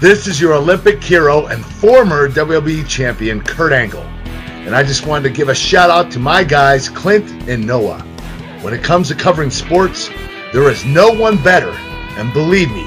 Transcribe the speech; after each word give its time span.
This 0.00 0.28
is 0.28 0.40
your 0.40 0.54
Olympic 0.54 1.02
hero 1.02 1.46
and 1.46 1.64
former 1.64 2.28
WWE 2.28 2.86
champion, 2.86 3.42
Kurt 3.42 3.72
Angle. 3.72 4.04
And 4.62 4.72
I 4.72 4.84
just 4.84 5.06
wanted 5.06 5.24
to 5.24 5.34
give 5.34 5.48
a 5.48 5.54
shout 5.56 5.90
out 5.90 6.12
to 6.12 6.20
my 6.20 6.44
guys, 6.44 6.88
Clint 6.88 7.28
and 7.48 7.66
Noah. 7.66 7.98
When 8.62 8.72
it 8.72 8.84
comes 8.84 9.08
to 9.08 9.16
covering 9.16 9.50
sports, 9.50 10.08
there 10.52 10.70
is 10.70 10.84
no 10.84 11.10
one 11.10 11.42
better. 11.42 11.72
And 12.16 12.32
believe 12.32 12.70
me, 12.70 12.86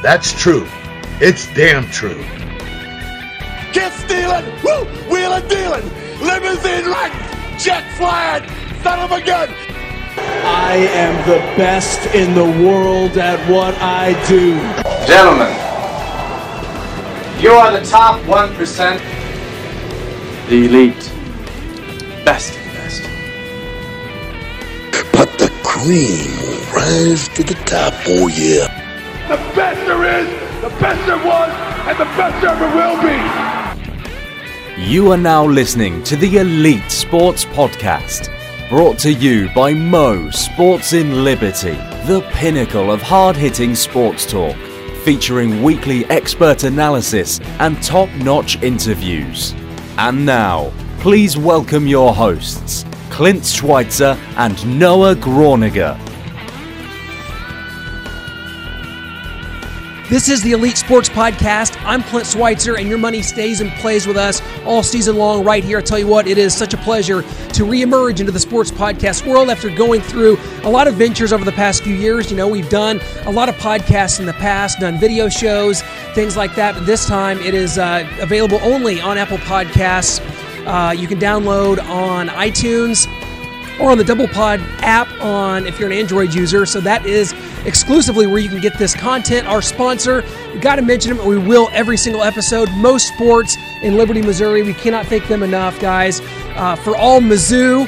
that's 0.00 0.32
true. 0.40 0.64
It's 1.20 1.52
damn 1.54 1.90
true. 1.90 2.22
Get 3.72 3.92
stealing, 3.92 4.44
woo, 4.62 4.84
wheeling, 5.10 5.48
dealing, 5.48 5.90
limousine 6.20 6.84
riding, 6.84 7.58
jet 7.58 7.82
flying, 7.96 8.48
son 8.84 9.00
of 9.00 9.10
a 9.10 9.20
gun. 9.26 9.48
I 10.46 10.76
am 10.92 11.28
the 11.28 11.38
best 11.56 12.14
in 12.14 12.32
the 12.32 12.64
world 12.64 13.18
at 13.18 13.40
what 13.50 13.74
I 13.80 14.12
do. 14.28 14.54
Gentlemen, 15.04 15.63
you 17.40 17.50
are 17.50 17.72
the 17.78 17.84
top 17.84 18.20
1%. 18.22 19.00
The 20.48 20.64
elite. 20.66 21.12
Best 22.24 22.56
of 22.56 22.64
the 22.64 22.70
best. 22.78 23.02
But 25.12 25.30
the 25.38 25.50
cream 25.62 26.30
will 26.42 26.60
rise 26.72 27.28
to 27.28 27.42
the 27.42 27.54
top, 27.66 27.94
oh 28.06 28.28
yeah. 28.28 28.68
The 29.28 29.36
best 29.54 29.86
there 29.86 30.04
is, 30.20 30.28
the 30.62 30.70
best 30.80 31.06
there 31.06 31.16
was, 31.24 31.50
and 31.88 31.98
the 31.98 32.04
best 32.16 32.40
there 32.42 32.50
ever 32.50 32.68
will 32.76 32.96
be. 33.02 34.82
You 34.82 35.12
are 35.12 35.16
now 35.16 35.44
listening 35.46 36.02
to 36.04 36.16
the 36.16 36.38
Elite 36.38 36.90
Sports 36.90 37.44
Podcast, 37.44 38.28
brought 38.68 38.98
to 38.98 39.12
you 39.12 39.48
by 39.54 39.72
Mo 39.72 40.30
Sports 40.30 40.92
in 40.92 41.24
Liberty, 41.24 41.76
the 42.06 42.22
pinnacle 42.32 42.90
of 42.90 43.00
hard 43.00 43.36
hitting 43.36 43.74
sports 43.74 44.26
talk, 44.26 44.56
featuring 45.04 45.62
weekly 45.62 46.06
expert 46.06 46.64
analysis 46.64 47.38
and 47.60 47.80
top 47.82 48.08
notch 48.14 48.60
interviews. 48.62 49.54
And 49.98 50.24
now, 50.24 50.72
please 51.00 51.36
welcome 51.36 51.86
your 51.86 52.14
hosts, 52.14 52.86
Clint 53.10 53.44
Schweitzer 53.44 54.18
and 54.38 54.78
Noah 54.78 55.14
Groniger. 55.14 56.00
This 60.10 60.28
is 60.28 60.42
the 60.42 60.52
Elite 60.52 60.76
Sports 60.76 61.08
Podcast. 61.08 61.82
I'm 61.82 62.02
Clint 62.02 62.26
Schweitzer, 62.26 62.76
and 62.76 62.86
your 62.86 62.98
money 62.98 63.22
stays 63.22 63.62
and 63.62 63.70
plays 63.72 64.06
with 64.06 64.18
us 64.18 64.42
all 64.66 64.82
season 64.82 65.16
long 65.16 65.42
right 65.42 65.64
here. 65.64 65.78
I 65.78 65.80
tell 65.80 65.98
you 65.98 66.06
what, 66.06 66.26
it 66.26 66.36
is 66.36 66.54
such 66.54 66.74
a 66.74 66.76
pleasure 66.76 67.22
to 67.22 67.64
reemerge 67.64 68.20
into 68.20 68.30
the 68.30 68.38
sports 68.38 68.70
podcast 68.70 69.26
world 69.26 69.48
after 69.48 69.70
going 69.70 70.02
through 70.02 70.36
a 70.62 70.68
lot 70.68 70.88
of 70.88 70.96
ventures 70.96 71.32
over 71.32 71.42
the 71.42 71.52
past 71.52 71.82
few 71.84 71.94
years. 71.94 72.30
You 72.30 72.36
know, 72.36 72.46
we've 72.46 72.68
done 72.68 73.00
a 73.24 73.32
lot 73.32 73.48
of 73.48 73.54
podcasts 73.54 74.20
in 74.20 74.26
the 74.26 74.34
past, 74.34 74.78
done 74.78 75.00
video 75.00 75.30
shows, 75.30 75.80
things 76.14 76.36
like 76.36 76.54
that, 76.54 76.74
but 76.74 76.84
this 76.84 77.06
time 77.06 77.38
it 77.38 77.54
is 77.54 77.78
uh, 77.78 78.06
available 78.20 78.58
only 78.62 79.00
on 79.00 79.16
Apple 79.16 79.38
Podcasts. 79.38 80.20
Uh, 80.66 80.92
you 80.92 81.08
can 81.08 81.18
download 81.18 81.82
on 81.82 82.28
iTunes 82.28 83.06
or 83.80 83.90
on 83.90 83.98
the 83.98 84.04
Double 84.04 84.28
Pod 84.28 84.60
app 84.80 85.10
on 85.20 85.66
if 85.66 85.78
you're 85.78 85.90
an 85.90 85.96
Android 85.96 86.34
user. 86.34 86.66
So 86.66 86.80
that 86.80 87.06
is 87.06 87.34
exclusively 87.64 88.26
where 88.26 88.38
you 88.38 88.48
can 88.48 88.60
get 88.60 88.78
this 88.78 88.94
content. 88.94 89.46
Our 89.46 89.62
sponsor, 89.62 90.24
we 90.52 90.60
got 90.60 90.76
to 90.76 90.82
mention 90.82 91.16
them, 91.16 91.26
we 91.26 91.38
will 91.38 91.68
every 91.72 91.96
single 91.96 92.22
episode. 92.22 92.70
Most 92.72 93.08
Sports 93.08 93.56
in 93.82 93.96
Liberty, 93.96 94.22
Missouri. 94.22 94.62
We 94.62 94.74
cannot 94.74 95.06
thank 95.06 95.26
them 95.28 95.42
enough, 95.42 95.78
guys. 95.80 96.20
Uh, 96.56 96.76
for 96.76 96.96
all 96.96 97.20
Mizzou, 97.20 97.86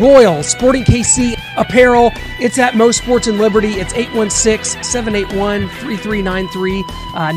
Royal, 0.00 0.42
Sporting 0.42 0.84
KC 0.84 1.36
apparel. 1.56 2.12
It's 2.40 2.56
at 2.56 2.76
Most 2.76 2.98
Sports 2.98 3.26
in 3.26 3.36
Liberty. 3.36 3.80
It's 3.80 3.92
816 3.94 4.84
781 4.84 5.68
3393, 5.80 6.82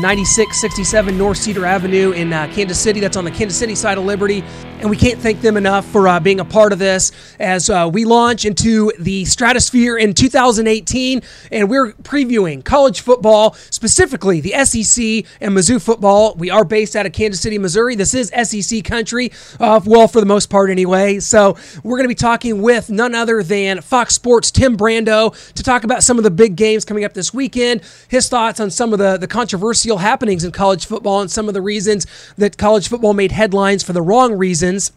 9667 0.00 1.18
North 1.18 1.38
Cedar 1.38 1.66
Avenue 1.66 2.12
in 2.12 2.32
uh, 2.32 2.46
Kansas 2.54 2.78
City. 2.78 3.00
That's 3.00 3.16
on 3.16 3.24
the 3.24 3.32
Kansas 3.32 3.58
City 3.58 3.74
side 3.74 3.98
of 3.98 4.04
Liberty. 4.04 4.44
And 4.82 4.90
we 4.90 4.96
can't 4.96 5.20
thank 5.20 5.40
them 5.40 5.56
enough 5.56 5.86
for 5.86 6.08
uh, 6.08 6.18
being 6.18 6.40
a 6.40 6.44
part 6.44 6.72
of 6.72 6.80
this 6.80 7.12
as 7.38 7.70
uh, 7.70 7.88
we 7.92 8.04
launch 8.04 8.44
into 8.44 8.92
the 8.98 9.24
stratosphere 9.26 9.96
in 9.96 10.12
2018. 10.12 11.22
And 11.52 11.70
we're 11.70 11.92
previewing 11.92 12.64
college 12.64 13.00
football, 13.00 13.54
specifically 13.70 14.40
the 14.40 14.50
SEC 14.64 15.24
and 15.40 15.56
Mizzou 15.56 15.80
football. 15.80 16.34
We 16.36 16.50
are 16.50 16.64
based 16.64 16.96
out 16.96 17.06
of 17.06 17.12
Kansas 17.12 17.40
City, 17.40 17.58
Missouri. 17.58 17.94
This 17.94 18.12
is 18.12 18.32
SEC 18.42 18.82
country, 18.82 19.30
uh, 19.60 19.80
well, 19.84 20.08
for 20.08 20.18
the 20.18 20.26
most 20.26 20.50
part 20.50 20.68
anyway. 20.68 21.20
So 21.20 21.56
we're 21.84 21.98
going 21.98 22.04
to 22.04 22.08
be 22.08 22.16
talking 22.16 22.60
with 22.60 22.90
none 22.90 23.14
other 23.14 23.44
than 23.44 23.82
Fox 23.82 24.14
Sports' 24.14 24.50
Tim 24.50 24.76
Brando 24.92 25.52
to 25.54 25.62
talk 25.62 25.84
about 25.84 26.02
some 26.02 26.18
of 26.18 26.24
the 26.24 26.30
big 26.30 26.56
games 26.56 26.84
coming 26.84 27.04
up 27.04 27.14
this 27.14 27.32
weekend, 27.32 27.82
his 28.08 28.28
thoughts 28.28 28.60
on 28.60 28.70
some 28.70 28.92
of 28.92 28.98
the, 28.98 29.16
the 29.16 29.26
controversial 29.26 29.98
happenings 29.98 30.44
in 30.44 30.52
college 30.52 30.86
football 30.86 31.20
and 31.20 31.30
some 31.30 31.48
of 31.48 31.54
the 31.54 31.62
reasons 31.62 32.06
that 32.36 32.58
college 32.58 32.88
football 32.88 33.14
made 33.14 33.32
headlines 33.32 33.82
for 33.82 33.92
the 33.92 34.02
wrong 34.02 34.32
reasons. 34.34 34.92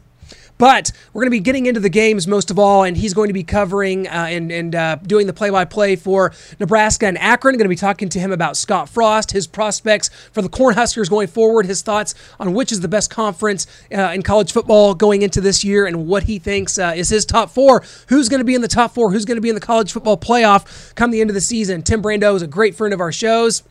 But 0.57 0.91
we're 1.11 1.21
going 1.21 1.31
to 1.31 1.37
be 1.37 1.41
getting 1.41 1.65
into 1.65 1.79
the 1.81 1.89
games 1.89 2.27
most 2.27 2.49
of 2.49 2.57
all, 2.57 2.83
and 2.83 2.95
he's 2.95 3.13
going 3.13 3.27
to 3.27 3.33
be 3.33 3.43
covering 3.43 4.07
uh, 4.07 4.27
and, 4.29 4.51
and 4.51 4.73
uh, 4.73 4.95
doing 4.97 5.27
the 5.27 5.33
play 5.33 5.49
by 5.49 5.65
play 5.65 5.95
for 5.95 6.33
Nebraska 6.59 7.07
and 7.07 7.17
Akron. 7.17 7.55
Going 7.57 7.65
to 7.65 7.69
be 7.69 7.75
talking 7.75 8.07
to 8.09 8.19
him 8.19 8.31
about 8.31 8.55
Scott 8.55 8.87
Frost, 8.87 9.31
his 9.31 9.47
prospects 9.47 10.09
for 10.31 10.41
the 10.41 10.49
Cornhuskers 10.49 11.09
going 11.09 11.27
forward, 11.27 11.65
his 11.65 11.81
thoughts 11.81 12.15
on 12.39 12.53
which 12.53 12.71
is 12.71 12.79
the 12.79 12.87
best 12.87 13.09
conference 13.09 13.67
uh, 13.93 14.11
in 14.13 14.21
college 14.21 14.51
football 14.51 14.95
going 14.95 15.21
into 15.21 15.41
this 15.41 15.63
year, 15.63 15.85
and 15.85 16.07
what 16.07 16.23
he 16.23 16.39
thinks 16.39 16.79
uh, 16.79 16.93
is 16.95 17.09
his 17.09 17.25
top 17.25 17.49
four. 17.49 17.83
Who's 18.07 18.29
going 18.29 18.39
to 18.39 18.45
be 18.45 18.55
in 18.55 18.61
the 18.61 18.67
top 18.67 18.93
four? 18.93 19.11
Who's 19.11 19.25
going 19.25 19.37
to 19.37 19.41
be 19.41 19.49
in 19.49 19.55
the 19.55 19.61
college 19.61 19.91
football 19.91 20.17
playoff 20.17 20.95
come 20.95 21.11
the 21.11 21.21
end 21.21 21.29
of 21.29 21.33
the 21.33 21.41
season? 21.41 21.81
Tim 21.81 22.01
Brando 22.01 22.35
is 22.35 22.41
a 22.41 22.47
great 22.47 22.75
friend 22.75 22.93
of 22.93 23.01
our 23.01 23.11
shows. 23.11 23.63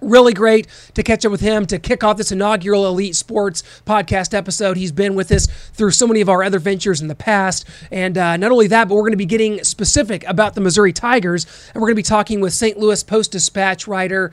Really 0.00 0.32
great 0.32 0.66
to 0.94 1.02
catch 1.02 1.26
up 1.26 1.32
with 1.32 1.42
him 1.42 1.66
to 1.66 1.78
kick 1.78 2.02
off 2.02 2.16
this 2.16 2.32
inaugural 2.32 2.86
Elite 2.86 3.14
Sports 3.14 3.62
podcast 3.84 4.32
episode. 4.32 4.78
He's 4.78 4.92
been 4.92 5.14
with 5.14 5.30
us 5.30 5.46
through 5.46 5.90
so 5.90 6.06
many 6.06 6.22
of 6.22 6.28
our 6.30 6.42
other 6.42 6.58
ventures 6.58 7.02
in 7.02 7.08
the 7.08 7.14
past. 7.14 7.66
And 7.90 8.16
uh, 8.16 8.38
not 8.38 8.50
only 8.50 8.66
that, 8.68 8.88
but 8.88 8.94
we're 8.94 9.02
going 9.02 9.12
to 9.12 9.18
be 9.18 9.26
getting 9.26 9.62
specific 9.62 10.24
about 10.26 10.54
the 10.54 10.62
Missouri 10.62 10.94
Tigers. 10.94 11.44
And 11.74 11.82
we're 11.82 11.88
going 11.88 11.96
to 11.96 12.02
be 12.02 12.02
talking 12.02 12.40
with 12.40 12.54
St. 12.54 12.78
Louis 12.78 13.02
Post 13.02 13.32
Dispatch 13.32 13.86
writer 13.86 14.32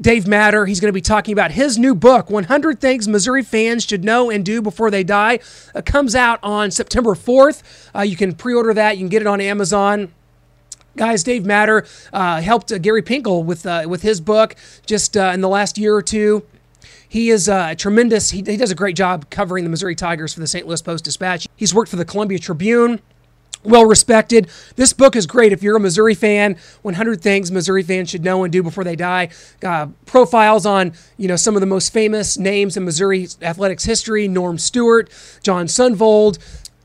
Dave 0.00 0.26
Matter. 0.26 0.66
He's 0.66 0.80
going 0.80 0.90
to 0.90 0.94
be 0.94 1.00
talking 1.00 1.32
about 1.32 1.52
his 1.52 1.78
new 1.78 1.94
book, 1.94 2.28
100 2.28 2.78
Things 2.78 3.08
Missouri 3.08 3.42
Fans 3.42 3.84
Should 3.84 4.04
Know 4.04 4.30
and 4.30 4.44
Do 4.44 4.60
Before 4.60 4.90
They 4.90 5.02
Die. 5.02 5.38
It 5.74 5.86
comes 5.86 6.14
out 6.14 6.38
on 6.42 6.70
September 6.70 7.14
4th. 7.14 7.62
Uh, 7.94 8.02
you 8.02 8.16
can 8.16 8.34
pre 8.34 8.52
order 8.52 8.74
that, 8.74 8.98
you 8.98 9.02
can 9.02 9.08
get 9.08 9.22
it 9.22 9.28
on 9.28 9.40
Amazon 9.40 10.12
guys 10.96 11.22
dave 11.22 11.44
matter 11.44 11.86
uh, 12.12 12.40
helped 12.40 12.72
uh, 12.72 12.78
gary 12.78 13.02
pinkel 13.02 13.44
with 13.44 13.66
uh, 13.66 13.84
with 13.86 14.02
his 14.02 14.20
book 14.20 14.56
just 14.86 15.16
uh, 15.16 15.30
in 15.34 15.40
the 15.40 15.48
last 15.48 15.78
year 15.78 15.94
or 15.94 16.02
two 16.02 16.44
he 17.08 17.30
is 17.30 17.48
uh, 17.48 17.74
tremendous 17.76 18.30
he, 18.30 18.38
he 18.38 18.56
does 18.56 18.70
a 18.70 18.74
great 18.74 18.96
job 18.96 19.28
covering 19.30 19.64
the 19.64 19.70
missouri 19.70 19.94
tigers 19.94 20.32
for 20.32 20.40
the 20.40 20.46
st 20.46 20.66
louis 20.66 20.82
post 20.82 21.04
dispatch 21.04 21.46
he's 21.56 21.74
worked 21.74 21.90
for 21.90 21.96
the 21.96 22.04
columbia 22.04 22.38
tribune 22.38 23.00
well 23.66 23.84
respected. 23.84 24.48
This 24.76 24.92
book 24.92 25.16
is 25.16 25.26
great 25.26 25.52
if 25.52 25.62
you're 25.62 25.76
a 25.76 25.80
Missouri 25.80 26.14
fan. 26.14 26.56
100 26.82 27.20
things 27.20 27.50
Missouri 27.50 27.82
fans 27.82 28.08
should 28.08 28.24
know 28.24 28.44
and 28.44 28.52
do 28.52 28.62
before 28.62 28.84
they 28.84 28.94
die. 28.94 29.28
Uh, 29.62 29.88
profiles 30.04 30.64
on 30.64 30.92
you 31.16 31.26
know 31.26 31.36
some 31.36 31.56
of 31.56 31.60
the 31.60 31.66
most 31.66 31.92
famous 31.92 32.38
names 32.38 32.76
in 32.76 32.84
Missouri 32.84 33.26
athletics 33.42 33.84
history: 33.84 34.28
Norm 34.28 34.56
Stewart, 34.56 35.10
John 35.42 35.66
Sundvold, 35.66 36.38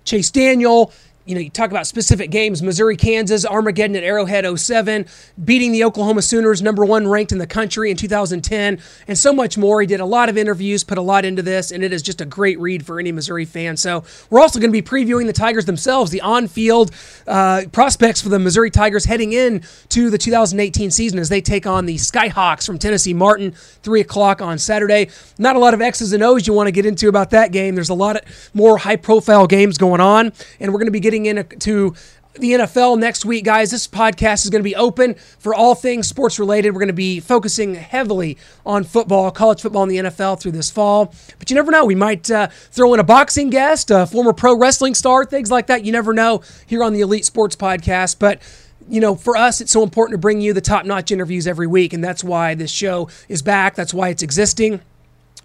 Chase 0.03 0.31
Daniel 0.31 0.91
you 1.31 1.35
know, 1.35 1.41
you 1.41 1.49
talk 1.49 1.71
about 1.71 1.87
specific 1.87 2.29
games 2.29 2.61
Missouri, 2.61 2.97
Kansas, 2.97 3.45
Armageddon 3.45 3.95
at 3.95 4.03
Arrowhead 4.03 4.59
07, 4.59 5.05
beating 5.41 5.71
the 5.71 5.85
Oklahoma 5.85 6.21
Sooners, 6.21 6.61
number 6.61 6.83
one 6.83 7.07
ranked 7.07 7.31
in 7.31 7.37
the 7.37 7.47
country 7.47 7.89
in 7.89 7.95
2010, 7.95 8.79
and 9.07 9.17
so 9.17 9.31
much 9.31 9.57
more. 9.57 9.79
He 9.79 9.87
did 9.87 10.01
a 10.01 10.05
lot 10.05 10.27
of 10.27 10.37
interviews, 10.37 10.83
put 10.83 10.97
a 10.97 11.01
lot 11.01 11.23
into 11.23 11.41
this, 11.41 11.71
and 11.71 11.85
it 11.85 11.93
is 11.93 12.01
just 12.01 12.19
a 12.19 12.25
great 12.25 12.59
read 12.59 12.85
for 12.85 12.99
any 12.99 13.13
Missouri 13.13 13.45
fan. 13.45 13.77
So 13.77 14.03
we're 14.29 14.41
also 14.41 14.59
going 14.59 14.73
to 14.73 14.73
be 14.73 14.81
previewing 14.81 15.25
the 15.25 15.31
Tigers 15.31 15.63
themselves, 15.63 16.11
the 16.11 16.19
on 16.19 16.49
field 16.49 16.91
uh, 17.27 17.63
prospects 17.71 18.21
for 18.21 18.27
the 18.27 18.37
Missouri 18.37 18.69
Tigers 18.69 19.05
heading 19.05 19.31
in 19.31 19.63
to 19.87 20.09
the 20.09 20.17
2018 20.17 20.91
season 20.91 21.17
as 21.17 21.29
they 21.29 21.39
take 21.39 21.65
on 21.65 21.85
the 21.85 21.95
Skyhawks 21.95 22.65
from 22.65 22.77
Tennessee 22.77 23.13
Martin, 23.13 23.53
3 23.53 24.01
o'clock 24.01 24.41
on 24.41 24.57
Saturday. 24.57 25.09
Not 25.37 25.55
a 25.55 25.59
lot 25.59 25.73
of 25.73 25.81
X's 25.81 26.11
and 26.11 26.23
O's 26.23 26.45
you 26.45 26.51
want 26.51 26.67
to 26.67 26.73
get 26.73 26.85
into 26.85 27.07
about 27.07 27.29
that 27.29 27.53
game. 27.53 27.75
There's 27.75 27.87
a 27.87 27.93
lot 27.93 28.17
of 28.17 28.51
more 28.53 28.77
high 28.77 28.97
profile 28.97 29.47
games 29.47 29.77
going 29.77 30.01
on, 30.01 30.34
and 30.59 30.73
we're 30.73 30.79
going 30.79 30.87
to 30.87 30.91
be 30.91 30.99
getting 30.99 31.21
into 31.26 31.96
the 32.35 32.52
NFL 32.52 32.97
next 32.97 33.26
week, 33.26 33.44
guys. 33.44 33.72
This 33.72 33.88
podcast 33.88 34.46
is 34.46 34.50
going 34.50 34.62
to 34.62 34.70
be 34.70 34.76
open 34.76 35.16
for 35.16 35.53
all 35.53 35.76
things 35.76 36.08
sports 36.08 36.40
related. 36.40 36.72
We're 36.72 36.79
going 36.79 36.88
to 36.88 36.94
be 36.94 37.20
focusing 37.20 37.76
heavily 37.76 38.38
on 38.66 38.84
football, 38.84 39.32
college 39.32 39.62
football, 39.62 39.84
and 39.84 39.91
the 39.91 39.97
NFL 39.97 40.40
through 40.40 40.53
this 40.53 40.72
fall. 40.72 41.14
But 41.40 41.50
you 41.50 41.56
never 41.56 41.72
know. 41.72 41.85
We 41.85 41.96
might 41.96 42.29
uh, 42.32 42.47
throw 42.47 42.94
in 42.94 43.00
a 43.00 43.03
boxing 43.03 43.50
guest, 43.50 43.91
a 43.91 44.06
former 44.06 44.34
pro 44.34 44.58
wrestling 44.58 44.96
star, 44.96 45.26
things 45.26 45.52
like 45.52 45.68
that. 45.68 45.84
You 45.84 45.91
never 45.91 46.14
know 46.14 46.41
here 46.66 46.84
on 46.84 46.94
the 46.94 47.02
Elite 47.02 47.26
Sports 47.26 47.56
Podcast. 47.56 48.18
But 48.18 48.41
you 48.90 49.00
know, 49.00 49.16
for 49.16 49.38
us, 49.38 49.62
it's 49.62 49.72
so 49.72 49.84
important 49.84 50.16
to 50.16 50.20
bring 50.20 50.41
you 50.41 50.53
the 50.53 50.62
top 50.62 50.85
notch 50.85 51.12
interviews 51.12 51.47
every 51.47 51.68
week. 51.68 51.94
And 51.94 52.03
that's 52.03 52.23
why 52.23 52.56
this 52.56 52.72
show 52.72 53.09
is 53.28 53.41
back. 53.41 53.76
That's 53.76 53.94
why 53.94 54.09
it's 54.09 54.23
existing. 54.23 54.82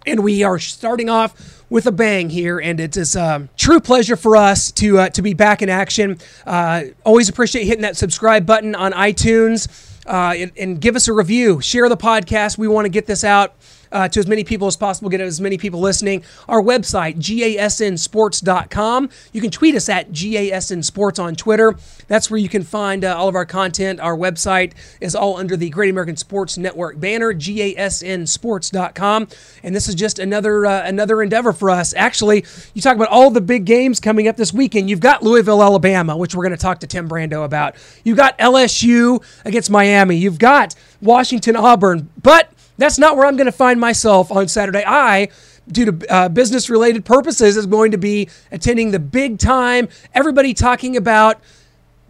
And 0.05 0.23
we 0.23 0.43
are 0.43 0.57
starting 0.57 1.09
off 1.09 1.63
with 1.69 1.85
a 1.85 1.91
bang 1.91 2.29
here, 2.29 2.59
and 2.59 2.79
it 2.79 2.95
is 2.95 3.15
a 3.15 3.49
true 3.57 3.81
pleasure 3.81 4.15
for 4.15 4.37
us 4.37 4.71
to 4.73 4.99
uh, 4.99 5.09
to 5.09 5.21
be 5.21 5.33
back 5.33 5.61
in 5.61 5.69
action. 5.69 6.17
Uh, 6.45 6.83
always 7.03 7.27
appreciate 7.27 7.65
hitting 7.65 7.81
that 7.81 7.97
subscribe 7.97 8.45
button 8.45 8.73
on 8.73 8.93
iTunes 8.93 9.67
uh, 10.05 10.33
and, 10.37 10.51
and, 10.57 10.79
give 10.79 10.95
us 10.95 11.07
a 11.07 11.13
review. 11.13 11.59
Share 11.59 11.89
the 11.89 11.97
podcast. 11.97 12.57
We 12.57 12.67
want 12.69 12.85
to 12.85 12.89
get 12.89 13.05
this 13.05 13.25
out 13.25 13.55
uh, 13.91 14.07
to 14.09 14.19
as 14.19 14.27
many 14.27 14.43
people 14.43 14.67
as 14.67 14.77
possible, 14.77 15.09
get 15.09 15.21
as 15.21 15.41
many 15.41 15.57
people 15.57 15.79
listening. 15.79 16.23
Our 16.47 16.61
website, 16.61 17.17
gasnsports.com. 17.17 19.09
You 19.33 19.41
can 19.41 19.51
tweet 19.51 19.75
us 19.75 19.89
at 19.89 20.11
gasnsports 20.11 21.23
on 21.23 21.35
Twitter. 21.35 21.75
That's 22.07 22.29
where 22.31 22.39
you 22.39 22.49
can 22.49 22.63
find 22.63 23.03
uh, 23.03 23.15
all 23.17 23.27
of 23.27 23.35
our 23.35 23.45
content. 23.45 23.99
Our 23.99 24.15
website 24.15 24.73
is 25.01 25.15
all 25.15 25.37
under 25.37 25.57
the 25.57 25.69
Great 25.69 25.89
American 25.89 26.15
Sports 26.15 26.57
Network 26.57 26.99
banner, 26.99 27.33
gasnsports.com. 27.33 29.27
And 29.63 29.75
this 29.75 29.87
is 29.87 29.95
just 29.95 30.19
another 30.19 30.65
uh, 30.65 30.83
another 30.87 31.21
endeavor 31.21 31.53
for 31.53 31.69
us. 31.69 31.93
Actually, 31.95 32.45
you 32.73 32.81
talk 32.81 32.95
about 32.95 33.09
all 33.09 33.29
the 33.29 33.41
big 33.41 33.65
games 33.65 33.99
coming 33.99 34.27
up 34.27 34.37
this 34.37 34.53
weekend. 34.53 34.89
You've 34.89 34.99
got 34.99 35.23
Louisville, 35.23 35.61
Alabama, 35.61 36.17
which 36.17 36.35
we're 36.35 36.43
going 36.43 36.55
to 36.55 36.61
talk 36.61 36.79
to 36.79 36.87
Tim 36.87 37.09
Brando 37.09 37.43
about. 37.43 37.75
You've 38.03 38.17
got 38.17 38.37
LSU 38.37 39.23
against 39.45 39.69
Miami. 39.69 40.17
You've 40.17 40.39
got 40.39 40.75
Washington, 41.01 41.55
Auburn. 41.55 42.09
But 42.21 42.51
that's 42.77 42.97
not 42.97 43.17
where 43.17 43.25
I'm 43.25 43.35
going 43.35 43.45
to 43.45 43.51
find 43.51 43.79
myself 43.79 44.31
on 44.31 44.47
Saturday. 44.47 44.83
I 44.85 45.29
due 45.71 45.91
to 45.91 46.13
uh, 46.13 46.29
business 46.29 46.69
related 46.69 47.05
purposes, 47.05 47.57
is 47.57 47.65
going 47.65 47.91
to 47.91 47.97
be 47.97 48.29
attending 48.51 48.91
the 48.91 48.99
big 48.99 49.37
time, 49.37 49.89
everybody 50.13 50.53
talking 50.53 50.95
about 50.95 51.41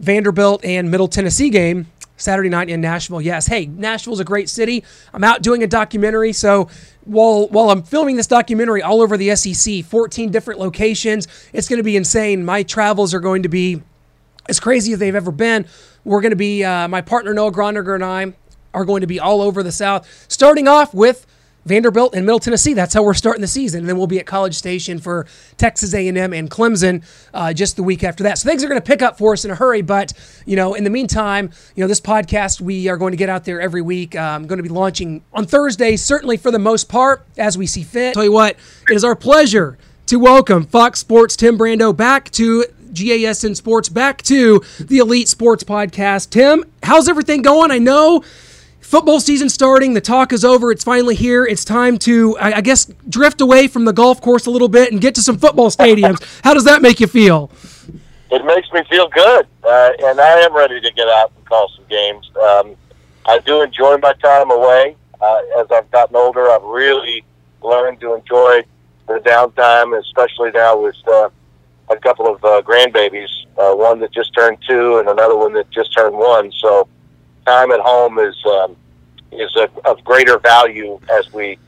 Vanderbilt 0.00 0.64
and 0.64 0.90
Middle 0.90 1.08
Tennessee 1.08 1.50
game 1.50 1.86
Saturday 2.16 2.48
night 2.48 2.68
in 2.68 2.80
Nashville. 2.80 3.20
Yes, 3.20 3.46
hey, 3.46 3.66
Nashville's 3.66 4.20
a 4.20 4.24
great 4.24 4.48
city. 4.48 4.84
I'm 5.12 5.24
out 5.24 5.42
doing 5.42 5.62
a 5.62 5.66
documentary, 5.66 6.32
so 6.32 6.68
while 7.04 7.48
while 7.48 7.70
I'm 7.70 7.82
filming 7.82 8.16
this 8.16 8.26
documentary 8.26 8.82
all 8.82 9.00
over 9.00 9.16
the 9.16 9.34
SEC, 9.34 9.84
14 9.84 10.30
different 10.30 10.60
locations, 10.60 11.26
it's 11.52 11.68
going 11.68 11.78
to 11.78 11.84
be 11.84 11.96
insane. 11.96 12.44
My 12.44 12.62
travels 12.62 13.14
are 13.14 13.20
going 13.20 13.42
to 13.42 13.48
be 13.48 13.82
as 14.48 14.60
crazy 14.60 14.92
as 14.92 14.98
they've 14.98 15.14
ever 15.14 15.32
been. 15.32 15.66
We're 16.04 16.20
going 16.20 16.30
to 16.30 16.36
be 16.36 16.64
uh, 16.64 16.88
my 16.88 17.00
partner 17.00 17.34
Noah 17.34 17.52
Groniger 17.52 17.94
and 17.94 18.04
I 18.04 18.34
are 18.74 18.84
going 18.84 19.00
to 19.00 19.06
be 19.06 19.20
all 19.20 19.40
over 19.42 19.62
the 19.62 19.72
South, 19.72 20.26
starting 20.28 20.68
off 20.68 20.94
with 20.94 21.26
Vanderbilt 21.68 22.14
and 22.14 22.24
Middle 22.24 22.38
Tennessee. 22.38 22.72
That's 22.72 22.94
how 22.94 23.02
we're 23.02 23.14
starting 23.14 23.42
the 23.42 23.46
season. 23.46 23.80
And 23.80 23.88
then 23.88 23.98
we'll 23.98 24.06
be 24.06 24.18
at 24.18 24.26
College 24.26 24.54
Station 24.54 24.98
for 24.98 25.26
Texas 25.58 25.92
A&M 25.92 26.32
and 26.32 26.50
Clemson 26.50 27.04
uh, 27.34 27.52
just 27.52 27.76
the 27.76 27.82
week 27.82 28.02
after 28.02 28.24
that. 28.24 28.38
So 28.38 28.48
things 28.48 28.64
are 28.64 28.68
going 28.68 28.80
to 28.80 28.86
pick 28.86 29.02
up 29.02 29.18
for 29.18 29.34
us 29.34 29.44
in 29.44 29.50
a 29.50 29.54
hurry. 29.54 29.82
But 29.82 30.12
you 30.46 30.56
know, 30.56 30.74
in 30.74 30.84
the 30.84 30.90
meantime, 30.90 31.50
you 31.76 31.84
know, 31.84 31.88
this 31.88 32.00
podcast 32.00 32.60
we 32.60 32.88
are 32.88 32.96
going 32.96 33.12
to 33.12 33.18
get 33.18 33.28
out 33.28 33.44
there 33.44 33.60
every 33.60 33.82
week. 33.82 34.16
I'm 34.16 34.46
going 34.46 34.56
to 34.56 34.62
be 34.62 34.68
launching 34.70 35.22
on 35.32 35.44
Thursday, 35.44 35.96
certainly 35.96 36.38
for 36.38 36.50
the 36.50 36.58
most 36.58 36.88
part, 36.88 37.26
as 37.36 37.58
we 37.58 37.66
see 37.66 37.82
fit. 37.82 38.14
Tell 38.14 38.24
you 38.24 38.32
what, 38.32 38.56
it 38.90 38.94
is 38.94 39.04
our 39.04 39.14
pleasure 39.14 39.76
to 40.06 40.18
welcome 40.18 40.64
Fox 40.64 41.00
Sports 41.00 41.36
Tim 41.36 41.58
Brando 41.58 41.94
back 41.94 42.30
to 42.30 42.64
GASN 42.92 43.54
Sports, 43.54 43.90
back 43.90 44.22
to 44.22 44.62
the 44.80 44.98
Elite 44.98 45.28
Sports 45.28 45.64
Podcast. 45.64 46.30
Tim, 46.30 46.64
how's 46.82 47.08
everything 47.08 47.42
going? 47.42 47.70
I 47.70 47.78
know 47.78 48.24
football 48.88 49.20
season 49.20 49.50
starting. 49.50 49.92
The 49.92 50.00
talk 50.00 50.32
is 50.32 50.44
over. 50.44 50.72
It's 50.72 50.82
finally 50.82 51.14
here. 51.14 51.44
It's 51.44 51.64
time 51.64 51.98
to, 51.98 52.36
I, 52.38 52.62
guess, 52.62 52.86
drift 53.08 53.40
away 53.40 53.68
from 53.68 53.84
the 53.84 53.92
golf 53.92 54.20
course 54.22 54.46
a 54.46 54.50
little 54.50 54.68
bit 54.68 54.90
and 54.90 55.00
get 55.00 55.14
to 55.16 55.22
some 55.22 55.38
football 55.38 55.70
stadiums. 55.70 56.40
How 56.44 56.54
does 56.54 56.64
that 56.64 56.80
make 56.80 56.98
you 56.98 57.06
feel? 57.06 57.50
It 58.30 58.44
makes 58.44 58.70
me 58.72 58.82
feel 58.90 59.08
good, 59.08 59.46
uh, 59.62 59.90
and 60.04 60.20
I 60.20 60.40
am 60.40 60.54
ready 60.54 60.80
to 60.80 60.92
get 60.92 61.08
out 61.08 61.32
and 61.36 61.44
call 61.44 61.70
some 61.76 61.84
games. 61.88 62.30
Um, 62.36 62.76
I 63.26 63.38
do 63.40 63.62
enjoy 63.62 63.98
my 63.98 64.14
time 64.14 64.50
away. 64.50 64.96
Uh, 65.20 65.40
as 65.58 65.66
I've 65.70 65.90
gotten 65.90 66.16
older, 66.16 66.50
I've 66.50 66.62
really 66.62 67.24
learned 67.62 68.00
to 68.00 68.14
enjoy 68.14 68.62
the 69.06 69.18
downtime, 69.20 69.98
especially 69.98 70.50
now 70.50 70.80
with 70.80 70.96
uh, 71.06 71.28
a 71.90 71.96
couple 71.96 72.26
of 72.26 72.42
uh, 72.44 72.62
grandbabies, 72.62 73.28
uh, 73.58 73.74
one 73.74 74.00
that 74.00 74.12
just 74.12 74.34
turned 74.34 74.58
two 74.66 74.98
and 74.98 75.08
another 75.08 75.36
one 75.36 75.52
that 75.54 75.70
just 75.70 75.94
turned 75.94 76.16
one. 76.16 76.52
So 76.52 76.88
time 77.48 77.70
at 77.70 77.80
home 77.80 78.18
is 78.18 78.36
um, 78.46 78.76
is 79.32 79.54
a, 79.56 79.68
of 79.84 80.02
greater 80.04 80.38
value 80.38 81.00
as 81.10 81.32
we 81.32 81.58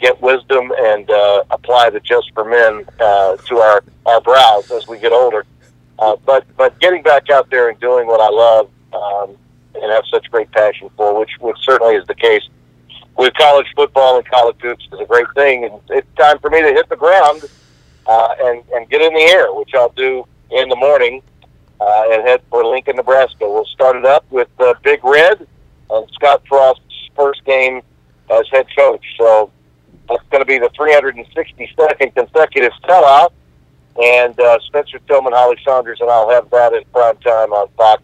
get 0.00 0.20
wisdom 0.20 0.72
and 0.78 1.10
uh, 1.10 1.44
apply 1.50 1.90
the 1.90 2.00
just 2.00 2.32
for 2.34 2.44
men 2.44 2.84
uh, 3.00 3.36
to 3.36 3.58
our, 3.58 3.82
our 4.06 4.20
brows 4.20 4.70
as 4.70 4.86
we 4.86 4.98
get 4.98 5.12
older. 5.12 5.44
Uh, 5.98 6.16
but 6.24 6.44
but 6.56 6.78
getting 6.80 7.02
back 7.02 7.30
out 7.30 7.50
there 7.50 7.68
and 7.68 7.78
doing 7.80 8.06
what 8.06 8.20
I 8.20 8.28
love 8.28 8.70
um, 8.92 9.36
and 9.74 9.92
have 9.92 10.04
such 10.10 10.30
great 10.30 10.50
passion 10.52 10.90
for, 10.96 11.18
which 11.18 11.30
which 11.40 11.56
certainly 11.62 11.94
is 11.94 12.06
the 12.06 12.14
case 12.14 12.42
with 13.16 13.34
college 13.34 13.66
football 13.74 14.16
and 14.16 14.24
college 14.26 14.56
hoops, 14.60 14.86
is 14.92 15.00
a 15.00 15.04
great 15.06 15.26
thing. 15.34 15.64
And 15.64 15.74
it's 15.90 16.08
time 16.16 16.38
for 16.38 16.50
me 16.50 16.62
to 16.62 16.68
hit 16.68 16.88
the 16.88 16.96
ground 16.96 17.44
uh, 18.06 18.34
and 18.40 18.62
and 18.74 18.88
get 18.88 19.02
in 19.02 19.12
the 19.12 19.26
air, 19.36 19.52
which 19.52 19.70
I'll 19.74 19.90
do 19.90 20.26
in 20.50 20.68
the 20.68 20.76
morning 20.76 21.22
uh, 21.80 22.04
and 22.10 22.26
head 22.26 22.42
for 22.50 22.64
Lincoln, 22.64 22.96
Nebraska. 22.96 23.48
We'll 23.48 23.64
start 23.66 23.96
it 23.96 24.04
up 24.04 24.24
with 24.30 24.48
uh, 24.58 24.74
Big 24.82 25.04
Red 25.04 25.46
and 25.90 26.10
Scott 26.12 26.42
Frost's 26.48 26.82
first 27.16 27.44
game 27.44 27.82
as 28.30 28.46
head 28.50 28.66
coach. 28.76 29.04
So 29.18 29.50
that's 30.08 30.22
going 30.30 30.42
to 30.42 30.46
be 30.46 30.58
the 30.58 30.70
362nd 30.70 32.14
consecutive 32.14 32.72
sellout. 32.84 33.30
And 34.00 34.38
uh, 34.38 34.58
Spencer 34.66 35.00
Tillman, 35.08 35.32
Holly 35.32 35.56
Sonders, 35.64 36.00
and 36.00 36.08
I'll 36.08 36.30
have 36.30 36.48
that 36.50 36.72
in 36.72 36.84
prime 36.92 37.16
time 37.16 37.52
on 37.52 37.68
Fox 37.76 38.02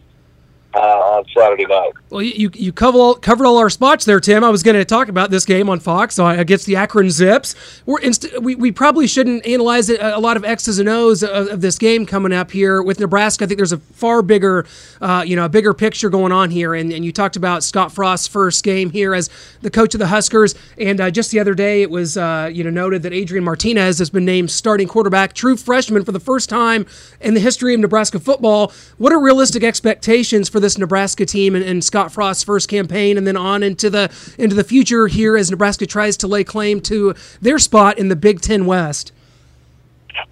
uh, 0.75 0.79
on 0.81 1.25
Saturday 1.37 1.67
night. 1.67 1.93
Well, 2.11 2.23
you 2.23 2.51
you 2.55 2.73
cover 2.73 2.99
all, 2.99 3.15
covered 3.15 3.47
all 3.47 3.59
our 3.59 3.71
spots 3.71 4.05
there, 4.05 4.21
Tim. 4.21 4.45
I 4.45 4.51
was 4.51 4.63
going 4.63 4.77
to 4.77 4.85
talk 4.85 5.09
about 5.09 5.31
this 5.31 5.45
game 5.45 5.69
on 5.69 5.81
Fox 5.81 6.19
against 6.19 6.67
the 6.67 6.77
Akron 6.77 7.11
Zips. 7.11 7.55
We're 7.87 8.01
inst- 8.01 8.41
we, 8.41 8.55
we 8.55 8.73
probably 8.73 9.07
shouldn't 9.07 9.47
analyze 9.47 9.89
it, 9.89 10.01
a 10.01 10.19
lot 10.19 10.37
of 10.37 10.45
X's 10.45 10.79
and 10.79 10.89
O's 10.89 11.23
of, 11.23 11.49
of, 11.49 11.61
this 11.61 11.79
game 11.79 12.07
coming 12.07 12.33
up 12.33 12.51
here 12.51 12.83
with 12.83 13.01
Nebraska. 13.01 13.45
I 13.45 13.47
think 13.47 13.59
there's 13.59 13.73
a 13.73 13.79
far 13.79 14.23
bigger, 14.23 14.67
uh, 15.01 15.25
you 15.27 15.35
know, 15.35 15.45
a 15.45 15.49
bigger 15.49 15.75
picture 15.75 16.11
going 16.11 16.33
on 16.33 16.51
here. 16.51 16.75
And, 16.75 16.93
and 16.93 17.05
you 17.05 17.13
talked 17.13 17.37
about 17.37 17.65
Scott 17.65 17.93
Frost's 17.93 18.29
first 18.29 18.63
game 18.65 18.91
here 18.91 19.15
as 19.15 19.31
the 19.63 19.71
coach 19.71 19.95
of 19.95 19.99
the 19.99 20.09
Huskers. 20.09 20.55
And 20.79 21.01
uh, 21.01 21.11
just 21.11 21.31
the 21.31 21.41
other 21.41 21.55
day, 21.55 21.83
it 21.83 21.91
was 21.91 22.17
uh, 22.17 22.51
you 22.53 22.65
know 22.65 22.71
noted 22.71 23.03
that 23.03 23.13
Adrian 23.13 23.45
Martinez 23.45 23.99
has 23.99 24.11
been 24.11 24.25
named 24.25 24.51
starting 24.51 24.89
quarterback, 24.89 25.33
true 25.33 25.57
freshman 25.57 26.05
for 26.05 26.13
the 26.13 26.21
first 26.21 26.49
time 26.49 26.87
in 27.21 27.35
the 27.35 27.41
history 27.41 27.75
of 27.75 27.81
Nebraska 27.81 28.19
football. 28.19 28.73
What 28.99 29.13
are 29.13 29.21
realistic 29.21 29.63
expectations 29.63 30.49
for 30.49 30.61
this 30.65 30.79
Nebraska 30.79 31.27
team 31.27 31.55
and, 31.55 31.65
and, 31.65 31.85
Scott 31.85 32.11
Frost's 32.11 32.43
first 32.43 32.69
campaign, 32.69 33.17
and 33.19 33.27
then 33.27 33.37
on 33.37 33.63
into 33.63 33.91
the 33.91 34.11
into 34.39 34.57
the 34.57 34.65
future 34.65 35.07
here 35.07 35.37
as 35.37 35.51
Nebraska 35.51 35.87
tries 35.87 36.17
to 36.19 36.27
lay 36.27 36.43
claim 36.43 36.81
to 36.83 37.15
their 37.41 37.59
spot 37.59 37.99
in 37.99 38.09
the 38.09 38.17
Big 38.17 38.41
Ten 38.41 38.67
West. 38.67 39.13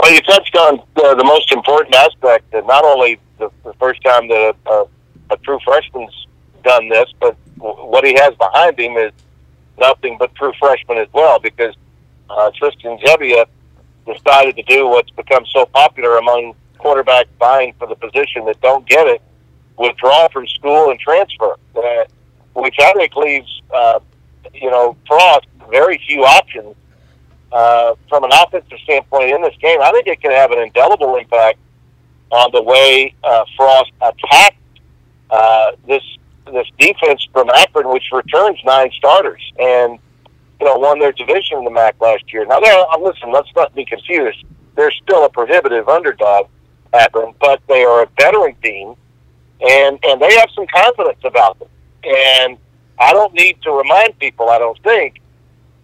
Well, 0.00 0.12
you 0.12 0.20
touched 0.22 0.56
on 0.56 0.82
the, 0.94 1.24
most 1.24 1.52
important 1.52 1.94
aspect 1.94 2.50
that 2.52 2.66
not 2.66 2.84
only 2.84 3.18
the, 3.38 3.50
the 3.64 3.74
first 3.74 4.02
time 4.02 4.28
that 4.28 4.54
a, 4.66 4.70
a, 4.70 4.86
a 5.30 5.36
true 5.38 5.58
freshman's 5.64 6.26
done 6.62 6.88
this, 6.88 7.08
but 7.20 7.36
what 7.58 8.04
he 8.04 8.14
has 8.14 8.34
behind 8.36 8.78
him 8.78 8.96
is 8.96 9.12
nothing 9.78 10.16
but 10.18 10.34
true 10.34 10.52
freshmen 10.58 10.98
as 10.98 11.08
well, 11.12 11.38
because 11.38 11.74
uh, 12.30 12.50
Tristan 12.56 12.98
Gebbia 12.98 13.46
decided 14.06 14.56
to 14.56 14.62
do 14.62 14.86
what's 14.88 15.10
become 15.10 15.44
so 15.46 15.66
popular 15.66 16.16
among 16.18 16.54
quarterbacks 16.78 17.28
vying 17.38 17.74
for 17.78 17.86
the 17.86 17.94
position 17.94 18.44
that 18.46 18.60
don't 18.60 18.86
get 18.88 19.06
it, 19.06 19.22
withdraw 19.76 20.28
from 20.28 20.46
school 20.46 20.90
and 20.90 20.98
transfer, 21.00 21.56
uh, 21.76 22.04
which 22.54 22.76
I 22.80 22.92
think 22.94 23.14
leaves, 23.16 23.62
uh, 23.74 24.00
you 24.54 24.70
know, 24.70 24.96
Frost 25.06 25.46
very 25.70 25.98
few 26.06 26.24
options 26.24 26.76
uh, 27.50 27.94
from 28.08 28.24
an 28.24 28.30
offensive 28.32 28.78
standpoint 28.84 29.30
in 29.30 29.42
this 29.42 29.54
game. 29.60 29.80
I 29.80 29.90
think 29.92 30.06
it 30.06 30.20
can 30.20 30.30
have 30.30 30.50
an 30.52 30.58
indelible 30.58 31.16
impact 31.16 31.58
on 32.30 32.50
the 32.52 32.62
way 32.62 33.14
uh, 33.24 33.44
Frost 33.56 33.92
attacked 34.00 34.58
uh, 35.30 35.72
this 35.86 36.02
this 36.46 36.66
defense 36.78 37.26
from 37.32 37.48
Akron, 37.50 37.88
which 37.88 38.04
returns 38.12 38.58
nine 38.64 38.90
starters 38.96 39.40
and 39.58 39.98
you 40.60 40.66
know 40.66 40.76
won 40.76 40.98
their 40.98 41.12
division 41.12 41.58
in 41.58 41.64
the 41.64 41.70
MAC 41.70 42.00
last 42.00 42.32
year. 42.32 42.44
Now, 42.44 42.60
they're, 42.60 42.78
uh, 42.78 42.98
listen, 42.98 43.32
let's 43.32 43.50
not 43.56 43.74
be 43.74 43.84
confused. 43.84 44.44
They're 44.74 44.90
still 44.90 45.24
a 45.24 45.28
prohibitive 45.28 45.88
underdog, 45.88 46.48
Akron, 46.92 47.34
but 47.40 47.60
they 47.68 47.84
are 47.84 48.02
a 48.02 48.08
veteran 48.18 48.54
team 48.62 48.94
and 49.68 49.98
and 50.02 50.20
they 50.20 50.34
have 50.36 50.48
some 50.54 50.66
confidence 50.66 51.20
about 51.24 51.58
them. 51.58 51.68
And 52.04 52.58
I 52.98 53.12
don't 53.12 53.32
need 53.34 53.60
to 53.62 53.70
remind 53.70 54.18
people, 54.18 54.48
I 54.48 54.58
don't 54.58 54.78
think, 54.82 55.20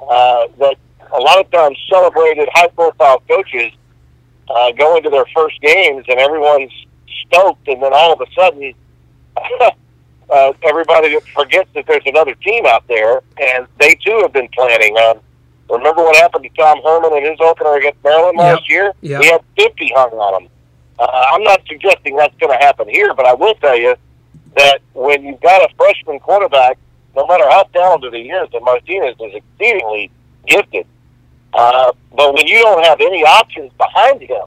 uh, 0.00 0.48
that 0.58 0.76
a 1.12 1.20
lot 1.20 1.38
of 1.40 1.50
times 1.50 1.78
celebrated 1.88 2.48
high-profile 2.52 3.22
coaches 3.28 3.72
uh, 4.48 4.72
go 4.72 4.96
into 4.96 5.10
their 5.10 5.26
first 5.34 5.60
games 5.60 6.04
and 6.08 6.18
everyone's 6.18 6.72
stoked, 7.26 7.66
and 7.68 7.82
then 7.82 7.92
all 7.92 8.12
of 8.12 8.20
a 8.20 8.26
sudden. 8.34 8.74
uh, 10.30 10.52
everybody 10.62 11.18
forgets 11.34 11.70
that 11.74 11.86
there's 11.86 12.02
another 12.06 12.34
team 12.34 12.66
out 12.66 12.86
there, 12.88 13.22
and 13.40 13.66
they 13.78 13.94
too 13.94 14.18
have 14.22 14.32
been 14.32 14.48
planning. 14.48 14.96
Um, 14.98 15.20
remember 15.70 16.02
what 16.02 16.16
happened 16.16 16.44
to 16.44 16.50
Tom 16.50 16.80
Herman 16.82 17.16
in 17.18 17.30
his 17.30 17.40
opener 17.40 17.76
against 17.76 18.02
Maryland 18.04 18.38
yep. 18.38 18.56
last 18.56 18.70
year? 18.70 18.92
Yep. 19.00 19.22
He 19.22 19.30
had 19.30 19.42
50 19.56 19.92
hung 19.94 20.12
on 20.12 20.42
him. 20.42 20.50
Uh, 20.98 21.24
I'm 21.32 21.42
not 21.42 21.60
suggesting 21.68 22.16
that's 22.16 22.36
going 22.38 22.56
to 22.56 22.64
happen 22.64 22.88
here, 22.88 23.14
but 23.14 23.26
I 23.26 23.34
will 23.34 23.54
tell 23.54 23.78
you 23.78 23.94
that 24.56 24.80
when 24.94 25.24
you've 25.24 25.40
got 25.40 25.62
a 25.62 25.74
freshman 25.76 26.18
quarterback, 26.18 26.78
no 27.14 27.26
matter 27.26 27.44
how 27.48 27.64
talented 27.72 28.14
he 28.14 28.30
is, 28.30 28.48
and 28.52 28.64
Martinez 28.64 29.16
is 29.20 29.34
exceedingly 29.34 30.10
gifted, 30.46 30.86
uh, 31.54 31.92
but 32.14 32.34
when 32.34 32.46
you 32.46 32.60
don't 32.60 32.84
have 32.84 33.00
any 33.00 33.24
options 33.24 33.72
behind 33.78 34.20
him 34.20 34.46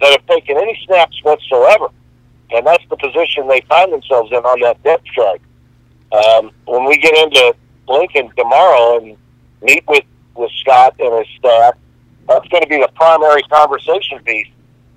that 0.00 0.10
have 0.12 0.26
taken 0.26 0.56
any 0.56 0.78
snaps 0.84 1.18
whatsoever, 1.22 1.88
and 2.50 2.66
that's 2.66 2.84
the 2.90 2.96
position 2.96 3.48
they 3.48 3.60
find 3.68 3.92
themselves 3.92 4.30
in 4.30 4.38
on 4.38 4.60
that 4.60 4.82
depth 4.82 5.04
chart. 5.06 5.40
Um, 6.12 6.50
when 6.66 6.84
we 6.84 6.98
get 6.98 7.16
into 7.16 7.54
Lincoln 7.88 8.30
tomorrow, 8.36 8.98
and 8.98 9.16
meet 9.62 9.84
with 9.86 10.04
with 10.34 10.50
Scott 10.60 10.94
and 10.98 11.18
his 11.18 11.26
staff. 11.38 11.74
That's 12.26 12.46
going 12.48 12.62
to 12.62 12.68
be 12.68 12.78
the 12.78 12.90
primary 12.94 13.42
conversation 13.42 14.18
piece 14.24 14.48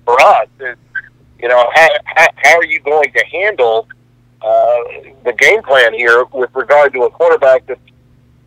for 0.06 0.18
us. 0.18 0.48
Is, 0.60 0.76
you 1.38 1.48
know, 1.48 1.70
how, 1.74 1.88
how, 2.04 2.26
how 2.36 2.56
are 2.56 2.64
you 2.64 2.80
going 2.80 3.12
to 3.12 3.24
handle 3.26 3.86
uh, 4.40 4.78
the 5.24 5.34
game 5.36 5.62
plan 5.62 5.92
here 5.92 6.24
with 6.32 6.50
regard 6.54 6.94
to 6.94 7.02
a 7.02 7.10
quarterback 7.10 7.66
that's 7.66 7.80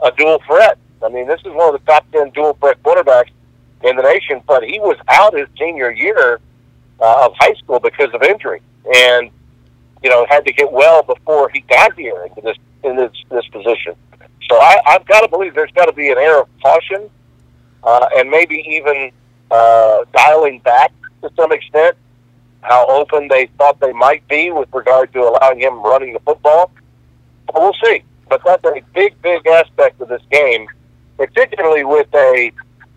a 0.03 0.11
dual 0.17 0.41
threat? 0.47 0.79
I 1.03 1.09
mean, 1.09 1.27
this 1.27 1.39
is 1.41 1.53
one 1.53 1.73
of 1.73 1.79
the 1.79 1.85
top 1.91 2.09
ten 2.11 2.31
dual 2.31 2.53
threat 2.59 2.81
quarterbacks 2.81 3.29
in 3.83 3.95
the 3.95 4.01
nation, 4.01 4.41
but 4.47 4.63
he 4.63 4.79
was 4.79 4.97
out 5.07 5.37
his 5.37 5.47
senior 5.57 5.91
year 5.91 6.39
uh, 6.99 7.27
of 7.27 7.33
high 7.37 7.53
school 7.53 7.79
because 7.79 8.13
of 8.13 8.23
injury, 8.23 8.61
and 8.93 9.29
you 10.03 10.09
know 10.09 10.25
had 10.29 10.45
to 10.45 10.51
get 10.51 10.71
well 10.71 11.03
before 11.03 11.49
he 11.49 11.61
got 11.61 11.93
here 11.97 12.25
into 12.25 12.41
this 12.41 12.57
in 12.83 12.95
this 12.95 13.11
this 13.29 13.47
position. 13.47 13.95
So 14.49 14.57
I, 14.57 14.79
I've 14.87 15.05
got 15.05 15.21
to 15.21 15.29
believe 15.29 15.53
there's 15.53 15.71
got 15.71 15.85
to 15.85 15.93
be 15.93 16.09
an 16.09 16.17
air 16.17 16.41
of 16.41 16.47
caution, 16.61 17.09
uh, 17.83 18.07
and 18.17 18.29
maybe 18.29 18.63
even 18.67 19.11
uh, 19.51 19.99
dialing 20.13 20.59
back 20.59 20.91
to 21.21 21.31
some 21.35 21.51
extent 21.51 21.95
how 22.61 22.85
open 22.87 23.27
they 23.27 23.47
thought 23.57 23.79
they 23.79 23.93
might 23.93 24.27
be 24.27 24.51
with 24.51 24.67
regard 24.73 25.11
to 25.13 25.19
allowing 25.21 25.59
him 25.59 25.81
running 25.81 26.13
the 26.13 26.19
football. 26.19 26.71
But 27.47 27.55
we'll 27.55 27.75
see. 27.83 28.03
But 28.27 28.41
that's 28.45 28.63
a 28.65 28.81
big, 28.93 29.19
big 29.21 29.45
aspect 29.47 30.01
of 30.01 30.09
this 30.09 30.21
game, 30.31 30.67
particularly 31.17 31.83
with 31.83 32.07
a 32.13 32.51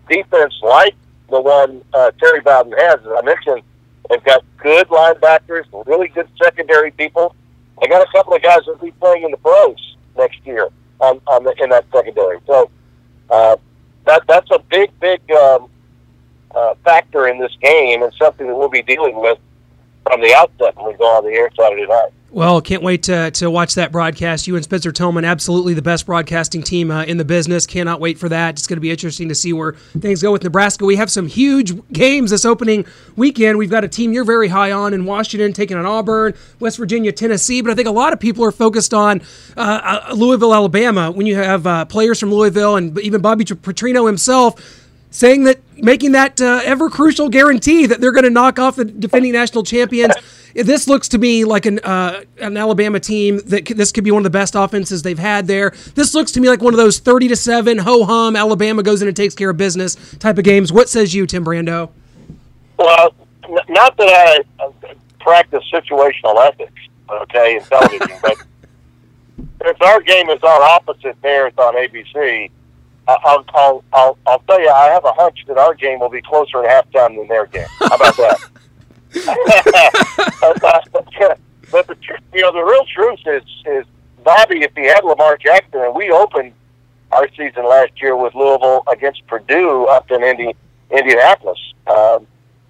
defense 0.09 0.53
like 0.61 0.95
the 1.29 1.41
one 1.41 1.81
uh, 1.93 2.11
Terry 2.19 2.41
Bowden 2.41 2.73
has. 2.73 2.99
As 2.99 3.07
I 3.17 3.21
mentioned, 3.23 3.61
they've 4.09 4.23
got 4.23 4.43
good 4.57 4.87
linebackers, 4.89 5.65
really 5.87 6.09
good 6.09 6.27
secondary 6.41 6.91
people. 6.91 7.35
They 7.81 7.87
got 7.87 8.07
a 8.07 8.11
couple 8.11 8.35
of 8.35 8.43
guys 8.43 8.59
that'll 8.59 8.75
be 8.75 8.91
playing 8.91 9.23
in 9.23 9.31
the 9.31 9.37
pros 9.37 9.95
next 10.15 10.45
year 10.45 10.69
on, 10.99 11.19
on 11.25 11.43
the, 11.43 11.55
in 11.61 11.69
that 11.69 11.85
secondary. 11.91 12.39
So 12.45 12.69
uh, 13.29 13.55
that 14.05 14.23
that's 14.27 14.51
a 14.51 14.59
big, 14.69 14.91
big 14.99 15.19
um, 15.31 15.69
uh, 16.55 16.75
factor 16.83 17.27
in 17.27 17.39
this 17.39 17.55
game 17.61 18.03
and 18.03 18.13
something 18.13 18.47
that 18.47 18.55
we'll 18.55 18.69
be 18.69 18.81
dealing 18.81 19.19
with 19.19 19.37
from 20.03 20.21
the 20.21 20.33
outset 20.33 20.75
when 20.75 20.87
we 20.87 20.93
go 20.93 21.05
on 21.05 21.23
the 21.23 21.31
air 21.31 21.49
Saturday 21.57 21.85
night. 21.85 22.11
Well, 22.33 22.61
can't 22.61 22.81
wait 22.81 23.03
to, 23.03 23.29
to 23.29 23.51
watch 23.51 23.75
that 23.75 23.91
broadcast. 23.91 24.47
You 24.47 24.55
and 24.55 24.63
Spencer 24.63 24.91
Tillman, 24.91 25.23
absolutely 25.23 25.75
the 25.75 25.83
best 25.83 26.07
broadcasting 26.07 26.63
team 26.63 26.89
uh, 26.89 27.03
in 27.03 27.17
the 27.17 27.23
business. 27.25 27.67
Cannot 27.67 27.99
wait 27.99 28.17
for 28.17 28.27
that. 28.27 28.55
It's 28.55 28.65
going 28.65 28.77
to 28.77 28.81
be 28.81 28.89
interesting 28.89 29.29
to 29.29 29.35
see 29.35 29.53
where 29.53 29.73
things 29.73 30.23
go 30.23 30.31
with 30.31 30.43
Nebraska. 30.43 30.83
We 30.83 30.95
have 30.95 31.11
some 31.11 31.27
huge 31.27 31.73
games 31.89 32.31
this 32.31 32.43
opening 32.43 32.87
weekend. 33.15 33.59
We've 33.59 33.69
got 33.69 33.83
a 33.83 33.87
team 33.87 34.13
you're 34.13 34.23
very 34.23 34.47
high 34.47 34.71
on 34.71 34.95
in 34.95 35.05
Washington, 35.05 35.53
taking 35.53 35.77
on 35.77 35.85
Auburn, 35.85 36.33
West 36.59 36.77
Virginia, 36.77 37.11
Tennessee. 37.11 37.61
But 37.61 37.69
I 37.69 37.75
think 37.75 37.87
a 37.87 37.91
lot 37.91 38.13
of 38.13 38.19
people 38.19 38.43
are 38.43 38.51
focused 38.51 38.95
on 38.95 39.21
uh, 39.55 40.07
uh 40.09 40.13
Louisville, 40.15 40.55
Alabama, 40.55 41.11
when 41.11 41.27
you 41.27 41.35
have 41.35 41.67
uh, 41.67 41.85
players 41.85 42.19
from 42.19 42.33
Louisville 42.33 42.77
and 42.77 42.97
even 42.97 43.21
Bobby 43.21 43.45
Petrino 43.45 44.07
himself 44.07 44.82
saying 45.13 45.43
that 45.43 45.59
making 45.77 46.11
that 46.13 46.41
uh, 46.41 46.61
ever 46.63 46.89
crucial 46.89 47.29
guarantee 47.29 47.85
that 47.85 48.01
they're 48.01 48.11
going 48.11 48.23
to 48.23 48.29
knock 48.29 48.59
off 48.59 48.75
the 48.75 48.85
defending 48.85 49.31
national 49.31 49.63
champions 49.63 50.13
this 50.53 50.87
looks 50.87 51.07
to 51.09 51.17
me 51.17 51.45
like 51.45 51.65
an 51.65 51.79
uh, 51.79 52.23
an 52.39 52.57
Alabama 52.57 52.99
team 52.99 53.39
that 53.47 53.65
this 53.65 53.91
could 53.91 54.03
be 54.03 54.11
one 54.11 54.19
of 54.19 54.23
the 54.23 54.29
best 54.29 54.55
offenses 54.55 55.01
they've 55.01 55.19
had 55.19 55.47
there. 55.47 55.71
This 55.95 56.13
looks 56.13 56.31
to 56.33 56.39
me 56.39 56.49
like 56.49 56.61
one 56.61 56.73
of 56.73 56.77
those 56.77 56.99
thirty 56.99 57.27
to 57.27 57.35
seven 57.35 57.79
ho 57.79 58.03
hum 58.03 58.35
Alabama 58.35 58.83
goes 58.83 59.01
in 59.01 59.07
and 59.07 59.17
takes 59.17 59.35
care 59.35 59.49
of 59.49 59.57
business 59.57 59.95
type 60.17 60.37
of 60.37 60.43
games. 60.43 60.71
What 60.71 60.89
says 60.89 61.13
you, 61.13 61.25
Tim 61.25 61.43
Brando? 61.43 61.89
Well, 62.77 63.13
n- 63.43 63.57
not 63.69 63.97
that 63.97 64.45
I 64.59 64.63
uh, 64.63 64.71
practice 65.19 65.63
situational 65.71 66.45
ethics, 66.45 66.81
okay, 67.09 67.57
in 67.57 67.63
television, 67.63 68.17
but 68.21 68.37
if 69.61 69.81
our 69.81 70.01
game 70.01 70.29
is 70.29 70.41
on 70.43 70.61
opposite 70.61 71.19
theirs 71.21 71.53
on 71.57 71.75
ABC, 71.75 72.51
I'll, 73.07 73.45
I'll, 73.53 73.83
I'll, 73.91 74.17
I'll 74.25 74.39
tell 74.39 74.61
you, 74.61 74.69
I 74.69 74.85
have 74.85 75.03
a 75.03 75.11
hunch 75.11 75.43
that 75.47 75.57
our 75.57 75.73
game 75.73 75.99
will 75.99 76.09
be 76.09 76.21
closer 76.21 76.65
at 76.65 76.85
halftime 76.85 77.17
than 77.17 77.27
their 77.27 77.47
game. 77.47 77.67
How 77.79 77.95
about 77.95 78.15
that? 78.17 78.39
but 81.73 81.87
the 81.87 81.97
you 82.33 82.41
know 82.41 82.51
the 82.51 82.63
real 82.63 82.85
truth 82.85 83.19
is 83.25 83.43
is 83.65 83.85
Bobby. 84.23 84.61
If 84.61 84.71
he 84.75 84.85
had 84.85 85.03
Lamar 85.03 85.37
Jackson, 85.37 85.81
and 85.81 85.95
we 85.95 86.11
opened 86.11 86.53
our 87.11 87.27
season 87.29 87.67
last 87.67 88.01
year 88.01 88.15
with 88.15 88.33
Louisville 88.35 88.83
against 88.91 89.25
Purdue 89.27 89.85
up 89.85 90.09
in 90.11 90.23
Indi- 90.23 90.55
Indianapolis, 90.91 91.59
um, 91.87 92.27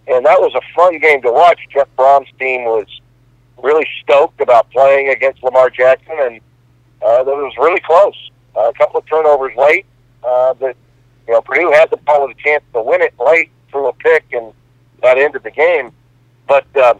and 0.08 0.26
that 0.26 0.40
was 0.40 0.54
a 0.56 0.62
fun 0.76 1.00
game 1.00 1.22
to 1.22 1.32
watch. 1.32 1.60
Jeff 1.72 1.88
Brohm's 1.98 2.30
team 2.40 2.66
was 2.66 2.88
really 3.62 3.88
stoked 4.02 4.42
about 4.42 4.70
playing 4.72 5.10
against 5.10 5.44
Lamar 5.44 5.70
Jackson, 5.70 6.16
and 6.20 6.40
uh, 7.02 7.22
it 7.22 7.26
was 7.26 7.54
really 7.58 7.82
close. 7.82 8.32
Uh, 8.56 8.70
a 8.70 8.74
couple 8.74 9.00
of 9.00 9.06
turnovers 9.08 9.56
late, 9.58 9.86
uh, 10.26 10.54
but 10.54 10.76
you 11.28 11.34
know 11.34 11.42
Purdue 11.42 11.72
had 11.72 11.90
the 11.90 11.98
ball 11.98 12.28
with 12.28 12.38
a 12.38 12.42
chance 12.42 12.64
to 12.74 12.82
win 12.82 13.02
it 13.02 13.14
late 13.20 13.52
through 13.72 13.88
a 13.88 13.94
pick, 13.94 14.26
and 14.32 14.54
that 15.02 15.18
ended 15.18 15.44
the 15.44 15.52
game. 15.52 15.92
But 16.48 16.66
um, 16.78 17.00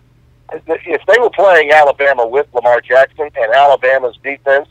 if 0.52 1.02
they 1.08 1.20
were 1.20 1.30
playing 1.30 1.72
Alabama 1.72 2.28
with 2.28 2.48
Lamar 2.54 2.82
Jackson 2.82 3.30
and 3.36 3.54
Alabama's 3.54 4.18
defense 4.24 4.68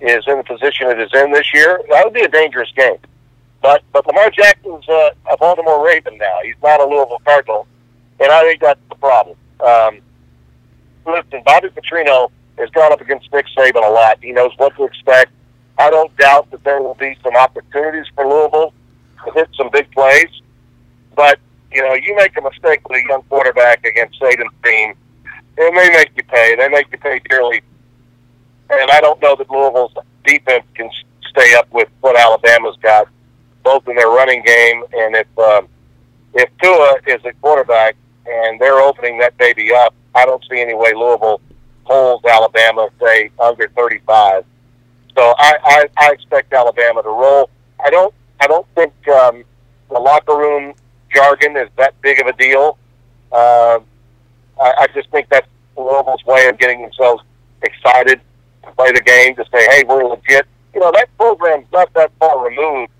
is 0.00 0.24
in 0.26 0.38
the 0.38 0.44
position 0.44 0.88
it 0.88 1.00
is 1.00 1.10
in 1.14 1.32
this 1.32 1.52
year, 1.52 1.80
that 1.90 2.04
would 2.04 2.14
be 2.14 2.22
a 2.22 2.28
dangerous 2.28 2.70
game. 2.76 2.98
But 3.60 3.82
but 3.92 4.06
Lamar 4.06 4.30
Jackson's 4.30 4.88
uh, 4.88 5.10
a 5.30 5.36
Baltimore 5.36 5.84
Raven 5.84 6.16
now. 6.18 6.38
He's 6.44 6.54
not 6.62 6.80
a 6.80 6.84
Louisville 6.84 7.20
Cardinal, 7.24 7.66
and 8.20 8.30
I 8.30 8.42
think 8.42 8.60
that's 8.60 8.80
the 8.88 8.94
problem. 8.96 9.36
Um, 9.60 10.00
listen, 11.06 11.42
Bobby 11.44 11.68
Petrino 11.68 12.30
has 12.58 12.70
gone 12.70 12.92
up 12.92 13.00
against 13.00 13.32
Nick 13.32 13.46
Saban 13.56 13.84
a 13.84 13.90
lot. 13.90 14.18
He 14.22 14.32
knows 14.32 14.52
what 14.56 14.76
to 14.76 14.84
expect. 14.84 15.32
I 15.78 15.90
don't 15.90 16.14
doubt 16.16 16.50
that 16.50 16.64
there 16.64 16.82
will 16.82 16.94
be 16.94 17.16
some 17.22 17.36
opportunities 17.36 18.06
for 18.14 18.26
Louisville 18.26 18.72
to 19.24 19.32
hit 19.32 19.48
some 19.56 19.70
big 19.72 19.90
plays, 19.92 20.42
but 21.14 21.38
you 21.72 21.82
know, 21.82 21.94
you 21.94 22.16
make 22.16 22.36
a 22.36 22.40
mistake 22.40 22.88
with 22.88 23.04
a 23.04 23.08
young 23.08 23.22
quarterback 23.24 23.84
against 23.84 24.20
Saban's 24.20 24.52
team, 24.64 24.94
and 25.58 25.76
they 25.76 25.90
make 25.90 26.10
you 26.16 26.24
pay. 26.24 26.56
They 26.56 26.68
make 26.68 26.90
you 26.90 26.98
pay 26.98 27.20
dearly. 27.28 27.62
And 28.70 28.90
I 28.90 29.00
don't 29.00 29.20
know 29.22 29.36
that 29.36 29.50
Louisville's 29.50 29.92
defense 30.26 30.64
can 30.74 30.90
stay 31.30 31.54
up 31.54 31.70
with 31.72 31.88
what 32.00 32.18
Alabama's 32.18 32.76
got, 32.82 33.08
both 33.62 33.86
in 33.88 33.96
their 33.96 34.08
running 34.08 34.42
game 34.42 34.82
and 34.92 35.14
if 35.14 35.38
um, 35.38 35.68
if 36.34 36.50
Tua 36.62 36.96
is 37.06 37.24
a 37.24 37.32
quarterback 37.40 37.96
and 38.26 38.60
they're 38.60 38.80
opening 38.80 39.18
that 39.18 39.36
baby 39.38 39.72
up, 39.74 39.94
I 40.14 40.26
don't 40.26 40.44
see 40.50 40.60
any 40.60 40.74
way 40.74 40.92
Louisville 40.94 41.40
holds 41.84 42.24
Alabama 42.24 42.88
say 43.00 43.30
under 43.40 43.68
35. 43.70 44.44
So 45.18 45.34
I, 45.36 45.56
I, 45.64 45.88
I 45.96 46.12
expect 46.12 46.52
Alabama 46.52 47.02
to 47.02 47.08
roll. 47.08 47.50
I 47.84 47.90
don't 47.90 48.14
I 48.40 48.46
don't 48.46 48.66
think 48.76 48.92
um, 49.08 49.42
the 49.90 49.98
locker 49.98 50.36
room 50.36 50.74
jargon 51.12 51.56
is 51.56 51.68
that 51.76 52.00
big 52.02 52.20
of 52.20 52.28
a 52.28 52.32
deal. 52.34 52.78
Uh, 53.32 53.80
I, 54.60 54.74
I 54.78 54.86
just 54.94 55.10
think 55.10 55.28
that's 55.28 55.48
Louisville's 55.76 56.24
way 56.24 56.46
of 56.46 56.56
getting 56.58 56.82
themselves 56.82 57.24
excited 57.62 58.20
to 58.64 58.70
play 58.72 58.92
the 58.92 59.00
game, 59.00 59.34
to 59.34 59.44
say, 59.50 59.66
hey, 59.72 59.82
we're 59.88 60.04
legit. 60.04 60.46
You 60.72 60.78
know, 60.78 60.92
that 60.92 61.08
program's 61.16 61.66
not 61.72 61.92
that 61.94 62.12
far 62.20 62.48
removed 62.48 62.92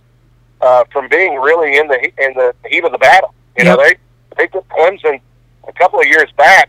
uh, 0.60 0.82
from 0.92 1.08
being 1.08 1.36
really 1.36 1.76
in 1.76 1.86
the 1.86 2.02
in 2.02 2.34
the 2.34 2.52
heat 2.68 2.82
of 2.82 2.90
the 2.90 2.98
battle. 2.98 3.32
You 3.56 3.64
yep. 3.64 3.78
know, 3.78 3.84
they 3.84 3.94
they 4.36 4.46
took 4.48 4.68
Clemson 4.70 5.20
a 5.68 5.72
couple 5.74 6.00
of 6.00 6.06
years 6.06 6.32
back, 6.36 6.68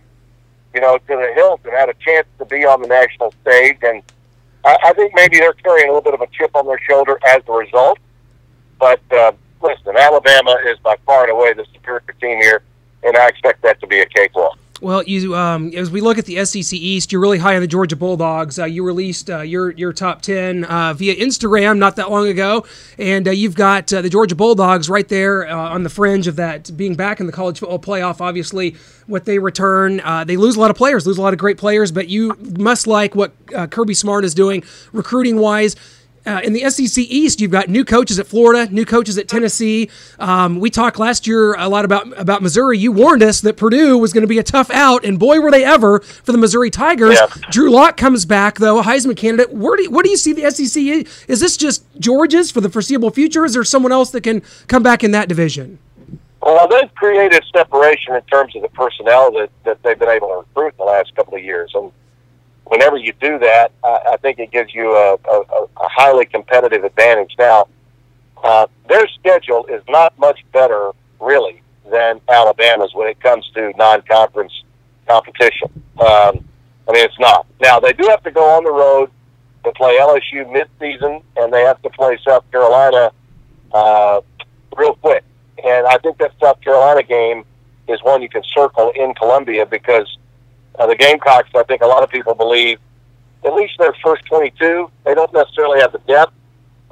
you 0.75 0.81
know, 0.81 0.99
to 0.99 1.07
the 1.07 1.31
hilt 1.33 1.61
and 1.63 1.73
had 1.73 1.89
a 1.89 1.95
chance 1.95 2.27
to 2.37 2.45
be 2.45 2.65
on 2.65 2.83
the 2.83 2.87
national 2.87 3.33
stage. 3.41 3.79
And 3.81 4.03
I, 4.65 4.93
think 4.93 5.13
maybe 5.15 5.37
they're 5.37 5.53
carrying 5.53 5.89
a 5.89 5.93
little 5.93 6.01
bit 6.01 6.13
of 6.13 6.21
a 6.21 6.27
chip 6.27 6.55
on 6.55 6.65
their 6.67 6.79
shoulder 6.79 7.17
as 7.27 7.41
a 7.47 7.51
result. 7.51 7.99
But 8.77 9.01
uh, 9.11 9.31
listen, 9.61 9.95
Alabama 9.97 10.57
is 10.65 10.77
by 10.79 10.95
far 11.05 11.23
and 11.23 11.31
away 11.31 11.53
the 11.53 11.65
superior 11.73 12.03
team 12.19 12.37
here, 12.41 12.61
and 13.03 13.15
I 13.17 13.27
expect 13.27 13.61
that 13.63 13.79
to 13.81 13.87
be 13.87 13.99
a 13.99 14.05
cakewalk. 14.05 14.57
Well, 14.81 15.03
you 15.03 15.35
um, 15.35 15.73
as 15.75 15.91
we 15.91 15.99
look 15.99 16.17
at 16.17 16.25
the 16.25 16.45
SEC 16.45 16.73
East, 16.73 17.11
you're 17.11 17.19
really 17.19 17.37
high 17.37 17.55
on 17.55 17.61
the 17.61 17.67
Georgia 17.67 17.97
Bulldogs. 17.97 18.57
Uh, 18.57 18.63
you 18.63 18.85
released 18.85 19.29
uh, 19.29 19.41
your 19.41 19.71
your 19.71 19.91
top 19.91 20.21
ten 20.21 20.63
uh, 20.63 20.93
via 20.93 21.15
Instagram 21.15 21.77
not 21.77 21.97
that 21.97 22.09
long 22.09 22.27
ago, 22.27 22.65
and 22.97 23.27
uh, 23.27 23.31
you've 23.31 23.55
got 23.55 23.91
uh, 23.91 24.01
the 24.01 24.09
Georgia 24.09 24.35
Bulldogs 24.35 24.89
right 24.89 25.07
there 25.09 25.45
uh, 25.49 25.53
on 25.53 25.83
the 25.83 25.89
fringe 25.89 26.27
of 26.27 26.37
that 26.37 26.75
being 26.77 26.95
back 26.95 27.19
in 27.19 27.25
the 27.25 27.33
college 27.33 27.59
football 27.59 27.79
playoff. 27.79 28.21
Obviously, 28.21 28.77
what 29.05 29.25
they 29.25 29.37
return, 29.37 29.97
they 30.25 30.37
lose 30.37 30.55
a 30.55 30.59
lot 30.61 30.71
of 30.71 30.77
players, 30.77 31.05
lose 31.05 31.17
a 31.17 31.21
lot 31.21 31.33
of 31.33 31.39
great 31.39 31.57
players, 31.57 31.91
but 31.91 32.07
you 32.07 32.37
must 32.57 32.87
like 32.87 33.15
what 33.15 33.33
Kirby 33.71 33.93
Smart 33.93 34.23
is 34.23 34.33
doing 34.33 34.63
recruiting 34.93 35.37
wise. 35.39 35.75
Uh, 36.29 36.39
in 36.41 36.53
the 36.53 36.69
SEC 36.69 37.03
East, 37.05 37.41
you've 37.41 37.49
got 37.49 37.69
new 37.69 37.83
coaches 37.83 38.19
at 38.19 38.27
Florida, 38.27 38.71
new 38.71 38.85
coaches 38.85 39.17
at 39.17 39.27
Tennessee. 39.27 39.89
Um, 40.19 40.59
we 40.59 40.69
talked 40.69 40.99
last 40.99 41.25
year 41.25 41.55
a 41.55 41.67
lot 41.67 41.85
about 41.85 42.15
about 42.19 42.43
Missouri. 42.43 42.77
You 42.77 42.91
warned 42.91 43.23
us 43.23 43.41
that 43.41 43.57
Purdue 43.57 43.97
was 43.97 44.13
going 44.13 44.21
to 44.21 44.27
be 44.27 44.37
a 44.37 44.43
tough 44.43 44.69
out, 44.69 45.03
and 45.03 45.17
boy, 45.17 45.39
were 45.39 45.49
they 45.49 45.65
ever 45.65 46.01
for 46.01 46.31
the 46.31 46.37
Missouri 46.37 46.69
Tigers. 46.69 47.17
Yeah. 47.19 47.27
Drew 47.49 47.71
Lock 47.71 47.97
comes 47.97 48.25
back 48.27 48.59
though, 48.59 48.79
a 48.79 48.83
Heisman 48.83 49.17
candidate. 49.17 49.51
Where 49.51 49.75
do 49.75 49.83
you, 49.83 49.89
what 49.89 50.05
do 50.05 50.11
you 50.11 50.17
see 50.17 50.33
the 50.33 50.51
SEC? 50.51 51.07
Is 51.27 51.39
this 51.39 51.57
just 51.57 51.83
Georgia's 51.99 52.51
for 52.51 52.61
the 52.61 52.69
foreseeable 52.69 53.09
future? 53.09 53.43
Is 53.43 53.53
there 53.53 53.63
someone 53.63 53.91
else 53.91 54.11
that 54.11 54.21
can 54.21 54.43
come 54.67 54.83
back 54.83 55.03
in 55.03 55.09
that 55.11 55.29
division? 55.29 55.79
Well, 56.43 56.67
they've 56.67 56.93
created 56.93 57.43
separation 57.51 58.13
in 58.13 58.21
terms 58.23 58.55
of 58.55 58.61
the 58.61 58.69
personnel 58.69 59.31
that, 59.31 59.49
that 59.65 59.81
they've 59.81 59.97
been 59.97 60.09
able 60.09 60.27
to 60.27 60.35
recruit 60.35 60.69
in 60.69 60.77
the 60.77 60.83
last 60.83 61.15
couple 61.15 61.33
of 61.35 61.43
years, 61.43 61.71
and 61.73 61.91
whenever 62.69 62.97
you 62.97 63.13
do 63.13 63.37
that, 63.39 63.71
I, 63.83 63.99
I 64.13 64.17
think 64.17 64.39
it 64.39 64.51
gives 64.51 64.73
you 64.73 64.95
a, 64.95 65.15
a, 65.15 65.41
a 65.77 65.89
highly 65.89 66.25
competitive 66.25 66.83
advantage. 66.83 67.35
Now, 67.37 67.67
uh, 68.43 68.67
their 68.87 69.07
schedule 69.07 69.65
is 69.65 69.81
not 69.89 70.17
much 70.17 70.39
better, 70.53 70.91
really, 71.19 71.61
than 71.91 72.21
Alabama's 72.29 72.93
when 72.93 73.07
it 73.07 73.19
comes 73.19 73.49
to 73.55 73.73
non-conference 73.77 74.53
competition. 75.07 75.69
Um, 75.99 76.45
I 76.87 76.93
mean, 76.93 77.05
it's 77.05 77.19
not. 77.19 77.45
Now 77.61 77.79
they 77.79 77.93
do 77.93 78.07
have 78.07 78.23
to 78.23 78.31
go 78.31 78.43
on 78.55 78.63
the 78.63 78.71
road 78.71 79.11
to 79.65 79.71
play 79.73 79.97
LSU 79.99 80.51
mid-season, 80.51 81.21
and 81.35 81.53
they 81.53 81.63
have 81.63 81.81
to 81.81 81.89
play 81.89 82.17
South 82.25 82.49
Carolina 82.51 83.11
uh, 83.73 84.21
real 84.77 84.95
quick. 84.95 85.23
And 85.63 85.85
I 85.85 85.97
think 85.97 86.17
that 86.19 86.31
South 86.41 86.61
Carolina 86.61 87.03
game 87.03 87.43
is 87.87 88.01
one 88.03 88.21
you 88.21 88.29
can 88.29 88.43
circle 88.43 88.91
in 88.95 89.13
Columbia 89.15 89.65
because 89.65 90.17
uh, 90.79 90.87
the 90.87 90.95
Gamecocks. 90.95 91.49
I 91.53 91.63
think 91.63 91.81
a 91.81 91.85
lot 91.85 92.01
of 92.03 92.09
people 92.09 92.33
believe 92.33 92.79
at 93.45 93.53
least 93.53 93.73
their 93.77 93.93
first 94.03 94.25
22. 94.25 94.89
They 95.05 95.13
don't 95.13 95.31
necessarily 95.33 95.79
have 95.81 95.91
the 95.91 95.99
depth, 95.99 96.33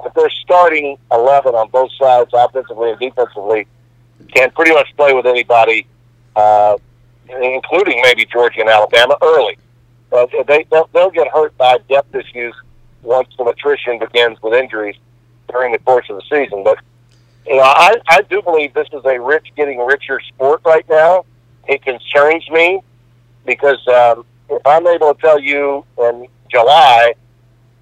but 0.02 0.14
their 0.14 0.30
starting 0.30 0.98
11 1.10 1.54
on 1.54 1.68
both 1.70 1.90
sides, 1.98 2.30
offensively 2.32 2.90
and 2.90 3.00
defensively, 3.00 3.66
can 4.34 4.50
pretty 4.50 4.72
much 4.72 4.94
play 4.96 5.12
with 5.14 5.26
anybody, 5.26 5.86
uh, 6.36 6.76
including 7.28 8.00
maybe 8.02 8.26
Georgia 8.26 8.60
and 8.60 8.68
Alabama 8.68 9.16
early. 9.22 9.58
But 10.10 10.30
they 10.46 10.66
they'll, 10.70 10.88
they'll 10.92 11.10
get 11.10 11.28
hurt 11.28 11.56
by 11.58 11.78
depth 11.88 12.14
issues 12.14 12.54
once 13.02 13.28
the 13.36 13.44
attrition 13.44 13.98
begins 13.98 14.40
with 14.42 14.54
injuries 14.54 14.96
during 15.50 15.72
the 15.72 15.78
course 15.78 16.06
of 16.08 16.16
the 16.16 16.22
season. 16.22 16.64
But 16.64 16.78
you 17.46 17.56
know, 17.56 17.62
I 17.62 17.96
I 18.08 18.22
do 18.22 18.40
believe 18.40 18.72
this 18.72 18.88
is 18.92 19.04
a 19.04 19.20
rich 19.20 19.52
getting 19.54 19.78
richer 19.84 20.20
sport 20.20 20.62
right 20.64 20.88
now. 20.88 21.26
It 21.66 21.82
concerns 21.82 22.48
me 22.50 22.80
because 23.46 23.86
um, 23.88 24.24
if 24.50 24.66
I'm 24.66 24.86
able 24.86 25.14
to 25.14 25.20
tell 25.20 25.40
you 25.40 25.84
in 25.98 26.26
July 26.50 27.14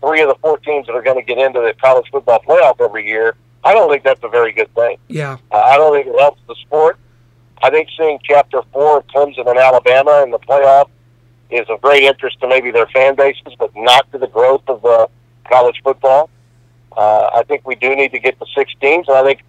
three 0.00 0.20
of 0.20 0.28
the 0.28 0.36
four 0.40 0.58
teams 0.58 0.86
that 0.86 0.94
are 0.94 1.02
going 1.02 1.18
to 1.18 1.24
get 1.24 1.38
into 1.38 1.60
the 1.60 1.74
college 1.80 2.06
football 2.10 2.40
playoff 2.46 2.80
every 2.80 3.06
year, 3.06 3.34
I 3.64 3.72
don't 3.72 3.90
think 3.90 4.04
that's 4.04 4.22
a 4.22 4.28
very 4.28 4.52
good 4.52 4.72
thing. 4.74 4.98
Yeah. 5.08 5.38
Uh, 5.50 5.56
I 5.56 5.76
don't 5.76 5.94
think 5.94 6.06
it 6.06 6.20
helps 6.20 6.40
the 6.46 6.54
sport. 6.66 6.98
I 7.62 7.70
think 7.70 7.88
seeing 7.96 8.18
Chapter 8.22 8.62
4 8.72 8.98
of 8.98 9.06
Clemson 9.08 9.48
and 9.48 9.58
Alabama 9.58 10.22
in 10.22 10.30
the 10.30 10.38
playoff 10.38 10.88
is 11.50 11.66
of 11.68 11.80
great 11.80 12.02
interest 12.02 12.40
to 12.40 12.48
maybe 12.48 12.70
their 12.70 12.86
fan 12.88 13.14
bases, 13.14 13.54
but 13.58 13.70
not 13.74 14.10
to 14.12 14.18
the 14.18 14.26
growth 14.26 14.62
of 14.68 14.84
uh, 14.84 15.06
college 15.48 15.80
football. 15.82 16.28
Uh, 16.96 17.30
I 17.34 17.42
think 17.44 17.66
we 17.66 17.74
do 17.74 17.94
need 17.94 18.12
to 18.12 18.18
get 18.18 18.38
to 18.38 18.46
six 18.54 18.72
teams, 18.80 19.08
and 19.08 19.16
I 19.16 19.22
think 19.22 19.42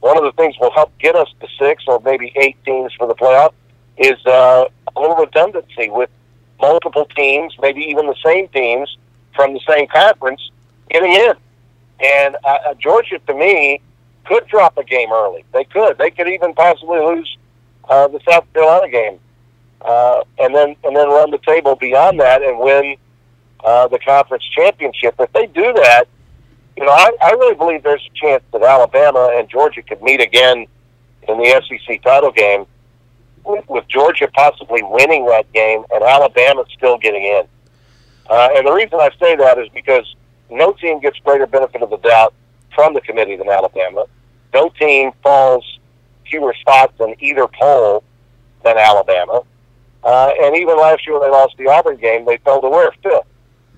one 0.00 0.16
of 0.16 0.24
the 0.24 0.32
things 0.32 0.56
will 0.60 0.72
help 0.72 0.96
get 0.98 1.16
us 1.16 1.28
to 1.40 1.46
six 1.58 1.84
or 1.86 2.00
maybe 2.04 2.32
eight 2.36 2.56
teams 2.64 2.92
for 2.94 3.06
the 3.06 3.14
playoff 3.14 3.52
is 3.98 4.24
uh, 4.26 4.64
a 4.96 5.00
little 5.00 5.16
redundancy 5.16 5.88
with 5.90 6.10
multiple 6.60 7.06
teams, 7.16 7.54
maybe 7.60 7.80
even 7.80 8.06
the 8.06 8.16
same 8.24 8.48
teams 8.48 8.96
from 9.34 9.54
the 9.54 9.60
same 9.68 9.86
conference 9.88 10.50
getting 10.90 11.12
in. 11.12 11.32
And 12.00 12.36
uh, 12.44 12.58
uh, 12.68 12.74
Georgia, 12.74 13.18
to 13.26 13.34
me, 13.34 13.80
could 14.24 14.46
drop 14.46 14.76
a 14.78 14.84
game 14.84 15.12
early. 15.12 15.44
They 15.52 15.64
could. 15.64 15.98
They 15.98 16.10
could 16.10 16.28
even 16.28 16.54
possibly 16.54 17.00
lose 17.00 17.36
uh, 17.88 18.08
the 18.08 18.20
South 18.28 18.44
Carolina 18.52 18.90
game, 18.90 19.18
uh, 19.80 20.22
and 20.38 20.54
then 20.54 20.76
and 20.84 20.94
then 20.94 21.08
run 21.08 21.30
the 21.30 21.38
table 21.38 21.76
beyond 21.76 22.20
that 22.20 22.42
and 22.42 22.58
win 22.58 22.96
uh, 23.64 23.88
the 23.88 23.98
conference 23.98 24.44
championship. 24.54 25.14
If 25.18 25.32
they 25.32 25.46
do 25.46 25.72
that, 25.72 26.04
you 26.76 26.84
know, 26.84 26.92
I, 26.92 27.10
I 27.22 27.30
really 27.32 27.54
believe 27.54 27.82
there's 27.82 28.06
a 28.06 28.14
chance 28.14 28.44
that 28.52 28.62
Alabama 28.62 29.32
and 29.34 29.48
Georgia 29.48 29.82
could 29.82 30.02
meet 30.02 30.20
again 30.20 30.66
in 31.26 31.38
the 31.38 31.62
SEC 31.68 32.02
title 32.02 32.30
game, 32.30 32.66
with, 33.48 33.88
Georgia 33.88 34.28
possibly 34.32 34.82
winning 34.82 35.26
that 35.26 35.50
game 35.52 35.84
and 35.92 36.04
Alabama 36.04 36.64
still 36.76 36.98
getting 36.98 37.24
in. 37.24 37.42
Uh, 38.28 38.48
and 38.54 38.66
the 38.66 38.72
reason 38.72 38.98
I 39.00 39.10
say 39.18 39.36
that 39.36 39.58
is 39.58 39.68
because 39.74 40.14
no 40.50 40.72
team 40.72 41.00
gets 41.00 41.18
greater 41.20 41.46
benefit 41.46 41.82
of 41.82 41.90
the 41.90 41.96
doubt 41.98 42.34
from 42.74 42.94
the 42.94 43.00
committee 43.00 43.36
than 43.36 43.48
Alabama. 43.48 44.04
No 44.52 44.68
team 44.70 45.12
falls 45.22 45.78
fewer 46.28 46.54
spots 46.60 46.94
in 47.00 47.14
either 47.20 47.46
poll 47.48 48.04
than 48.64 48.76
Alabama. 48.76 49.42
Uh, 50.04 50.30
and 50.40 50.56
even 50.56 50.76
last 50.78 51.06
year 51.06 51.18
when 51.18 51.28
they 51.28 51.34
lost 51.34 51.56
the 51.56 51.66
Auburn 51.68 51.96
game, 51.96 52.24
they 52.24 52.36
fell 52.38 52.60
to 52.60 52.68
where? 52.68 52.92
Fifth. 53.02 53.26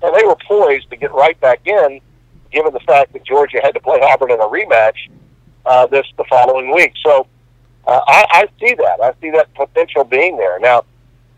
And 0.03 0.15
they 0.17 0.25
were 0.25 0.37
poised 0.47 0.91
to 0.91 0.97
get 0.97 1.13
right 1.13 1.39
back 1.41 1.67
in, 1.67 2.01
given 2.51 2.73
the 2.73 2.81
fact 2.81 3.13
that 3.13 3.25
Georgia 3.25 3.61
had 3.63 3.75
to 3.75 3.81
play 3.81 4.01
Auburn 4.01 4.31
in 4.31 4.41
a 4.41 4.45
rematch 4.45 5.09
uh, 5.67 5.87
this 5.87 6.07
the 6.17 6.25
following 6.25 6.75
week. 6.75 6.93
So 7.05 7.27
uh, 7.87 8.01
I, 8.07 8.25
I 8.31 8.49
see 8.61 8.75
that. 8.75 9.01
I 9.03 9.13
see 9.21 9.31
that 9.31 9.53
potential 9.55 10.05
being 10.05 10.37
there. 10.37 10.59
Now, 10.59 10.85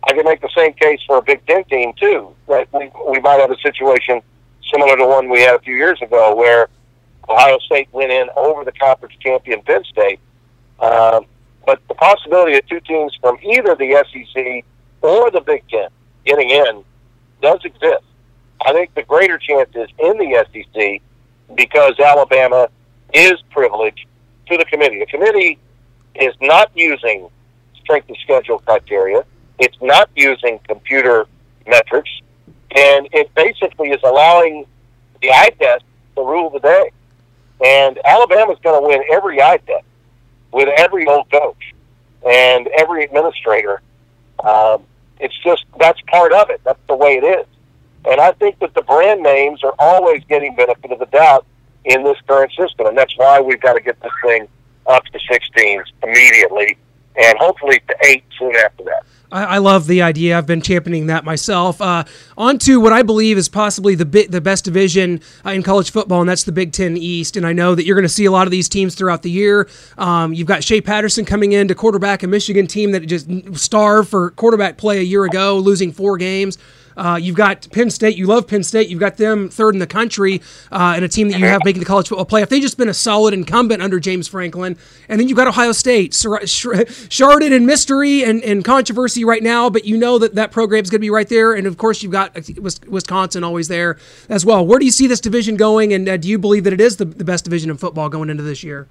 I 0.05 0.13
can 0.13 0.25
make 0.25 0.41
the 0.41 0.51
same 0.57 0.73
case 0.75 1.01
for 1.07 1.19
a 1.19 1.23
Big 1.23 1.47
Ten 1.47 1.65
team 1.65 1.93
too. 1.99 2.35
That 2.49 2.69
we 2.73 2.91
we 3.09 3.21
might 3.21 3.41
have 3.41 3.51
a 3.51 3.59
situation 3.59 4.21
similar 4.73 4.97
to 4.97 5.07
one 5.07 5.29
we 5.29 5.41
had 5.41 5.55
a 5.55 5.61
few 5.61 5.75
years 5.75 6.01
ago, 6.03 6.35
where 6.35 6.69
Ohio 7.29 7.59
State 7.59 7.89
went 7.93 8.11
in 8.11 8.29
over 8.37 8.65
the 8.65 8.73
conference 8.73 9.15
champion 9.21 9.63
Penn 9.63 9.85
State. 9.85 10.19
Um, 10.81 11.27
but 11.65 11.81
the 11.87 11.95
possibility 11.95 12.57
of 12.57 12.67
two 12.67 12.81
teams 12.81 13.17
from 13.21 13.39
either 13.43 13.77
the 13.77 14.05
SEC 14.13 14.65
or 15.01 15.31
the 15.31 15.41
Big 15.41 15.63
Ten 15.69 15.89
getting 16.25 16.51
in 16.51 16.85
does 17.41 17.61
exist. 17.65 18.05
I 18.65 18.73
think 18.73 18.95
the 18.95 19.03
greater 19.03 19.39
chance 19.39 19.71
is 19.75 19.89
in 19.99 20.19
the 20.19 20.45
SEC 20.53 21.01
because 21.55 21.99
Alabama 21.99 22.69
is 23.13 23.35
privileged 23.51 24.07
to 24.49 24.57
the 24.57 24.65
committee. 24.65 24.99
The 25.01 25.07
committee 25.07 25.59
is 26.15 26.35
not 26.41 26.71
using 26.75 27.29
strength 27.81 28.11
of 28.11 28.17
schedule 28.19 28.59
criteria. 28.59 29.25
It's 29.59 29.77
not 29.81 30.11
using 30.17 30.61
computer 30.67 31.27
metrics, 31.67 32.11
and 32.75 33.09
it 33.13 33.35
basically 33.35 33.91
is 33.91 34.01
allowing 34.03 34.67
the 35.21 35.31
eye 35.31 35.51
test 35.59 35.85
to 36.17 36.23
rule 36.23 36.51
the 36.51 36.61
day. 36.61 36.91
And 37.65 37.99
Alabama's 38.05 38.59
going 38.63 38.83
to 38.83 38.89
win 38.89 39.05
every 39.13 39.41
eye 39.41 39.59
test 39.59 39.85
with 40.53 40.69
every 40.79 41.07
old 41.07 41.31
coach 41.31 41.75
and 42.29 42.69
every 42.79 43.05
administrator. 43.05 43.81
Um, 44.43 44.83
it's 45.21 45.39
just 45.45 45.65
that's 45.79 46.01
part 46.03 46.33
of 46.33 46.51
it. 46.51 46.61
That's 46.65 46.81
the 46.89 46.97
way 46.97 47.17
it 47.17 47.25
is. 47.25 47.47
And 48.05 48.21
I 48.21 48.33
think 48.33 48.59
that 48.59 48.75
the 48.75 48.83
brand 48.83 49.23
names 49.23 49.63
are 49.63 49.75
always 49.79 50.25
getting 50.25 50.57
benefit 50.57 50.91
of 50.91 50.99
the 50.99 51.07
doubt 51.07 51.47
in 51.85 52.03
this 52.03 52.17
current 52.27 52.53
system, 52.53 52.87
and 52.87 52.99
that's 52.99 53.17
why 53.17 53.41
we've 53.41 53.61
got 53.61 53.75
to 53.75 53.81
get 53.81 54.01
this 54.01 54.13
thing 54.25 54.49
up 54.87 55.05
to 55.07 55.19
16s 55.19 55.85
immediately, 56.03 56.77
and 57.17 57.39
hopefully 57.39 57.81
to 57.89 57.97
eight 58.05 58.25
soon 58.39 58.55
after 58.57 58.85
that. 58.85 59.05
I, 59.33 59.59
love 59.59 59.87
the 59.87 60.03
idea. 60.03 60.37
I've 60.37 60.47
been 60.47 60.61
championing 60.61 61.07
that 61.07 61.25
myself. 61.25 61.81
Uh, 61.81 62.05
on 62.37 62.59
to 62.59 62.81
what 62.81 62.93
I 62.93 63.03
believe 63.03 63.39
is 63.39 63.49
possibly 63.49 63.95
the 63.95 64.05
bi- 64.05 64.27
the 64.29 64.41
best 64.41 64.65
division 64.65 65.21
uh, 65.45 65.51
in 65.51 65.63
college 65.63 65.91
football, 65.91 66.21
and 66.21 66.29
that's 66.29 66.45
the 66.45 66.53
Big 66.53 66.73
Ten 66.73 66.97
East. 66.97 67.37
And 67.37 67.47
I 67.47 67.53
know 67.53 67.75
that 67.75 67.87
you're 67.87 67.97
going 67.97 68.05
to 68.05 68.11
see 68.11 68.27
a 68.27 68.31
lot 68.31 68.47
of 68.47 68.51
these 68.51 68.69
teams 68.69 68.95
throughout 68.95 69.23
the 69.23 69.31
year. 69.31 69.69
Um, 69.97 70.35
you've 70.35 70.49
got 70.49 70.63
Shea 70.63 70.81
Patterson 70.81 71.25
coming 71.25 71.53
in 71.53 71.69
to 71.69 71.75
quarterback 71.75 72.23
a 72.23 72.27
Michigan 72.27 72.67
team 72.67 72.93
that 72.93 73.07
just 73.07 73.29
starved 73.57 74.11
for 74.11 74.31
quarterback 74.33 74.77
play 74.77 74.99
a 74.99 75.03
year 75.03 75.25
ago, 75.25 75.57
losing 75.57 75.93
four 75.93 76.19
games. 76.19 76.59
Uh, 76.97 77.19
you've 77.21 77.37
got 77.37 77.69
Penn 77.71 77.91
State. 77.91 78.17
You 78.17 78.27
love 78.27 78.47
Penn 78.47 78.63
State. 78.63 78.89
You've 78.89 79.01
got 79.01 79.17
them 79.17 79.49
third 79.49 79.75
in 79.75 79.79
the 79.79 79.87
country 79.87 80.41
uh, 80.71 80.95
and 80.97 81.05
a 81.05 81.09
team 81.09 81.29
that 81.31 81.39
you 81.39 81.47
have 81.47 81.61
making 81.65 81.81
the 81.81 81.87
college 81.87 82.09
football 82.09 82.27
playoff. 82.27 82.49
They've 82.49 82.63
just 82.63 82.79
been 82.79 82.89
a 82.89 82.95
solid 82.95 83.35
incumbent 83.35 83.83
under 83.83 84.01
James 84.01 84.29
Franklin. 84.29 84.77
And 85.09 85.21
then 85.21 85.29
you've 85.29 85.37
got 85.37 85.47
Ohio 85.47 85.73
State, 85.73 86.13
sharded 86.13 87.53
in 87.53 87.67
mystery 87.67 88.25
and, 88.25 88.43
and 88.43 88.65
controversy 88.65 89.25
right 89.25 89.43
now, 89.43 89.71
but 89.71 89.85
you 89.85 89.97
know 89.97 90.19
that 90.19 90.35
that 90.35 90.53
program 90.53 90.83
is 90.83 90.91
going 90.91 90.99
to 90.99 91.05
be 91.05 91.11
right 91.11 91.29
there. 91.29 91.55
And 91.55 91.67
of 91.67 91.77
course, 91.77 92.03
you've 92.03 92.13
got 92.13 92.37
Wisconsin 92.87 93.45
always 93.45 93.69
there 93.69 93.99
as 94.29 94.45
well. 94.45 94.67
Where 94.67 94.79
do 94.79 94.85
you 94.85 94.93
see 94.93 95.07
this 95.07 95.21
division 95.21 95.57
going? 95.57 95.93
And 95.93 96.09
uh, 96.09 96.17
do 96.17 96.29
you 96.29 96.39
believe 96.39 96.65
that 96.65 96.73
it 96.73 96.81
is 96.81 96.97
the, 96.97 97.05
the 97.05 97.25
best 97.25 97.45
division 97.45 97.71
in 97.71 97.77
football 97.77 98.09
going 98.09 98.31
into 98.31 98.43
this 98.43 98.63
year? 98.63 98.89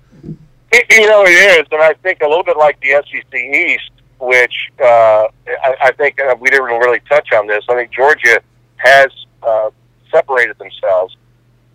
You 0.89 1.07
know, 1.07 1.23
it 1.25 1.31
is. 1.31 1.67
And 1.71 1.81
I 1.81 1.93
think 1.95 2.21
a 2.21 2.27
little 2.27 2.43
bit 2.43 2.57
like 2.57 2.79
the 2.79 2.91
SEC 2.91 3.33
East 3.33 3.91
which 4.21 4.69
uh, 4.79 5.27
I, 5.47 5.75
I 5.81 5.91
think 5.93 6.21
uh, 6.21 6.35
we 6.39 6.49
didn't 6.49 6.65
really 6.65 7.01
touch 7.09 7.33
on 7.33 7.47
this. 7.47 7.65
I 7.67 7.75
think 7.75 7.91
Georgia 7.91 8.39
has 8.77 9.07
uh, 9.41 9.71
separated 10.11 10.57
themselves, 10.59 11.17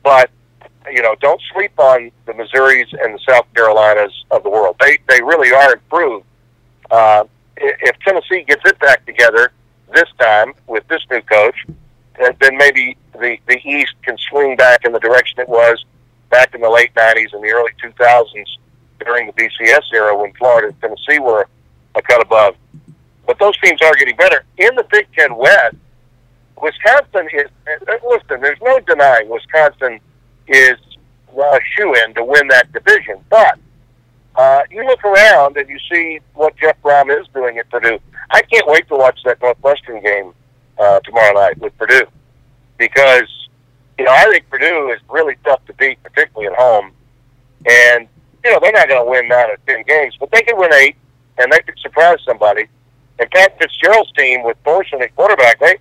but 0.03 0.31
you 0.91 1.03
know, 1.03 1.17
don't 1.21 1.41
sleep 1.53 1.73
on 1.79 2.13
the 2.27 2.33
Missouris 2.33 2.87
and 3.03 3.15
the 3.15 3.19
South 3.29 3.47
Carolinas 3.55 4.25
of 4.31 4.45
the 4.45 4.51
world. 4.51 4.77
They 4.81 4.99
they 5.09 5.21
really 5.21 5.53
are 5.53 5.75
improved. 5.75 6.25
Uh, 6.91 7.25
if 7.57 7.99
Tennessee 8.01 8.45
gets 8.45 8.63
it 8.65 8.79
back 8.79 9.05
together 9.07 9.51
this 9.93 10.09
time 10.21 10.53
with 10.69 10.87
this 10.87 11.03
new 11.11 11.21
coach, 11.23 11.67
then 12.17 12.57
maybe 12.57 12.97
the 13.13 13.39
the 13.49 13.59
East 13.69 13.95
can 14.03 14.17
swing 14.31 14.57
back 14.57 14.85
in 14.85 14.93
the 14.93 15.01
direction 15.01 15.41
it 15.41 15.49
was 15.49 15.85
back 16.31 16.55
in 16.55 16.61
the 16.61 16.71
late 16.71 16.95
'90s 16.95 17.33
and 17.33 17.43
the 17.43 17.51
early 17.51 17.73
2000s 17.83 18.47
during 19.05 19.27
the 19.27 19.33
BCS 19.33 19.93
era 19.93 20.17
when 20.17 20.33
Florida 20.35 20.69
and 20.69 20.81
Tennessee 20.81 21.19
were 21.19 21.49
a 21.97 22.03
cut 22.03 22.23
above. 22.23 22.57
But 23.27 23.39
those 23.39 23.59
teams 23.59 23.81
are 23.83 23.95
getting 23.95 24.17
better. 24.17 24.45
In 24.59 24.75
the 24.77 24.85
Big 24.91 25.09
Ten 25.17 25.35
West, 25.35 25.77
Wisconsin 26.63 27.29
is, 27.33 27.51
listen, 28.05 28.41
there's 28.41 28.61
no 28.63 28.79
denying 28.81 29.29
Wisconsin 29.29 30.01
is 30.47 30.77
a 31.37 31.61
shoe 31.77 31.95
in 31.95 32.15
to 32.15 32.25
win 32.25 32.49
that 32.49 32.73
division. 32.73 33.17
But 33.29 33.59
uh, 34.37 34.63
you 34.71 34.85
look 34.85 35.05
around 35.05 35.57
and 35.57 35.69
you 35.69 35.79
see 35.91 36.21
what 36.35 36.57
Jeff 36.57 36.81
Brohm 36.83 37.11
is 37.21 37.27
doing 37.35 37.59
at 37.59 37.69
Purdue. 37.71 37.99
I 38.31 38.43
can't 38.43 38.67
wait 38.67 38.89
to 38.89 38.97
watch 38.97 39.21
that 39.25 39.41
Northwestern 39.43 40.03
game 40.03 40.33
uh, 40.79 41.01
tomorrow 41.01 41.35
night 41.35 41.59
with 41.59 41.77
Purdue 41.79 42.07
because, 42.79 43.49
you 43.99 44.05
know, 44.05 44.13
I 44.13 44.25
think 44.31 44.49
Purdue 44.49 44.91
is 44.91 45.01
really 45.09 45.37
tough 45.45 45.65
to 45.67 45.75
beat, 45.75 46.03
particularly 46.03 46.53
at 46.53 46.59
home. 46.59 46.93
And 47.69 48.09
you 48.47 48.53
know 48.53 48.61
they're 48.63 48.73
not 48.73 48.89
going 48.89 49.05
to 49.05 49.11
win 49.11 49.29
nine 49.29 49.51
or 49.51 49.59
ten 49.67 49.83
games, 49.83 50.15
but 50.21 50.31
they 50.31 50.43
can 50.43 50.57
win 50.57 50.73
eight, 50.75 50.97
and 51.39 51.53
they 51.53 51.61
could 51.61 51.79
surprise 51.79 52.19
somebody. 52.25 52.67
And 53.19 53.31
Pat 53.31 53.59
Fitzgerald's 53.59 54.13
team 54.13 54.43
with 54.43 54.57
Thorson 54.65 55.03
at 55.03 55.15
quarterback, 55.17 55.59
they 55.61 55.77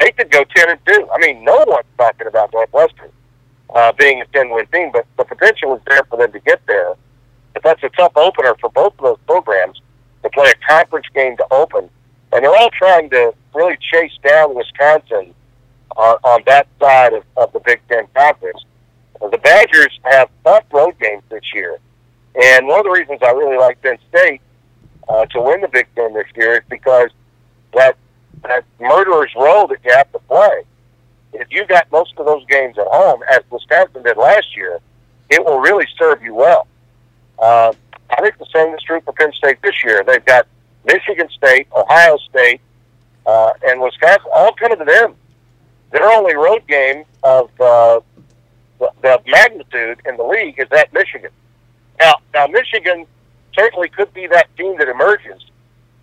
they 0.00 0.12
could 0.12 0.30
go 0.30 0.44
ten 0.54 0.70
and 0.70 0.78
two. 0.86 1.08
I 1.12 1.18
mean, 1.18 1.44
no 1.44 1.64
one's 1.66 1.86
talking 1.96 2.26
about 2.26 2.52
Northwestern 2.52 3.10
uh, 3.74 3.92
being 3.92 4.20
a 4.20 4.26
ten 4.26 4.50
win 4.50 4.66
team, 4.66 4.90
but 4.92 5.06
the 5.16 5.24
potential 5.24 5.74
is 5.76 5.82
there 5.86 6.02
for 6.08 6.16
them 6.16 6.32
to 6.32 6.40
get 6.40 6.60
there. 6.66 6.94
But 7.54 7.62
that's 7.64 7.82
a 7.82 7.88
tough 7.90 8.12
opener 8.16 8.54
for 8.60 8.70
both 8.70 8.94
of 8.98 9.02
those 9.02 9.18
programs 9.26 9.80
to 10.22 10.30
play 10.30 10.50
a 10.50 10.66
conference 10.68 11.06
game 11.14 11.36
to 11.38 11.46
open, 11.50 11.88
and 12.32 12.44
they're 12.44 12.56
all 12.56 12.70
trying 12.70 13.10
to 13.10 13.34
really 13.54 13.76
chase 13.80 14.12
down 14.22 14.54
Wisconsin 14.54 15.34
on, 15.96 16.16
on 16.22 16.42
that 16.46 16.68
side 16.80 17.12
of, 17.14 17.24
of 17.36 17.52
the 17.52 17.60
Big 17.60 17.80
Ten 17.88 18.06
Conference. 18.14 18.64
The 19.20 19.38
Badgers 19.38 19.98
have 20.04 20.28
tough 20.44 20.64
road 20.72 20.94
games 21.00 21.24
this 21.28 21.52
year, 21.52 21.78
and 22.40 22.68
one 22.68 22.78
of 22.78 22.84
the 22.84 22.90
reasons 22.90 23.18
I 23.22 23.32
really 23.32 23.56
like 23.56 23.82
Penn 23.82 23.98
State 24.10 24.40
uh, 25.08 25.26
to 25.26 25.40
win 25.40 25.60
the 25.60 25.68
Big 25.68 25.86
Ten 25.94 26.14
this 26.14 26.26
year 26.36 26.56
is 26.56 26.64
because 26.68 27.10
that 27.74 27.96
that 28.42 28.64
murderer's 28.80 29.32
row 29.34 29.66
that 29.66 29.78
you 29.84 29.92
have 29.92 30.10
to 30.12 30.18
play. 30.20 30.62
If 31.32 31.48
you 31.50 31.66
got 31.66 31.90
most 31.90 32.14
of 32.18 32.26
those 32.26 32.44
games 32.46 32.78
at 32.78 32.86
home, 32.86 33.22
as 33.30 33.40
Wisconsin 33.50 34.02
did 34.02 34.16
last 34.16 34.56
year, 34.56 34.80
it 35.28 35.44
will 35.44 35.58
really 35.58 35.86
serve 35.98 36.22
you 36.22 36.34
well. 36.34 36.66
Uh, 37.38 37.72
I 38.10 38.22
think 38.22 38.38
the 38.38 38.46
same 38.54 38.74
is 38.74 38.82
true 38.82 39.00
for 39.04 39.12
Penn 39.12 39.32
State 39.32 39.60
this 39.62 39.84
year. 39.84 40.02
They've 40.06 40.24
got 40.24 40.46
Michigan 40.84 41.28
State, 41.30 41.68
Ohio 41.76 42.16
State, 42.30 42.60
uh, 43.26 43.52
and 43.66 43.80
Wisconsin 43.80 44.30
all 44.34 44.52
coming 44.54 44.78
to 44.78 44.84
them. 44.84 45.14
Their 45.92 46.10
only 46.10 46.34
road 46.34 46.66
game 46.66 47.04
of 47.22 47.50
uh, 47.60 48.00
the, 48.78 48.90
the 49.02 49.20
magnitude 49.26 50.00
in 50.06 50.16
the 50.16 50.24
league 50.24 50.58
is 50.58 50.68
at 50.72 50.92
Michigan. 50.92 51.30
Now, 52.00 52.14
now 52.32 52.46
Michigan 52.46 53.06
certainly 53.58 53.88
could 53.88 54.12
be 54.14 54.26
that 54.28 54.54
team 54.56 54.78
that 54.78 54.88
emerges 54.88 55.44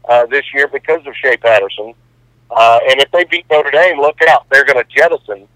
uh, 0.09 0.25
this 0.25 0.43
year 0.53 0.67
because 0.67 1.05
of 1.07 1.15
Shea 1.15 1.37
Patterson. 1.37 1.93
Uh, 2.51 2.79
and 2.89 2.99
if 2.99 3.09
they 3.11 3.23
beat 3.25 3.45
Notre 3.49 3.71
Dame, 3.71 3.99
look 3.99 4.21
out. 4.27 4.45
They're 4.51 4.65
going 4.65 4.83
to 4.83 4.89
jettison, 4.95 5.47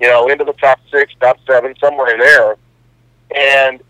you 0.00 0.08
know, 0.08 0.28
into 0.28 0.44
the 0.44 0.54
top 0.54 0.80
six, 0.90 1.12
top 1.20 1.38
seven, 1.46 1.74
somewhere 1.78 2.16
there. 2.18 2.56
And, 3.34 3.80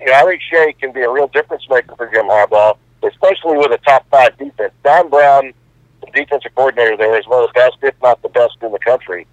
you 0.00 0.06
know, 0.06 0.14
I 0.14 0.24
think 0.24 0.42
Shea 0.42 0.72
can 0.74 0.92
be 0.92 1.02
a 1.02 1.10
real 1.10 1.28
difference 1.28 1.64
maker 1.70 1.94
for 1.96 2.10
Jim 2.10 2.26
Harbaugh, 2.26 2.76
especially 3.02 3.58
with 3.58 3.70
a 3.72 3.78
top 3.78 4.06
five 4.10 4.36
defense. 4.38 4.72
Don 4.82 5.08
Brown, 5.10 5.52
the 6.00 6.10
defensive 6.12 6.54
coordinator 6.54 6.96
there, 6.96 7.18
is 7.18 7.26
one 7.26 7.44
of 7.44 7.50
the 7.50 7.54
best, 7.54 7.76
if 7.82 7.94
not 8.02 8.20
the 8.22 8.28
best 8.30 8.56
in 8.62 8.72
the 8.72 8.78
country. 8.78 9.26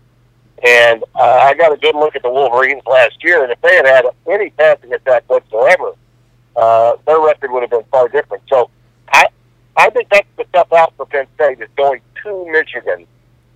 And 0.63 1.03
uh, 1.15 1.39
I 1.41 1.53
got 1.53 1.71
a 1.71 1.77
good 1.77 1.95
look 1.95 2.15
at 2.15 2.21
the 2.21 2.29
Wolverines 2.29 2.83
last 2.85 3.23
year, 3.23 3.43
and 3.43 3.51
if 3.51 3.61
they 3.61 3.75
had 3.75 3.85
had 3.85 4.05
any 4.29 4.49
passing 4.51 4.93
attack 4.93 5.23
whatsoever, 5.27 5.93
uh, 6.59 6.95
their 7.05 7.19
record 7.21 7.51
would 7.51 7.61
have 7.63 7.69
been 7.71 7.83
far 7.91 8.07
different. 8.09 8.43
So 8.49 8.69
I, 9.11 9.27
I 9.77 9.89
think 9.89 10.09
that's 10.09 10.27
the 10.37 10.45
tough 10.53 10.71
out 10.73 10.93
for 10.97 11.05
Penn 11.05 11.25
State 11.35 11.61
is 11.61 11.69
going 11.77 12.01
to 12.23 12.51
Michigan, 12.51 13.05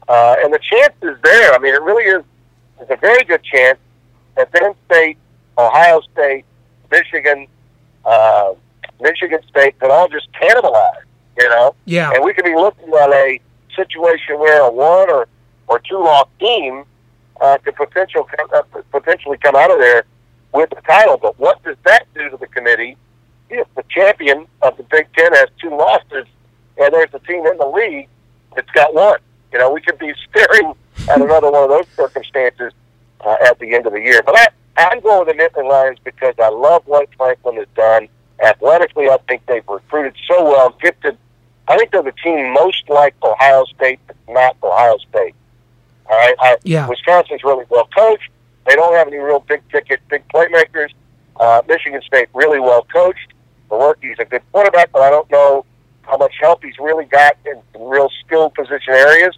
uh, 0.08 0.36
and 0.40 0.54
the 0.54 0.60
chance 0.60 0.94
is 1.02 1.18
there. 1.24 1.54
I 1.54 1.58
mean, 1.60 1.74
it 1.74 1.82
really 1.82 2.06
is. 2.06 2.24
It's 2.80 2.92
a 2.92 2.96
very 2.98 3.24
good 3.26 3.44
chance 3.44 3.78
that 4.36 4.52
Penn 4.52 4.74
State, 4.86 5.18
Ohio 5.58 6.02
State, 6.14 6.46
Michigan, 6.92 7.48
uh, 8.06 8.54
Michigan 9.02 9.40
State 9.50 9.78
could 9.80 9.92
all 9.92 10.08
just 10.08 10.28
cannibalize. 10.34 11.04
You 11.40 11.50
know, 11.50 11.76
Yeah. 11.86 12.12
and 12.14 12.24
we 12.24 12.32
could 12.34 12.46
be 12.46 12.54
looking 12.56 12.90
at 12.94 13.10
a 13.10 13.40
situation 13.76 14.38
where 14.40 14.62
a 14.62 14.72
one 14.72 15.10
or 15.10 15.28
or 15.68 15.80
two 15.80 15.98
loss 15.98 16.28
team 16.40 16.84
uh, 17.42 17.58
could 17.64 17.76
potential 17.76 18.28
uh, 18.54 18.62
potentially 18.92 19.38
come 19.40 19.56
out 19.56 19.72
of 19.72 19.80
there 19.80 20.04
with 20.54 20.70
the 20.70 20.82
title. 20.88 21.18
But 21.18 21.38
what 21.40 21.62
does 21.64 21.78
that 21.86 22.06
do 22.14 22.30
to 22.30 22.38
the 22.38 22.48
committee 22.48 22.98
if 23.50 23.68
the 23.76 23.84
champion 23.90 24.48
of 24.62 24.78
the 24.78 24.84
Big 24.84 25.08
Ten 25.16 25.34
has 25.34 25.50
two 25.62 25.70
losses 25.70 26.26
and 26.78 26.94
there's 26.94 27.14
a 27.14 27.20
team 27.20 27.46
in 27.46 27.58
the 27.58 27.68
league 27.68 28.08
that's 28.56 28.70
got 28.72 28.94
one? 28.94 29.20
You 29.52 29.60
know, 29.60 29.72
we 29.72 29.82
could 29.82 30.00
be 30.00 30.14
staring 30.30 30.74
at 31.10 31.22
another 31.22 31.52
one 31.52 31.64
of 31.64 31.70
those 31.70 31.88
circumstances 31.96 32.74
uh, 33.22 33.36
at 33.46 33.60
the 33.60 33.74
end 33.74 33.86
of 33.86 33.94
the 33.94 34.02
year. 34.02 34.22
But 34.24 34.38
I, 34.38 34.48
I'm 34.78 35.00
going 35.02 35.26
with 35.26 35.36
the 35.36 35.44
Nittany 35.44 35.70
Lions 35.70 36.00
because 36.04 36.36
I 36.42 36.50
love 36.50 36.84
what 36.86 37.10
Franklin 37.16 37.58
has 37.58 37.68
done. 37.76 38.08
Athletically, 38.44 39.10
I 39.10 39.18
think 39.28 39.46
they've 39.46 39.68
recruited 39.68 40.16
so 40.28 40.44
well, 40.44 40.76
gifted. 40.82 41.18
I 41.68 41.78
think 41.78 41.92
they're 41.92 42.04
the 42.04 42.14
team 42.24 42.54
most 42.54 42.90
like 42.90 43.16
Ohio 43.24 43.66
State, 43.76 44.00
but 44.08 44.18
not 44.28 44.58
Ohio 44.62 44.98
State. 45.10 45.36
All 46.10 46.18
right, 46.18 46.36
I, 46.40 46.58
Yeah. 46.64 46.88
Wisconsin's 46.88 47.44
really 47.44 47.66
well 47.70 47.88
coached. 47.96 48.30
They 48.66 48.76
don't 48.76 48.94
have 48.94 49.08
any 49.08 49.18
real 49.18 49.40
big 49.40 49.62
ticket, 49.70 50.02
big 50.10 50.28
playmakers. 50.30 50.90
Uh, 51.36 51.62
Michigan 51.68 52.02
State 52.06 52.30
really 52.34 52.60
well 52.60 52.84
coached. 52.94 53.34
Lewerke's 53.70 54.20
a 54.20 54.26
good 54.26 54.42
quarterback, 54.52 54.92
but 54.92 55.02
I 55.02 55.10
don't 55.10 55.30
know 55.32 55.66
how 56.04 56.18
much 56.18 56.34
help 56.40 56.64
he's 56.64 56.78
really 56.80 57.06
got 57.06 57.36
in 57.46 57.62
real 57.80 58.10
skilled 58.26 58.54
position 58.54 58.94
areas. 58.94 59.38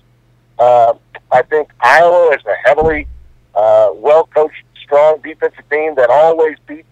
Uh, 0.60 0.94
I 1.32 1.42
think 1.44 1.70
Iowa 1.80 2.34
is 2.34 2.42
a 2.46 2.56
heavily 2.68 3.08
uh, 3.54 3.90
well 3.94 4.26
coached, 4.28 4.64
strong 4.84 5.20
defensive 5.24 5.68
team 5.70 5.96
that 5.96 6.10
always 6.10 6.58
beats 6.68 6.88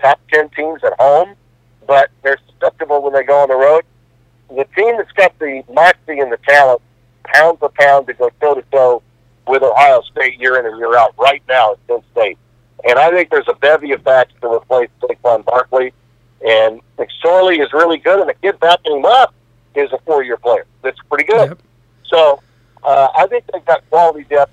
top 0.00 0.20
ten 0.32 0.48
teams 0.50 0.82
at 0.84 0.94
home, 0.98 1.34
but 1.86 2.10
they're 2.22 2.38
susceptible 2.52 3.02
when 3.02 3.12
they 3.12 3.22
go 3.22 3.40
on 3.40 3.48
the 3.48 3.56
road. 3.56 3.84
The 4.48 4.66
team 4.76 4.96
that's 4.96 5.12
got 5.12 5.38
the 5.38 5.62
moxie 5.72 6.18
and 6.18 6.32
the 6.32 6.38
talent, 6.48 6.82
pound 7.24 7.58
for 7.60 7.70
pound, 7.70 8.06
to 8.08 8.14
go 8.14 8.30
toe 8.40 8.54
to 8.54 8.62
toe 8.72 9.02
with 9.50 9.62
Ohio 9.62 10.00
State 10.02 10.40
year 10.40 10.58
in 10.58 10.66
and 10.66 10.78
year 10.78 10.96
out. 10.96 11.14
Right 11.18 11.42
now, 11.48 11.72
it's 11.72 11.80
Penn 11.88 12.02
State, 12.12 12.38
and 12.88 12.98
I 12.98 13.10
think 13.10 13.30
there's 13.30 13.48
a 13.48 13.54
bevy 13.54 13.92
of 13.92 14.02
backs 14.04 14.32
to 14.40 14.52
replace 14.52 14.88
Saquon 15.02 15.44
Barkley. 15.44 15.92
And 16.46 16.80
McSorley 16.98 17.62
is 17.62 17.70
really 17.74 17.98
good, 17.98 18.18
and 18.18 18.30
the 18.30 18.34
kid 18.34 18.58
backing 18.60 18.96
him 18.96 19.04
up 19.04 19.34
is 19.74 19.92
a 19.92 19.98
four-year 20.06 20.38
player. 20.38 20.64
That's 20.80 20.98
pretty 21.10 21.24
good. 21.24 21.50
Yep. 21.50 21.62
So 22.06 22.40
uh, 22.82 23.08
I 23.14 23.26
think 23.26 23.44
they've 23.52 23.64
got 23.64 23.88
quality 23.90 24.24
depth 24.24 24.52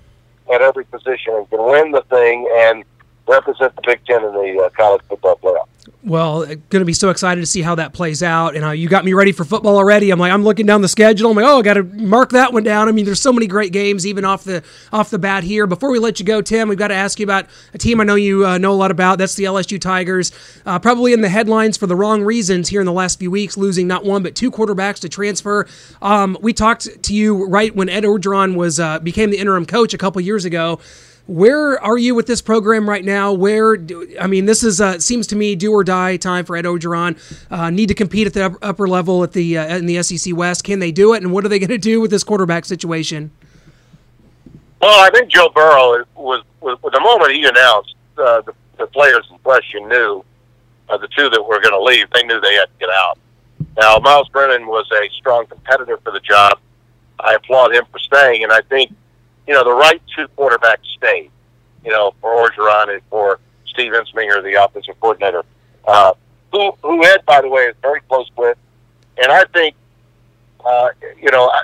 at 0.53 0.61
every 0.61 0.83
position 0.85 1.33
and 1.33 1.49
can 1.49 1.63
win 1.63 1.91
the 1.91 2.01
thing 2.09 2.49
and 2.57 2.83
represent 3.25 3.75
the 3.75 3.81
Big 3.85 4.03
Ten 4.05 4.23
in 4.23 4.33
the 4.33 4.63
uh, 4.65 4.69
college 4.71 5.01
football 5.07 5.37
playoff. 5.41 5.67
Well, 6.03 6.45
going 6.45 6.69
to 6.69 6.85
be 6.85 6.93
so 6.93 7.09
excited 7.09 7.41
to 7.41 7.47
see 7.47 7.61
how 7.63 7.75
that 7.75 7.91
plays 7.91 8.21
out. 8.21 8.55
And 8.55 8.63
uh, 8.63 8.69
you 8.69 8.87
got 8.87 9.03
me 9.03 9.13
ready 9.13 9.31
for 9.31 9.43
football 9.43 9.77
already. 9.77 10.11
I'm 10.11 10.19
like, 10.19 10.31
I'm 10.31 10.43
looking 10.43 10.65
down 10.67 10.81
the 10.81 10.87
schedule. 10.87 11.31
I'm 11.31 11.35
like, 11.35 11.45
oh, 11.45 11.59
I 11.59 11.61
got 11.63 11.73
to 11.73 11.83
mark 11.83 12.29
that 12.29 12.53
one 12.53 12.63
down. 12.63 12.87
I 12.87 12.91
mean, 12.91 13.03
there's 13.03 13.19
so 13.19 13.33
many 13.33 13.47
great 13.47 13.73
games 13.73 14.05
even 14.05 14.23
off 14.23 14.43
the 14.43 14.63
off 14.93 15.09
the 15.09 15.17
bat 15.17 15.43
here. 15.43 15.65
Before 15.65 15.89
we 15.89 15.97
let 15.97 16.19
you 16.19 16.25
go, 16.25 16.41
Tim, 16.41 16.69
we've 16.69 16.77
got 16.77 16.89
to 16.89 16.93
ask 16.93 17.19
you 17.19 17.25
about 17.25 17.47
a 17.73 17.79
team 17.79 17.99
I 17.99 18.03
know 18.03 18.15
you 18.15 18.45
uh, 18.45 18.59
know 18.59 18.71
a 18.71 18.75
lot 18.75 18.91
about. 18.91 19.17
That's 19.17 19.35
the 19.35 19.45
LSU 19.45 19.81
Tigers. 19.81 20.31
Uh, 20.65 20.77
probably 20.77 21.13
in 21.13 21.21
the 21.21 21.29
headlines 21.29 21.77
for 21.77 21.87
the 21.87 21.95
wrong 21.95 22.23
reasons 22.23 22.69
here 22.69 22.79
in 22.79 22.85
the 22.85 22.93
last 22.93 23.17
few 23.17 23.31
weeks, 23.31 23.57
losing 23.57 23.87
not 23.87 24.05
one 24.05 24.21
but 24.21 24.35
two 24.35 24.51
quarterbacks 24.51 24.99
to 24.99 25.09
transfer. 25.09 25.67
Um, 26.01 26.37
we 26.41 26.53
talked 26.53 27.03
to 27.03 27.13
you 27.13 27.47
right 27.47 27.75
when 27.75 27.89
Ed 27.89 28.03
Orgeron 28.03 28.55
was 28.55 28.79
uh, 28.79 28.99
became 28.99 29.31
the 29.31 29.39
interim 29.39 29.65
coach 29.65 29.95
a 29.95 29.97
couple 29.97 30.21
years 30.21 30.45
ago. 30.45 30.79
Where 31.27 31.81
are 31.83 31.97
you 31.97 32.15
with 32.15 32.25
this 32.25 32.41
program 32.41 32.89
right 32.89 33.03
now? 33.03 33.33
Where, 33.33 33.75
do, 33.75 34.15
I 34.19 34.27
mean, 34.27 34.45
this 34.45 34.63
is 34.63 34.79
uh, 34.79 34.97
seems 34.99 35.27
to 35.27 35.35
me 35.35 35.55
do 35.55 35.73
or 35.73 35.83
die 35.83 36.15
time 36.15 36.45
for 36.45 36.55
Ed 36.55 36.63
Orgeron. 36.63 37.19
Uh, 37.51 37.69
need 37.69 37.87
to 37.87 37.93
compete 37.93 38.27
at 38.27 38.33
the 38.33 38.57
upper- 38.61 38.87
level 38.87 39.23
at 39.23 39.33
the 39.33 39.57
uh, 39.57 39.77
in 39.77 39.87
the 39.87 40.01
SEC 40.01 40.35
West. 40.35 40.63
Can 40.63 40.79
they 40.79 40.91
do 40.91 41.13
it? 41.13 41.21
And 41.21 41.33
what 41.33 41.43
are 41.45 41.49
they 41.49 41.59
going 41.59 41.69
to 41.69 41.77
do 41.77 41.99
with 41.99 42.11
this 42.11 42.23
quarterback 42.23 42.63
situation? 42.63 43.31
Well, 44.81 44.99
I 45.05 45.09
think 45.09 45.29
Joe 45.29 45.49
Burrow 45.49 46.05
was, 46.15 46.43
was, 46.61 46.81
was 46.81 46.93
the 46.93 46.99
moment 47.01 47.31
he 47.33 47.45
announced 47.45 47.95
uh, 48.17 48.41
the, 48.41 48.53
the 48.77 48.87
players 48.87 49.27
in 49.29 49.37
question 49.39 49.89
knew 49.89 50.23
uh, 50.87 50.97
the 50.97 51.07
two 51.09 51.29
that 51.29 51.41
were 51.41 51.59
going 51.59 51.73
to 51.73 51.81
leave. 51.81 52.09
They 52.11 52.23
knew 52.23 52.39
they 52.39 52.53
had 52.53 52.65
to 52.65 52.79
get 52.79 52.89
out. 52.89 53.17
Now, 53.77 53.97
Miles 53.97 54.29
Brennan 54.29 54.67
was 54.67 54.89
a 54.91 55.09
strong 55.17 55.45
competitor 55.47 55.97
for 55.97 56.11
the 56.11 56.19
job. 56.19 56.59
I 57.19 57.33
applaud 57.33 57.73
him 57.73 57.85
for 57.91 57.99
staying, 57.99 58.43
and 58.43 58.53
I 58.53 58.61
think 58.61 58.93
you 59.47 59.53
know 59.53 59.63
the 59.63 59.73
right 59.73 60.01
two 60.15 60.27
quarterbacks 60.37 60.85
stayed. 60.97 61.31
You 61.83 61.91
know, 61.91 62.13
for 62.19 62.31
Orgeron 62.31 62.93
and 62.93 63.01
for 63.09 63.39
Steve 63.67 63.93
Ensminger, 63.93 64.43
the 64.43 64.61
offensive 64.61 64.99
coordinator, 64.99 65.43
uh, 65.85 66.13
who 66.51 66.71
who 66.83 67.05
Ed, 67.05 67.25
by 67.25 67.41
the 67.41 67.49
way, 67.49 67.63
is 67.63 67.75
very 67.81 68.01
close 68.01 68.29
with, 68.37 68.57
and 69.17 69.31
I 69.31 69.45
think 69.53 69.75
uh, 70.65 70.89
you 71.21 71.31
know. 71.31 71.49
I, 71.49 71.61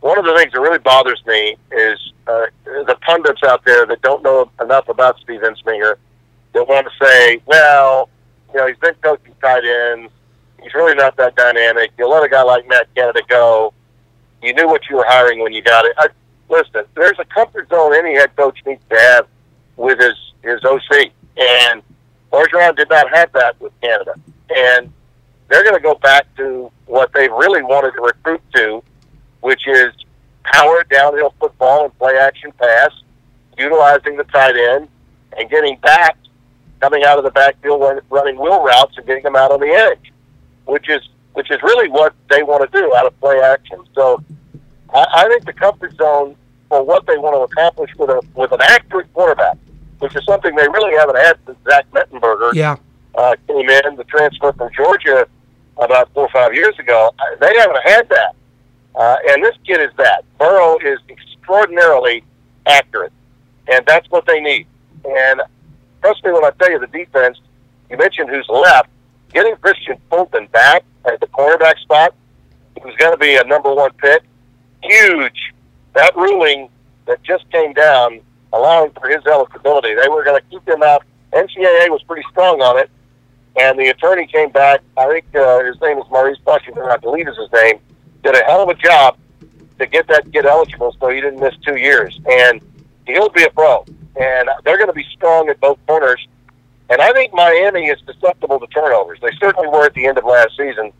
one 0.00 0.18
of 0.18 0.24
the 0.24 0.36
things 0.36 0.52
that 0.52 0.60
really 0.60 0.78
bothers 0.78 1.20
me 1.26 1.56
is 1.72 2.12
uh, 2.28 2.46
the 2.64 2.96
pundits 3.00 3.42
out 3.42 3.64
there 3.64 3.86
that 3.86 4.02
don't 4.02 4.22
know 4.22 4.48
enough 4.60 4.88
about 4.88 5.18
Steve 5.18 5.40
Ensminger 5.40 5.96
that 6.52 6.68
want 6.68 6.86
to 6.86 7.04
say, 7.04 7.40
well, 7.46 8.08
you 8.52 8.56
know, 8.60 8.68
he's 8.68 8.76
been 8.78 8.94
coaching 9.02 9.34
tight 9.42 9.64
ends. 9.64 10.12
He's 10.62 10.72
really 10.74 10.94
not 10.94 11.16
that 11.16 11.34
dynamic. 11.34 11.90
You 11.98 12.08
let 12.08 12.22
a 12.22 12.28
guy 12.28 12.42
like 12.42 12.68
Matt 12.68 12.92
Canada 12.94 13.20
go. 13.28 13.74
You 14.42 14.54
knew 14.54 14.66
what 14.66 14.82
you 14.88 14.96
were 14.96 15.04
hiring 15.06 15.40
when 15.40 15.52
you 15.52 15.62
got 15.62 15.84
it. 15.84 15.92
I, 15.98 16.08
listen, 16.48 16.84
there's 16.94 17.18
a 17.18 17.24
comfort 17.24 17.68
zone 17.68 17.94
any 17.94 18.14
head 18.14 18.34
coach 18.36 18.58
needs 18.66 18.82
to 18.90 18.96
have 18.96 19.26
with 19.76 19.98
his, 19.98 20.14
his 20.42 20.64
OC. 20.64 21.10
And 21.36 21.82
Orgeron 22.32 22.76
did 22.76 22.88
not 22.88 23.14
have 23.14 23.32
that 23.32 23.60
with 23.60 23.72
Canada. 23.80 24.14
And 24.54 24.92
they're 25.48 25.62
going 25.62 25.76
to 25.76 25.82
go 25.82 25.94
back 25.94 26.34
to 26.36 26.70
what 26.86 27.12
they 27.12 27.28
really 27.28 27.62
wanted 27.62 27.92
to 27.92 28.02
recruit 28.02 28.42
to, 28.54 28.82
which 29.40 29.66
is 29.66 29.92
power 30.44 30.84
downhill 30.90 31.34
football 31.38 31.84
and 31.84 31.98
play 31.98 32.16
action 32.16 32.52
pass, 32.52 32.90
utilizing 33.58 34.16
the 34.16 34.24
tight 34.24 34.56
end, 34.56 34.88
and 35.36 35.50
getting 35.50 35.76
back 35.78 36.16
coming 36.80 37.04
out 37.04 37.18
of 37.18 37.24
the 37.24 37.30
backfield, 37.30 37.80
running 38.10 38.36
wheel 38.36 38.62
routes, 38.62 38.96
and 38.96 39.06
getting 39.06 39.22
them 39.22 39.36
out 39.36 39.50
on 39.50 39.60
the 39.60 39.66
edge, 39.66 40.12
which 40.66 40.88
is 40.88 41.02
which 41.32 41.50
is 41.50 41.62
really 41.62 41.88
what 41.90 42.14
they 42.30 42.42
want 42.42 42.70
to 42.70 42.78
do 42.78 42.94
out 42.94 43.06
of 43.06 43.18
play 43.20 43.38
action. 43.40 43.78
So 43.94 44.22
I, 44.94 45.06
I 45.14 45.28
think 45.28 45.44
the 45.44 45.52
comfort 45.52 45.94
zone 45.96 46.36
for 46.68 46.82
what 46.82 47.06
they 47.06 47.16
want 47.16 47.34
to 47.36 47.40
accomplish 47.52 47.90
with 47.96 48.10
a 48.10 48.20
with 48.34 48.52
an 48.52 48.60
accurate 48.62 49.12
quarterback, 49.14 49.56
which 50.00 50.14
is 50.16 50.24
something 50.26 50.54
they 50.54 50.68
really 50.68 50.96
haven't 50.96 51.16
had 51.16 51.38
since 51.46 51.58
Zach 51.68 51.86
Mettenberger 51.92 52.52
Yeah. 52.54 52.76
uh, 53.14 53.34
came 53.46 53.68
in, 53.68 53.96
the 53.96 54.04
transfer 54.04 54.52
from 54.52 54.70
Georgia 54.76 55.26
about 55.78 56.12
four 56.14 56.24
or 56.24 56.28
five 56.30 56.54
years 56.54 56.78
ago. 56.78 57.12
They 57.40 57.56
haven't 57.58 57.82
had 57.84 58.08
that. 58.08 58.34
Uh, 58.94 59.16
and 59.28 59.44
this 59.44 59.54
kid 59.66 59.80
is 59.80 59.90
that. 59.98 60.24
Burrow 60.38 60.78
is 60.78 60.98
extraordinarily 61.08 62.24
accurate, 62.66 63.12
and 63.68 63.84
that's 63.86 64.10
what 64.10 64.26
they 64.26 64.40
need. 64.40 64.66
And 65.04 65.42
trust 66.00 66.24
me 66.24 66.32
when 66.32 66.44
I 66.44 66.50
tell 66.58 66.70
you 66.70 66.78
the 66.78 66.86
defense, 66.86 67.38
you 67.90 67.96
mentioned 67.98 68.30
who's 68.30 68.48
left, 68.48 68.88
getting 69.32 69.54
Kristian 69.56 69.98
Fulton 70.10 70.46
back 70.46 70.82
at 71.04 71.20
the 71.20 71.26
cornerback 71.28 71.78
spot, 71.78 72.14
who's 72.82 72.96
going 72.96 73.12
to 73.12 73.18
be 73.18 73.36
a 73.36 73.44
number 73.44 73.72
one 73.72 73.92
pick, 73.98 74.22
huge. 74.88 75.52
That 75.94 76.14
ruling 76.16 76.68
that 77.06 77.22
just 77.22 77.50
came 77.50 77.72
down, 77.72 78.20
allowing 78.52 78.90
for 78.92 79.08
his 79.08 79.24
eligibility, 79.26 79.94
they 79.94 80.08
were 80.08 80.24
going 80.24 80.40
to 80.40 80.46
keep 80.48 80.66
him 80.68 80.82
out. 80.82 81.04
NCAA 81.32 81.90
was 81.90 82.02
pretty 82.04 82.26
strong 82.30 82.60
on 82.60 82.78
it, 82.78 82.90
and 83.56 83.78
the 83.78 83.88
attorney 83.88 84.26
came 84.26 84.50
back. 84.50 84.80
I 84.96 85.06
think 85.06 85.24
uh, 85.34 85.64
his 85.64 85.80
name 85.80 85.98
is 85.98 86.04
Maurice 86.10 86.38
Washington, 86.46 86.84
I 86.84 86.96
believe 86.96 87.28
is 87.28 87.36
his 87.36 87.50
name. 87.52 87.80
Did 88.22 88.34
a 88.34 88.44
hell 88.44 88.62
of 88.62 88.68
a 88.68 88.74
job 88.74 89.16
to 89.78 89.86
get 89.86 90.06
that 90.08 90.30
kid 90.32 90.46
eligible, 90.46 90.96
so 90.98 91.08
he 91.08 91.20
didn't 91.20 91.40
miss 91.40 91.54
two 91.64 91.76
years. 91.76 92.18
And 92.30 92.60
he'll 93.06 93.28
be 93.28 93.44
a 93.44 93.50
pro, 93.50 93.84
and 94.16 94.48
they're 94.64 94.78
going 94.78 94.88
to 94.88 94.94
be 94.94 95.06
strong 95.12 95.48
at 95.48 95.60
both 95.60 95.78
corners. 95.86 96.26
And 96.88 97.00
I 97.00 97.12
think 97.12 97.34
Miami 97.34 97.86
is 97.86 97.98
susceptible 98.06 98.60
to 98.60 98.66
turnovers. 98.68 99.18
They 99.20 99.32
certainly 99.40 99.68
were 99.68 99.86
at 99.86 99.94
the 99.94 100.06
end 100.06 100.18
of 100.18 100.24
last 100.24 100.56
season. 100.56 100.92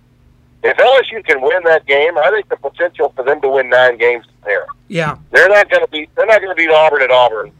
If 0.66 0.76
LSU 0.78 1.24
can 1.24 1.40
win 1.40 1.62
that 1.64 1.86
game, 1.86 2.18
I 2.18 2.28
think 2.30 2.48
the 2.48 2.56
potential 2.56 3.12
for 3.14 3.24
them 3.24 3.40
to 3.42 3.48
win 3.48 3.68
nine 3.68 3.98
games 3.98 4.24
is 4.26 4.32
there. 4.44 4.66
Yeah. 4.88 5.16
They're 5.30 5.48
not 5.48 5.70
going 5.70 5.84
to 5.84 5.90
beat. 5.90 6.10
They're 6.16 6.26
not 6.26 6.40
going 6.40 6.50
to 6.50 6.56
beat 6.56 6.70
Auburn 6.70 7.02
at 7.02 7.12
Auburn, 7.12 7.52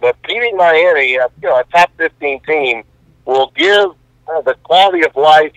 but 0.00 0.16
beating 0.22 0.56
Miami, 0.56 1.18
uh, 1.18 1.28
you 1.42 1.48
know, 1.48 1.58
a 1.58 1.64
top 1.64 1.90
fifteen 1.96 2.40
team, 2.44 2.84
will 3.24 3.50
give 3.56 3.90
uh, 4.28 4.40
the 4.42 4.54
quality 4.62 5.04
of 5.04 5.16
life 5.16 5.52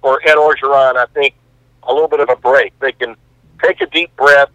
for 0.00 0.18
Ed 0.26 0.36
Orgeron. 0.36 0.96
I 0.96 1.04
think 1.12 1.34
a 1.82 1.92
little 1.92 2.08
bit 2.08 2.20
of 2.20 2.30
a 2.30 2.36
break. 2.36 2.72
They 2.78 2.92
can 2.92 3.16
take 3.62 3.82
a 3.82 3.86
deep 3.86 4.16
breath 4.16 4.48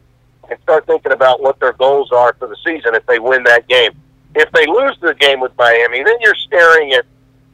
and 0.50 0.60
start 0.64 0.88
thinking 0.88 1.12
about 1.12 1.40
what 1.40 1.60
their 1.60 1.74
goals 1.74 2.12
are 2.12 2.34
for 2.40 2.48
the 2.48 2.58
season 2.66 2.96
if 2.96 3.06
they 3.06 3.20
win 3.20 3.44
that 3.44 3.68
game. 3.68 3.92
If 4.34 4.52
they 4.54 4.66
lose 4.66 4.98
the 5.02 5.14
game 5.14 5.40
with 5.40 5.52
Miami, 5.56 6.04
then 6.04 6.16
you're 6.22 6.36
staring 6.36 6.94
at 6.94 7.06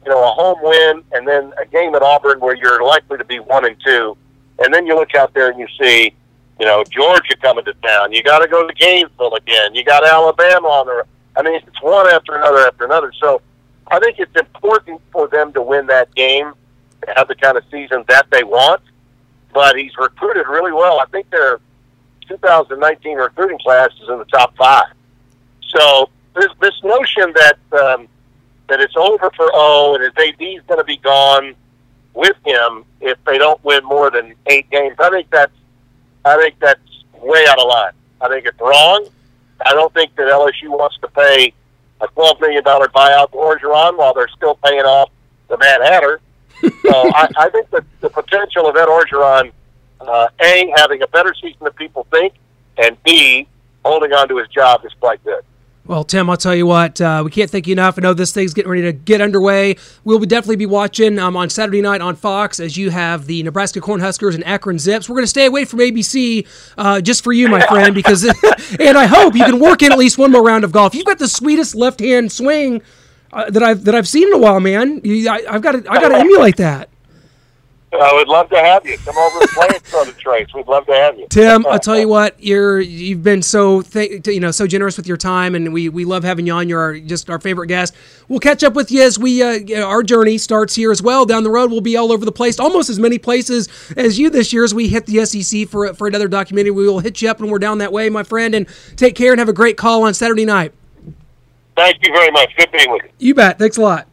you 0.04 0.10
know 0.10 0.22
a 0.22 0.32
home 0.32 0.58
win 0.62 1.04
and 1.12 1.26
then 1.26 1.52
a 1.60 1.66
game 1.66 1.94
at 1.94 2.02
Auburn 2.02 2.40
where 2.40 2.56
you're 2.56 2.82
likely 2.82 3.18
to 3.18 3.24
be 3.24 3.38
one 3.38 3.64
and 3.64 3.76
two, 3.84 4.16
and 4.58 4.72
then 4.72 4.86
you 4.86 4.94
look 4.94 5.14
out 5.14 5.34
there 5.34 5.50
and 5.50 5.58
you 5.58 5.68
see 5.80 6.14
you 6.62 6.68
know, 6.68 6.84
Georgia 6.84 7.36
coming 7.42 7.64
to 7.64 7.74
town. 7.74 8.12
You 8.12 8.22
got 8.22 8.38
to 8.38 8.46
go 8.46 8.64
to 8.64 8.72
Gainesville 8.74 9.34
again. 9.34 9.74
You 9.74 9.82
got 9.84 10.06
Alabama 10.06 10.68
on 10.68 10.86
the. 10.86 11.04
I 11.34 11.42
mean, 11.42 11.60
it's 11.66 11.82
one 11.82 12.06
after 12.08 12.36
another 12.36 12.68
after 12.68 12.84
another. 12.84 13.12
So, 13.18 13.42
I 13.90 13.98
think 13.98 14.20
it's 14.20 14.36
important 14.38 15.00
for 15.10 15.26
them 15.26 15.52
to 15.54 15.62
win 15.62 15.86
that 15.88 16.14
game, 16.14 16.52
to 17.04 17.12
have 17.16 17.26
the 17.26 17.34
kind 17.34 17.56
of 17.56 17.64
season 17.68 18.04
that 18.06 18.26
they 18.30 18.44
want. 18.44 18.80
But 19.52 19.76
he's 19.76 19.96
recruited 19.98 20.46
really 20.46 20.70
well. 20.70 21.00
I 21.00 21.06
think 21.06 21.30
their 21.30 21.58
2019 22.28 23.16
recruiting 23.16 23.58
class 23.58 23.90
is 24.00 24.08
in 24.08 24.18
the 24.18 24.24
top 24.26 24.56
five. 24.56 24.92
So, 25.66 26.10
this 26.36 26.50
this 26.60 26.80
notion 26.84 27.34
that 27.34 27.58
um, 27.72 28.08
that 28.68 28.80
it's 28.80 28.96
over 28.96 29.30
for 29.36 29.50
O 29.52 29.94
and 29.94 30.04
his 30.04 30.12
AD's 30.16 30.66
going 30.66 30.78
to 30.78 30.84
be 30.84 30.96
gone 30.98 31.54
with 32.14 32.36
him 32.44 32.84
if 33.00 33.18
they 33.24 33.38
don't 33.38 33.62
win 33.64 33.84
more 33.84 34.10
than 34.10 34.34
eight 34.46 34.68
games. 34.70 34.96
I 34.98 35.10
think 35.10 35.30
that's 35.30 35.52
I 36.24 36.36
think 36.36 36.58
that's 36.60 36.80
way 37.20 37.44
out 37.48 37.58
of 37.58 37.68
line. 37.68 37.92
I 38.20 38.28
think 38.28 38.46
it's 38.46 38.60
wrong. 38.60 39.06
I 39.64 39.72
don't 39.74 39.92
think 39.92 40.14
that 40.16 40.26
LSU 40.28 40.68
wants 40.68 40.98
to 40.98 41.08
pay 41.08 41.52
a 42.00 42.08
twelve 42.08 42.40
million 42.40 42.62
dollar 42.64 42.88
buyout 42.88 43.30
to 43.32 43.36
Orgeron 43.36 43.96
while 43.96 44.14
they're 44.14 44.28
still 44.28 44.56
paying 44.64 44.82
off 44.82 45.10
the 45.48 45.58
Mad 45.58 45.80
Hatter. 45.82 46.20
so 46.62 46.70
I, 46.92 47.28
I 47.36 47.50
think 47.50 47.70
that 47.70 47.84
the 48.00 48.10
potential 48.10 48.68
of 48.68 48.76
Ed 48.76 48.86
Orgeron, 48.86 49.52
uh, 50.00 50.28
a 50.40 50.72
having 50.76 51.02
a 51.02 51.06
better 51.08 51.34
season 51.34 51.58
than 51.62 51.72
people 51.72 52.06
think, 52.10 52.34
and 52.78 52.96
b 53.02 53.46
holding 53.84 54.12
on 54.12 54.28
to 54.28 54.38
his 54.38 54.48
job 54.48 54.84
is 54.84 54.92
quite 55.00 55.22
good. 55.24 55.44
Well, 55.84 56.04
Tim, 56.04 56.30
I'll 56.30 56.36
tell 56.36 56.54
you 56.54 56.64
what, 56.64 57.00
uh, 57.00 57.22
we 57.24 57.30
can't 57.32 57.50
thank 57.50 57.66
you 57.66 57.72
enough. 57.72 57.98
I 57.98 58.02
know 58.02 58.14
this 58.14 58.30
thing's 58.32 58.54
getting 58.54 58.70
ready 58.70 58.82
to 58.82 58.92
get 58.92 59.20
underway. 59.20 59.74
We'll 60.04 60.20
be 60.20 60.26
definitely 60.26 60.54
be 60.56 60.66
watching 60.66 61.18
um, 61.18 61.36
on 61.36 61.50
Saturday 61.50 61.82
night 61.82 62.00
on 62.00 62.14
Fox 62.14 62.60
as 62.60 62.76
you 62.76 62.90
have 62.90 63.26
the 63.26 63.42
Nebraska 63.42 63.80
Cornhuskers 63.80 64.36
and 64.36 64.46
Akron 64.46 64.78
Zips. 64.78 65.08
We're 65.08 65.16
going 65.16 65.24
to 65.24 65.28
stay 65.28 65.46
away 65.46 65.64
from 65.64 65.80
ABC 65.80 66.46
uh, 66.78 67.00
just 67.00 67.24
for 67.24 67.32
you, 67.32 67.48
my 67.48 67.66
friend, 67.66 67.96
because, 67.96 68.22
and 68.78 68.96
I 68.96 69.06
hope 69.06 69.34
you 69.34 69.44
can 69.44 69.58
work 69.58 69.82
in 69.82 69.90
at 69.90 69.98
least 69.98 70.18
one 70.18 70.30
more 70.30 70.44
round 70.44 70.62
of 70.62 70.70
golf. 70.70 70.94
You've 70.94 71.04
got 71.04 71.18
the 71.18 71.26
sweetest 71.28 71.74
left 71.74 71.98
hand 71.98 72.30
swing 72.30 72.80
uh, 73.32 73.50
that 73.50 73.64
I've 73.64 73.82
that 73.84 73.96
I've 73.96 74.06
seen 74.06 74.28
in 74.28 74.34
a 74.34 74.38
while, 74.38 74.60
man. 74.60 75.00
You, 75.02 75.28
I, 75.28 75.42
I've 75.50 75.62
got 75.62 75.72
to 75.72 75.90
I 75.90 76.00
got 76.00 76.10
to 76.10 76.16
emulate 76.16 76.58
that. 76.58 76.90
I 78.00 78.12
would 78.14 78.28
love 78.28 78.48
to 78.50 78.58
have 78.58 78.86
you 78.86 78.96
come 78.98 79.16
over 79.18 79.40
and 79.40 79.48
play 79.50 79.66
at 79.68 79.86
Southern 79.86 80.14
Trace. 80.14 80.46
We'd 80.54 80.66
love 80.66 80.86
to 80.86 80.94
have 80.94 81.18
you, 81.18 81.26
Tim. 81.28 81.66
I'll 81.66 81.78
tell 81.78 81.98
you 81.98 82.08
what, 82.08 82.42
you're 82.42 82.80
you've 82.80 83.22
been 83.22 83.42
so 83.42 83.82
th- 83.82 84.26
you 84.26 84.40
know 84.40 84.50
so 84.50 84.66
generous 84.66 84.96
with 84.96 85.06
your 85.06 85.18
time, 85.18 85.54
and 85.54 85.72
we, 85.72 85.88
we 85.90 86.04
love 86.04 86.24
having 86.24 86.46
you 86.46 86.54
on. 86.54 86.68
You're 86.68 86.80
our, 86.80 86.98
just 86.98 87.28
our 87.28 87.38
favorite 87.38 87.66
guest. 87.66 87.94
We'll 88.28 88.40
catch 88.40 88.64
up 88.64 88.74
with 88.74 88.90
you 88.90 89.02
as 89.02 89.18
we 89.18 89.42
uh, 89.42 89.84
our 89.84 90.02
journey 90.02 90.38
starts 90.38 90.74
here 90.74 90.90
as 90.90 91.02
well. 91.02 91.26
Down 91.26 91.44
the 91.44 91.50
road, 91.50 91.70
we'll 91.70 91.82
be 91.82 91.96
all 91.96 92.12
over 92.12 92.24
the 92.24 92.32
place, 92.32 92.58
almost 92.58 92.88
as 92.88 92.98
many 92.98 93.18
places 93.18 93.68
as 93.96 94.18
you 94.18 94.30
this 94.30 94.52
year 94.52 94.64
as 94.64 94.74
we 94.74 94.88
hit 94.88 95.06
the 95.06 95.24
SEC 95.26 95.68
for 95.68 95.92
for 95.92 96.06
another 96.06 96.28
documentary. 96.28 96.70
We 96.70 96.86
will 96.86 97.00
hit 97.00 97.20
you 97.20 97.30
up 97.30 97.40
when 97.40 97.50
we're 97.50 97.58
down 97.58 97.78
that 97.78 97.92
way, 97.92 98.08
my 98.08 98.22
friend. 98.22 98.54
And 98.54 98.66
take 98.96 99.14
care 99.14 99.32
and 99.32 99.38
have 99.38 99.48
a 99.48 99.52
great 99.52 99.76
call 99.76 100.04
on 100.04 100.14
Saturday 100.14 100.44
night. 100.44 100.72
Thank 101.76 101.96
you 102.02 102.12
very 102.12 102.30
much. 102.30 102.54
Good 102.56 102.70
being 102.72 102.90
with 102.90 103.02
you. 103.04 103.10
You 103.18 103.34
bet. 103.34 103.58
Thanks 103.58 103.76
a 103.76 103.82
lot. 103.82 104.06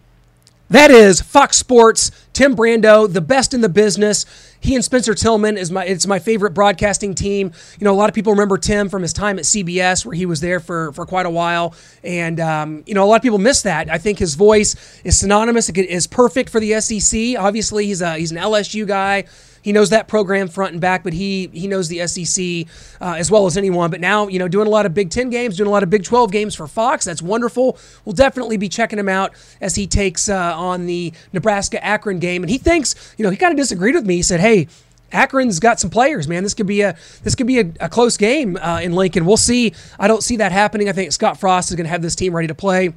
That 0.70 0.92
is 0.92 1.20
Fox 1.20 1.58
Sports, 1.58 2.12
Tim 2.32 2.56
Brando, 2.56 3.12
the 3.12 3.22
best 3.22 3.56
in 3.56 3.62
the 3.62 3.70
business. 3.70 4.26
He 4.60 4.76
and 4.76 4.86
Spencer 4.86 5.16
Tillman 5.16 5.58
is 5.58 5.72
my 5.72 5.84
it's 5.84 6.06
my 6.06 6.20
favorite 6.20 6.54
broadcasting 6.54 7.16
team. 7.16 7.54
You 7.80 7.86
know, 7.86 7.92
a 7.92 7.98
lot 7.98 8.08
of 8.08 8.14
people 8.14 8.34
remember 8.34 8.60
Tim 8.60 8.88
from 8.88 9.02
his 9.02 9.12
time 9.12 9.40
at 9.40 9.46
CBS, 9.46 10.06
where 10.06 10.14
he 10.14 10.28
was 10.28 10.42
there 10.42 10.60
for 10.60 10.92
for 10.94 11.08
quite 11.08 11.26
a 11.26 11.30
while, 11.32 11.74
and 12.04 12.40
um, 12.40 12.84
you 12.86 12.94
know, 12.94 13.04
a 13.04 13.08
lot 13.08 13.16
of 13.16 13.24
people 13.24 13.40
miss 13.40 13.64
that. 13.64 13.90
I 13.90 13.98
think 13.98 14.20
his 14.20 14.36
voice 14.36 15.02
is 15.04 15.18
synonymous, 15.18 15.70
it 15.70 15.78
is 15.78 16.06
perfect 16.06 16.52
for 16.52 16.60
the 16.60 16.80
SEC. 16.82 17.36
Obviously, 17.40 17.88
he's 17.88 18.02
a 18.02 18.18
he's 18.18 18.32
an 18.32 18.38
LSU 18.38 18.86
guy. 18.86 19.24
He 19.62 19.72
knows 19.72 19.90
that 19.90 20.08
program 20.08 20.48
front 20.48 20.74
and 20.74 20.82
back, 20.82 21.04
but 21.04 21.14
he 21.14 21.50
he 21.54 21.68
knows 21.68 21.88
the 21.88 22.06
SEC 22.08 22.68
uh, 23.02 23.16
as 23.18 23.30
well 23.30 23.46
as 23.46 23.58
anyone. 23.58 23.92
But 23.92 24.02
now, 24.02 24.28
you 24.28 24.40
know, 24.40 24.48
doing 24.48 24.68
a 24.68 24.70
lot 24.70 24.86
of 24.86 24.94
Big 24.94 25.10
Ten 25.10 25.30
games, 25.30 25.58
doing 25.58 25.68
a 25.68 25.72
lot 25.72 25.84
of 25.84 25.90
Big 25.90 26.04
Twelve 26.04 26.32
games 26.32 26.56
for 26.56 26.68
Fox. 26.68 27.06
That's 27.06 27.22
wonderful. 27.22 27.78
We'll 28.06 28.14
definitely 28.14 28.58
be 28.58 28.70
checking 28.70 29.00
him 29.00 29.10
out 29.10 29.34
as 29.62 29.76
he 29.76 29.88
takes 29.88 30.30
uh, 30.30 30.54
on 30.58 30.86
the 30.86 31.14
Nebraska 31.34 31.84
Akron 31.84 32.20
game. 32.20 32.44
And 32.44 32.50
he 32.50 32.58
thinks, 32.58 33.14
you 33.18 33.24
know, 33.24 33.30
he 33.30 33.38
kind 33.38 33.52
of 33.52 33.58
disagreed 33.58 33.96
with 33.96 34.06
me. 34.06 34.16
He 34.18 34.24
said, 34.24 34.40
"Hey." 34.40 34.68
Akron's 35.12 35.60
got 35.60 35.80
some 35.80 35.90
players, 35.90 36.28
man. 36.28 36.44
This 36.44 36.54
could 36.54 36.68
be 36.68 36.82
a 36.82 36.96
this 37.24 37.34
could 37.34 37.48
be 37.48 37.60
a, 37.60 37.72
a 37.80 37.90
close 37.90 38.16
game 38.16 38.58
uh, 38.58 38.80
in 38.84 38.94
Lincoln. 38.94 39.26
We'll 39.26 39.38
see. 39.38 39.74
I 39.98 40.08
don't 40.08 40.22
see 40.22 40.38
that 40.38 40.52
happening. 40.52 40.88
I 40.88 40.92
think 40.92 41.12
Scott 41.12 41.40
Frost 41.40 41.72
is 41.72 41.76
going 41.76 41.86
to 41.86 41.90
have 41.90 42.04
this 42.04 42.16
team 42.16 42.36
ready 42.36 42.48
to 42.48 42.54
play. 42.54 42.94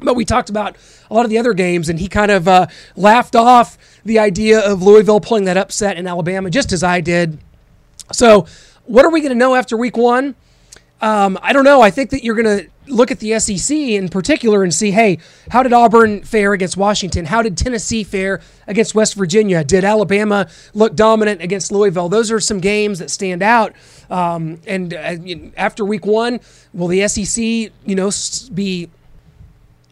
But 0.00 0.14
we 0.14 0.24
talked 0.24 0.50
about 0.50 0.76
a 1.10 1.14
lot 1.14 1.24
of 1.24 1.30
the 1.30 1.38
other 1.38 1.54
games, 1.54 1.88
and 1.88 1.98
he 2.00 2.08
kind 2.08 2.30
of 2.30 2.48
uh, 2.48 2.66
laughed 2.96 3.36
off 3.36 3.78
the 4.04 4.18
idea 4.18 4.60
of 4.60 4.82
Louisville 4.82 5.20
pulling 5.20 5.44
that 5.44 5.56
upset 5.56 5.96
in 5.96 6.06
Alabama, 6.06 6.50
just 6.50 6.72
as 6.72 6.82
I 6.82 7.00
did. 7.00 7.38
So, 8.12 8.46
what 8.84 9.04
are 9.04 9.10
we 9.10 9.20
going 9.20 9.32
to 9.32 9.38
know 9.38 9.54
after 9.54 9.76
week 9.76 9.96
one? 9.96 10.34
Um, 11.00 11.38
I 11.42 11.52
don't 11.52 11.64
know. 11.64 11.80
I 11.80 11.90
think 11.90 12.10
that 12.10 12.22
you're 12.22 12.34
going 12.34 12.58
to 12.64 12.70
look 12.86 13.10
at 13.10 13.18
the 13.18 13.38
SEC 13.38 13.76
in 13.76 14.08
particular 14.08 14.62
and 14.62 14.72
see, 14.72 14.90
hey, 14.90 15.18
how 15.50 15.62
did 15.62 15.72
Auburn 15.72 16.22
fare 16.22 16.52
against 16.52 16.76
Washington? 16.76 17.24
How 17.26 17.42
did 17.42 17.56
Tennessee 17.56 18.04
fare 18.04 18.40
against 18.66 18.94
West 18.94 19.14
Virginia? 19.14 19.64
Did 19.64 19.84
Alabama 19.84 20.48
look 20.74 20.94
dominant 20.94 21.42
against 21.42 21.72
Louisville? 21.72 22.08
Those 22.08 22.30
are 22.30 22.40
some 22.40 22.60
games 22.60 22.98
that 22.98 23.10
stand 23.10 23.42
out. 23.42 23.74
Um, 24.10 24.60
and 24.66 24.94
uh, 24.94 25.16
after 25.56 25.84
week 25.84 26.06
one, 26.06 26.40
will 26.72 26.88
the 26.88 27.06
SEC, 27.08 27.42
you 27.42 27.94
know, 27.94 28.10
be 28.52 28.90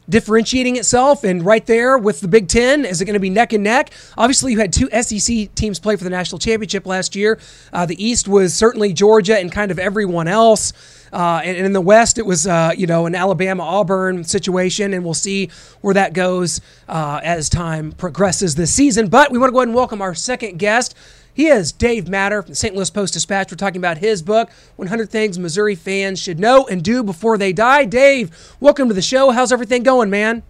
differentiating 0.08 0.76
itself 0.76 1.24
and 1.24 1.44
right 1.44 1.64
there 1.66 1.96
with 1.98 2.20
the 2.20 2.28
Big 2.28 2.48
Ten? 2.48 2.84
Is 2.84 3.00
it 3.00 3.04
going 3.04 3.14
to 3.14 3.20
be 3.20 3.30
neck 3.30 3.52
and 3.52 3.64
neck? 3.64 3.92
Obviously, 4.16 4.52
you 4.52 4.58
had 4.58 4.72
two 4.72 4.88
SEC 4.90 5.54
teams 5.54 5.78
play 5.78 5.96
for 5.96 6.04
the 6.04 6.10
national 6.10 6.38
championship 6.38 6.86
last 6.86 7.14
year. 7.14 7.38
Uh, 7.72 7.86
the 7.86 8.02
East 8.02 8.28
was 8.28 8.54
certainly 8.54 8.92
Georgia 8.92 9.38
and 9.38 9.50
kind 9.50 9.70
of 9.70 9.78
everyone 9.78 10.28
else. 10.28 10.72
Uh, 11.12 11.42
and, 11.44 11.58
in 11.58 11.72
the 11.74 11.80
West, 11.80 12.18
it 12.18 12.24
was 12.24 12.46
uh, 12.46 12.72
you 12.76 12.86
know 12.86 13.04
an 13.04 13.14
Alabama 13.14 13.62
Auburn 13.62 14.24
situation, 14.24 14.94
and 14.94 15.04
we'll 15.04 15.12
see 15.12 15.50
where 15.82 15.92
that 15.92 16.14
goes 16.14 16.62
uh, 16.88 17.20
as 17.22 17.50
time 17.50 17.92
progresses 17.92 18.54
this 18.54 18.72
season. 18.72 19.08
But 19.08 19.30
we 19.30 19.38
want 19.38 19.50
to 19.50 19.52
go 19.52 19.58
ahead 19.58 19.68
and 19.68 19.74
welcome 19.74 20.00
our 20.00 20.14
second 20.14 20.58
guest. 20.58 20.94
He 21.34 21.46
is 21.46 21.72
Dave 21.72 22.10
Matter 22.10 22.42
from 22.42 22.50
the 22.50 22.56
St. 22.56 22.74
Louis 22.74 22.90
Post 22.90 23.14
Dispatch. 23.14 23.50
We're 23.50 23.56
talking 23.56 23.80
about 23.80 23.98
his 23.98 24.20
book, 24.20 24.50
100 24.76 25.08
Things 25.08 25.38
Missouri 25.38 25.74
Fans 25.74 26.20
Should 26.20 26.38
Know 26.38 26.66
and 26.66 26.84
Do 26.84 27.02
Before 27.02 27.38
They 27.38 27.54
Die. 27.54 27.86
Dave, 27.86 28.54
welcome 28.60 28.88
to 28.88 28.94
the 28.94 29.00
show. 29.00 29.30
How's 29.30 29.50
everything 29.50 29.82
going, 29.82 30.10
man? 30.10 30.42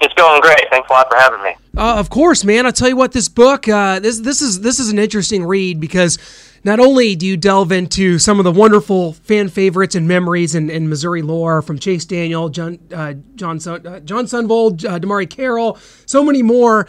It's 0.00 0.14
going 0.14 0.40
great. 0.40 0.62
Thanks 0.70 0.88
a 0.88 0.92
lot 0.92 1.10
for 1.10 1.18
having 1.18 1.42
me. 1.42 1.54
Uh, 1.76 1.96
of 1.98 2.08
course, 2.08 2.44
man. 2.44 2.64
I'll 2.64 2.72
tell 2.72 2.88
you 2.88 2.96
what. 2.96 3.12
This 3.12 3.28
book, 3.28 3.68
uh, 3.68 4.00
this 4.00 4.20
this 4.20 4.40
is 4.40 4.62
this 4.62 4.78
is 4.78 4.90
an 4.90 4.98
interesting 4.98 5.44
read 5.44 5.80
because 5.80 6.18
not 6.64 6.80
only 6.80 7.14
do 7.14 7.26
you 7.26 7.36
delve 7.36 7.72
into 7.72 8.18
some 8.18 8.38
of 8.38 8.44
the 8.44 8.52
wonderful 8.52 9.12
fan 9.12 9.48
favorites 9.48 9.94
and 9.94 10.08
memories 10.08 10.54
in, 10.54 10.70
in 10.70 10.88
Missouri 10.88 11.20
lore 11.20 11.60
from 11.60 11.78
Chase 11.78 12.06
Daniel, 12.06 12.48
John 12.48 12.78
uh, 12.94 13.14
John, 13.34 13.60
Sun, 13.60 13.86
uh, 13.86 14.00
John 14.00 14.24
Sundvold, 14.24 14.84
uh, 14.88 14.98
DeMarre 14.98 15.28
Carroll, 15.28 15.78
so 16.06 16.24
many 16.24 16.42
more, 16.42 16.88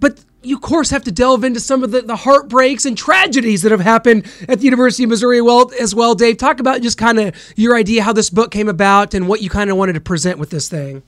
but 0.00 0.24
you 0.44 0.56
of 0.56 0.62
course 0.62 0.90
have 0.90 1.04
to 1.04 1.12
delve 1.12 1.44
into 1.44 1.60
some 1.60 1.82
of 1.82 1.90
the, 1.90 2.02
the 2.02 2.16
heartbreaks 2.16 2.84
and 2.84 2.96
tragedies 2.96 3.62
that 3.62 3.72
have 3.72 3.80
happened 3.80 4.26
at 4.48 4.58
the 4.58 4.64
University 4.64 5.04
of 5.04 5.10
Missouri 5.10 5.40
well, 5.40 5.70
as 5.80 5.94
well. 5.94 6.14
Dave, 6.14 6.36
talk 6.36 6.60
about 6.60 6.82
just 6.82 6.98
kind 6.98 7.18
of 7.18 7.34
your 7.56 7.76
idea 7.76 8.02
how 8.02 8.12
this 8.12 8.30
book 8.30 8.50
came 8.50 8.68
about 8.68 9.14
and 9.14 9.28
what 9.28 9.42
you 9.42 9.50
kind 9.50 9.70
of 9.70 9.76
wanted 9.76 9.94
to 9.94 10.00
present 10.00 10.38
with 10.38 10.50
this 10.50 10.68
thing. 10.68 11.02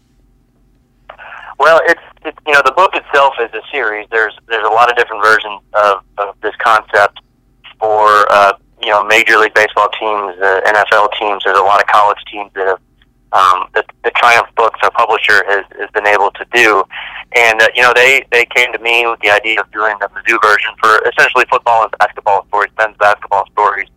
Well, 1.58 1.80
it's 1.84 2.00
it, 2.24 2.34
you 2.46 2.52
know 2.52 2.62
the 2.64 2.72
book 2.72 2.94
itself 2.94 3.34
is 3.40 3.50
a 3.54 3.62
series. 3.70 4.06
There's 4.10 4.36
there's 4.46 4.66
a 4.66 4.72
lot 4.72 4.90
of 4.90 4.96
different 4.96 5.22
versions 5.22 5.60
of, 5.74 6.02
of 6.18 6.34
this 6.42 6.54
concept 6.58 7.20
for 7.78 8.30
uh, 8.30 8.52
you 8.82 8.90
know 8.90 9.04
Major 9.04 9.38
League 9.38 9.54
Baseball 9.54 9.88
teams, 9.98 10.36
uh, 10.42 10.60
NFL 10.66 11.12
teams. 11.18 11.42
There's 11.44 11.58
a 11.58 11.62
lot 11.62 11.80
of 11.80 11.86
college 11.86 12.18
teams 12.30 12.50
that 12.54 12.66
have 12.66 12.80
um, 13.36 13.68
the, 13.74 13.84
the 14.02 14.10
Triumph 14.16 14.48
Books, 14.56 14.78
our 14.82 14.90
publisher, 14.92 15.44
has, 15.46 15.64
has 15.78 15.90
been 15.90 16.06
able 16.06 16.30
to 16.32 16.46
do. 16.54 16.82
And 17.36 17.60
uh, 17.60 17.68
you 17.74 17.82
know 17.82 17.92
they 17.94 18.24
they 18.32 18.46
came 18.46 18.72
to 18.72 18.78
me 18.78 19.06
with 19.06 19.20
the 19.20 19.30
idea 19.30 19.60
of 19.60 19.70
doing 19.72 19.94
the 20.00 20.08
Mizzou 20.08 20.40
version 20.42 20.72
for 20.80 20.98
essentially 21.08 21.44
football 21.50 21.82
and 21.82 21.92
basketball 21.98 22.46
stories, 22.48 22.72
men's 22.78 22.96
basketball 22.98 23.46
stories. 23.52 23.88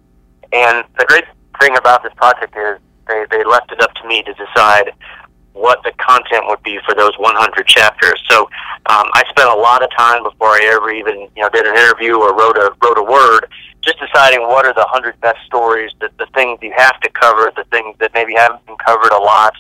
And 0.52 0.84
the 0.98 1.06
great 1.06 1.26
thing 1.62 1.78
about 1.78 2.04
this 2.04 2.14
project 2.16 2.56
is 2.58 2.80
they 3.08 3.26
they 3.32 3.44
left 3.46 3.72
it 3.72 3.82
up 3.82 3.94
to 3.96 4.08
me 4.08 4.24
to 4.24 4.34
decide 4.34 4.92
what 5.54 5.84
the 5.84 5.92
content 6.00 6.46
would 6.48 6.64
be 6.64 6.80
for 6.86 6.96
those 6.96 7.12
100 7.18 7.68
chapters. 7.68 8.22
So 8.30 8.44
um, 8.88 9.08
I 9.14 9.24
spent 9.30 9.50
a 9.50 9.56
lot 9.56 9.84
of 9.84 9.90
time 9.98 10.24
before 10.24 10.50
I 10.50 10.72
ever 10.74 10.92
even 10.92 11.28
you 11.36 11.42
know 11.44 11.50
did 11.50 11.66
an 11.66 11.76
interview 11.76 12.16
or 12.16 12.36
wrote 12.36 12.58
a 12.58 12.76
wrote 12.84 12.98
a 12.98 13.04
word, 13.04 13.48
just 13.82 14.00
deciding 14.00 14.42
what 14.42 14.66
are 14.66 14.74
the 14.74 14.88
100 14.92 15.20
best 15.22 15.40
stories, 15.46 15.92
the, 16.00 16.10
the 16.18 16.28
things 16.34 16.60
you 16.62 16.74
have 16.76 17.00
to 17.02 17.10
cover, 17.10 17.52
the 17.56 17.64
things 17.66 17.96
that 18.00 18.14
maybe 18.14 18.34
haven't 18.36 18.66
been 18.66 18.78
covered 18.78 19.12
a 19.12 19.18
lot, 19.18 19.54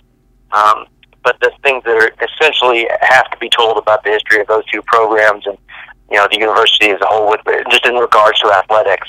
um, 0.51 0.85
but 1.23 1.39
the 1.39 1.51
things 1.63 1.83
that 1.83 1.95
are 1.95 2.11
essentially 2.25 2.87
have 3.01 3.29
to 3.31 3.37
be 3.37 3.49
told 3.49 3.77
about 3.77 4.03
the 4.03 4.11
history 4.11 4.41
of 4.41 4.47
those 4.47 4.65
two 4.71 4.81
programs 4.83 5.45
and 5.45 5.57
you 6.09 6.17
know 6.17 6.27
the 6.31 6.39
university 6.39 6.89
as 6.89 6.99
a 7.01 7.05
whole, 7.05 7.29
with 7.29 7.41
just 7.69 7.85
in 7.85 7.95
regards 7.95 8.39
to 8.39 8.51
athletics. 8.51 9.07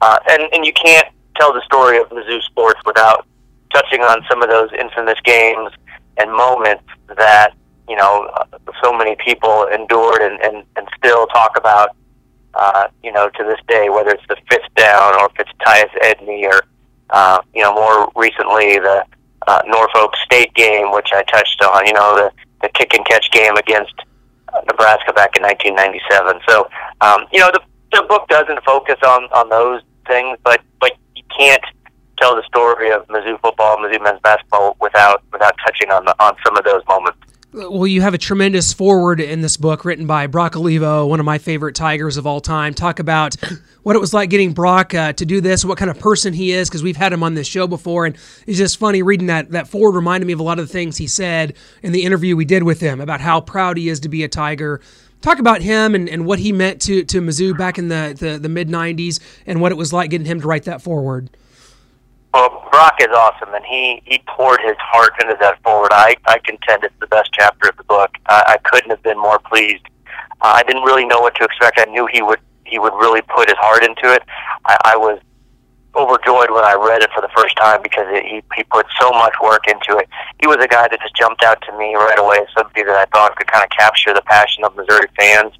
Uh, 0.00 0.18
and 0.28 0.42
and 0.52 0.66
you 0.66 0.72
can't 0.72 1.08
tell 1.36 1.52
the 1.52 1.62
story 1.64 1.98
of 1.98 2.08
Mizzou 2.10 2.42
sports 2.42 2.80
without 2.84 3.26
touching 3.72 4.00
on 4.02 4.22
some 4.28 4.42
of 4.42 4.48
those 4.48 4.70
infamous 4.78 5.18
games 5.24 5.70
and 6.18 6.30
moments 6.30 6.84
that 7.16 7.54
you 7.88 7.96
know 7.96 8.28
so 8.82 8.92
many 8.92 9.16
people 9.16 9.66
endured 9.72 10.20
and, 10.20 10.40
and, 10.42 10.64
and 10.76 10.86
still 10.98 11.26
talk 11.28 11.56
about 11.56 11.96
uh, 12.56 12.88
you 13.02 13.12
know 13.12 13.28
to 13.30 13.44
this 13.44 13.60
day 13.68 13.88
whether 13.88 14.10
it's 14.10 14.26
the 14.28 14.36
fifth 14.50 14.72
down 14.74 15.14
or 15.20 15.26
if 15.26 15.40
it's 15.40 15.50
Tyus 15.64 15.90
Edney 16.02 16.44
or 16.44 16.62
uh, 17.10 17.40
you 17.54 17.62
know 17.62 17.74
more 17.74 18.10
recently 18.16 18.78
the 18.78 19.04
uh, 19.46 19.62
Norfolk 19.66 20.14
State 20.24 20.52
game 20.54 20.92
which 20.92 21.08
I 21.12 21.22
touched 21.24 21.62
on 21.62 21.86
you 21.86 21.92
know 21.92 22.16
the 22.16 22.32
the 22.62 22.68
kick 22.70 22.94
and 22.94 23.06
catch 23.06 23.30
game 23.30 23.56
against 23.56 23.94
uh, 24.52 24.60
Nebraska 24.66 25.12
back 25.12 25.36
in 25.36 25.42
1997 25.42 26.40
so 26.48 26.68
um, 27.00 27.26
you 27.32 27.40
know 27.40 27.50
the 27.52 27.60
the 27.92 28.04
book 28.08 28.28
doesn't 28.28 28.62
focus 28.64 28.96
on 29.04 29.24
on 29.32 29.48
those 29.48 29.82
things 30.06 30.38
but 30.42 30.60
but 30.80 30.92
you 31.14 31.22
can't 31.36 31.62
tell 32.18 32.34
the 32.34 32.42
story 32.44 32.90
of 32.90 33.06
Mizzou 33.08 33.40
football, 33.40 33.76
Mizzou 33.78 34.02
men's 34.02 34.20
basketball 34.20 34.76
without 34.80 35.22
without 35.32 35.54
touching 35.64 35.90
on 35.90 36.04
the, 36.04 36.14
on 36.22 36.34
some 36.44 36.56
of 36.56 36.64
those 36.64 36.82
moments. 36.88 37.18
Well, 37.56 37.86
you 37.86 38.02
have 38.02 38.12
a 38.12 38.18
tremendous 38.18 38.74
foreword 38.74 39.18
in 39.18 39.40
this 39.40 39.56
book 39.56 39.86
written 39.86 40.06
by 40.06 40.26
Brock 40.26 40.56
Olivo, 40.56 41.06
one 41.06 41.20
of 41.20 41.24
my 41.24 41.38
favorite 41.38 41.74
Tigers 41.74 42.18
of 42.18 42.26
all 42.26 42.42
time. 42.42 42.74
Talk 42.74 42.98
about 42.98 43.34
what 43.82 43.96
it 43.96 43.98
was 43.98 44.12
like 44.12 44.28
getting 44.28 44.52
Brock 44.52 44.92
uh, 44.92 45.14
to 45.14 45.24
do 45.24 45.40
this, 45.40 45.64
what 45.64 45.78
kind 45.78 45.90
of 45.90 45.98
person 45.98 46.34
he 46.34 46.52
is, 46.52 46.68
because 46.68 46.82
we've 46.82 46.98
had 46.98 47.14
him 47.14 47.22
on 47.22 47.32
this 47.32 47.46
show 47.46 47.66
before, 47.66 48.04
and 48.04 48.14
it's 48.46 48.58
just 48.58 48.76
funny 48.76 49.00
reading 49.00 49.28
that. 49.28 49.52
That 49.52 49.68
foreword 49.68 49.94
reminded 49.94 50.26
me 50.26 50.34
of 50.34 50.40
a 50.40 50.42
lot 50.42 50.58
of 50.58 50.68
the 50.68 50.72
things 50.72 50.98
he 50.98 51.06
said 51.06 51.54
in 51.82 51.92
the 51.92 52.02
interview 52.02 52.36
we 52.36 52.44
did 52.44 52.62
with 52.62 52.78
him 52.78 53.00
about 53.00 53.22
how 53.22 53.40
proud 53.40 53.78
he 53.78 53.88
is 53.88 54.00
to 54.00 54.10
be 54.10 54.22
a 54.22 54.28
Tiger. 54.28 54.82
Talk 55.22 55.38
about 55.38 55.62
him 55.62 55.94
and, 55.94 56.10
and 56.10 56.26
what 56.26 56.40
he 56.40 56.52
meant 56.52 56.82
to 56.82 57.04
to 57.04 57.22
Mizzou 57.22 57.56
back 57.56 57.78
in 57.78 57.88
the 57.88 58.14
the, 58.18 58.38
the 58.38 58.50
mid 58.50 58.68
'90s, 58.68 59.18
and 59.46 59.62
what 59.62 59.72
it 59.72 59.76
was 59.76 59.94
like 59.94 60.10
getting 60.10 60.26
him 60.26 60.42
to 60.42 60.46
write 60.46 60.64
that 60.64 60.82
foreword. 60.82 61.30
Well, 62.36 62.68
Brock 62.70 63.00
is 63.00 63.08
awesome, 63.16 63.54
and 63.54 63.64
he 63.64 64.02
he 64.04 64.20
poured 64.28 64.60
his 64.60 64.76
heart 64.76 65.14
into 65.22 65.38
that 65.40 65.56
foreword. 65.62 65.88
I 65.90 66.16
I 66.26 66.38
contend 66.40 66.84
it's 66.84 66.94
the 67.00 67.06
best 67.06 67.32
chapter 67.32 67.70
of 67.70 67.78
the 67.78 67.84
book. 67.84 68.10
I, 68.28 68.44
I 68.46 68.56
couldn't 68.58 68.90
have 68.90 69.02
been 69.02 69.16
more 69.18 69.38
pleased. 69.38 69.86
Uh, 70.42 70.60
I 70.60 70.62
didn't 70.64 70.82
really 70.82 71.06
know 71.06 71.18
what 71.18 71.34
to 71.36 71.44
expect. 71.44 71.80
I 71.80 71.86
knew 71.86 72.06
he 72.12 72.20
would 72.20 72.40
he 72.66 72.78
would 72.78 72.92
really 72.92 73.22
put 73.22 73.48
his 73.48 73.56
heart 73.56 73.82
into 73.84 74.12
it. 74.12 74.22
I, 74.66 74.76
I 74.84 74.96
was 74.98 75.18
overjoyed 75.94 76.50
when 76.50 76.62
I 76.62 76.74
read 76.74 77.00
it 77.00 77.08
for 77.14 77.22
the 77.22 77.32
first 77.34 77.56
time 77.56 77.80
because 77.82 78.04
it, 78.10 78.26
he 78.26 78.42
he 78.54 78.64
put 78.64 78.84
so 79.00 79.08
much 79.12 79.32
work 79.42 79.66
into 79.66 79.96
it. 79.96 80.06
He 80.38 80.46
was 80.46 80.58
a 80.60 80.68
guy 80.68 80.88
that 80.88 81.00
just 81.00 81.16
jumped 81.16 81.42
out 81.42 81.62
to 81.62 81.72
me 81.78 81.94
right 81.94 82.18
away 82.18 82.44
somebody 82.54 82.84
that 82.84 82.96
I 82.96 83.06
thought 83.16 83.34
could 83.36 83.46
kind 83.46 83.64
of 83.64 83.70
capture 83.70 84.12
the 84.12 84.20
passion 84.26 84.62
of 84.62 84.76
Missouri 84.76 85.08
fans 85.18 85.54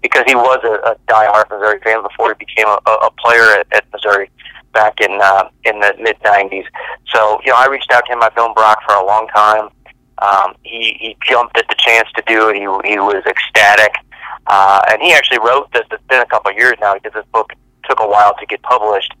because 0.00 0.24
he 0.26 0.34
was 0.34 0.64
a, 0.64 0.80
a 0.92 0.96
diehard 1.12 1.50
Missouri 1.50 1.78
fan 1.84 2.02
before 2.02 2.32
he 2.32 2.46
became 2.46 2.68
a, 2.68 2.90
a 3.04 3.10
player 3.20 3.52
at, 3.60 3.66
at 3.76 3.84
Missouri 3.92 4.30
back 4.72 5.00
in 5.00 5.18
uh, 5.20 5.48
in 5.64 5.80
the 5.80 5.94
mid 6.00 6.18
'90s. 6.20 6.64
So 7.14 7.40
you 7.44 7.50
know, 7.50 7.56
I 7.58 7.66
reached 7.68 7.90
out 7.92 8.04
to 8.06 8.12
him. 8.12 8.22
I've 8.22 8.36
known 8.36 8.54
Brock 8.54 8.78
for 8.86 8.94
a 8.94 9.04
long 9.04 9.28
time. 9.28 9.68
Um, 10.18 10.54
he 10.62 10.96
he 11.00 11.16
jumped 11.26 11.58
at 11.58 11.68
the 11.68 11.74
chance 11.78 12.08
to 12.16 12.22
do 12.26 12.48
it. 12.48 12.56
He 12.56 12.62
he 12.88 12.98
was 12.98 13.22
ecstatic, 13.26 13.94
uh, 14.46 14.80
and 14.90 15.02
he 15.02 15.12
actually 15.12 15.40
wrote 15.40 15.70
this. 15.72 15.82
It's 15.90 16.02
been 16.08 16.22
a 16.22 16.26
couple 16.26 16.50
of 16.50 16.56
years 16.56 16.74
now 16.80 16.94
because 16.94 17.12
this 17.12 17.26
book 17.32 17.52
took 17.88 18.00
a 18.00 18.06
while 18.06 18.34
to 18.38 18.46
get 18.46 18.62
published. 18.62 19.12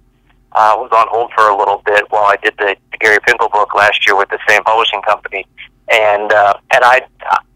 Uh, 0.52 0.76
was 0.76 0.90
on 0.92 1.06
hold 1.08 1.32
for 1.34 1.48
a 1.48 1.56
little 1.56 1.80
bit 1.86 2.04
while 2.10 2.24
I 2.24 2.36
did 2.36 2.54
the, 2.58 2.76
the 2.90 2.98
Gary 2.98 3.18
Pinkel 3.20 3.50
book 3.50 3.74
last 3.74 4.06
year 4.06 4.14
with 4.16 4.28
the 4.28 4.38
same 4.46 4.62
publishing 4.64 5.00
company, 5.02 5.46
and 5.90 6.30
uh, 6.30 6.54
and 6.74 6.84
I, 6.84 7.00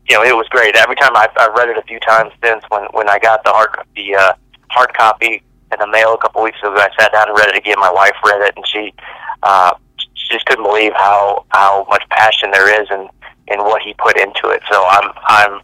you 0.09 0.16
know, 0.16 0.24
it 0.24 0.35
was 0.35 0.48
great. 0.48 0.76
Every 0.76 0.96
time 0.96 1.14
I've, 1.14 1.30
I've 1.37 1.52
read 1.52 1.68
it 1.68 1.76
a 1.76 1.82
few 1.82 2.00
times 2.00 2.32
since 2.42 2.64
when 2.70 2.85
when 2.92 3.09
I 3.11 3.18
got 3.18 3.44
the 3.44 3.50
hard 3.50 3.70
the 3.94 4.14
uh, 4.14 4.32
hard 4.70 4.94
copy 4.94 5.42
in 5.76 5.80
the 5.80 5.92
mail 5.92 6.14
a 6.14 6.18
couple 6.18 6.42
weeks 6.42 6.58
ago. 6.60 6.74
I 6.74 6.88
sat 6.98 7.12
down 7.12 7.28
and 7.28 7.36
read 7.36 7.48
it 7.48 7.56
again. 7.56 7.76
My 7.78 7.92
wife 7.92 8.14
read 8.24 8.40
it, 8.42 8.54
and 8.56 8.66
she 8.66 8.92
uh, 9.42 9.74
she 10.14 10.28
just 10.30 10.46
couldn't 10.46 10.64
believe 10.64 10.92
how 10.94 11.44
how 11.50 11.86
much 11.88 12.02
passion 12.10 12.50
there 12.50 12.82
is 12.82 12.88
in 12.90 13.08
in 13.48 13.60
what 13.60 13.82
he 13.82 13.94
put 13.94 14.18
into 14.18 14.48
it. 14.50 14.62
So 14.70 14.84
I'm 14.88 15.12
I'm 15.26 15.60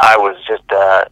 I 0.00 0.16
was 0.16 0.36
just 0.46 0.70
uh, 0.72 1.04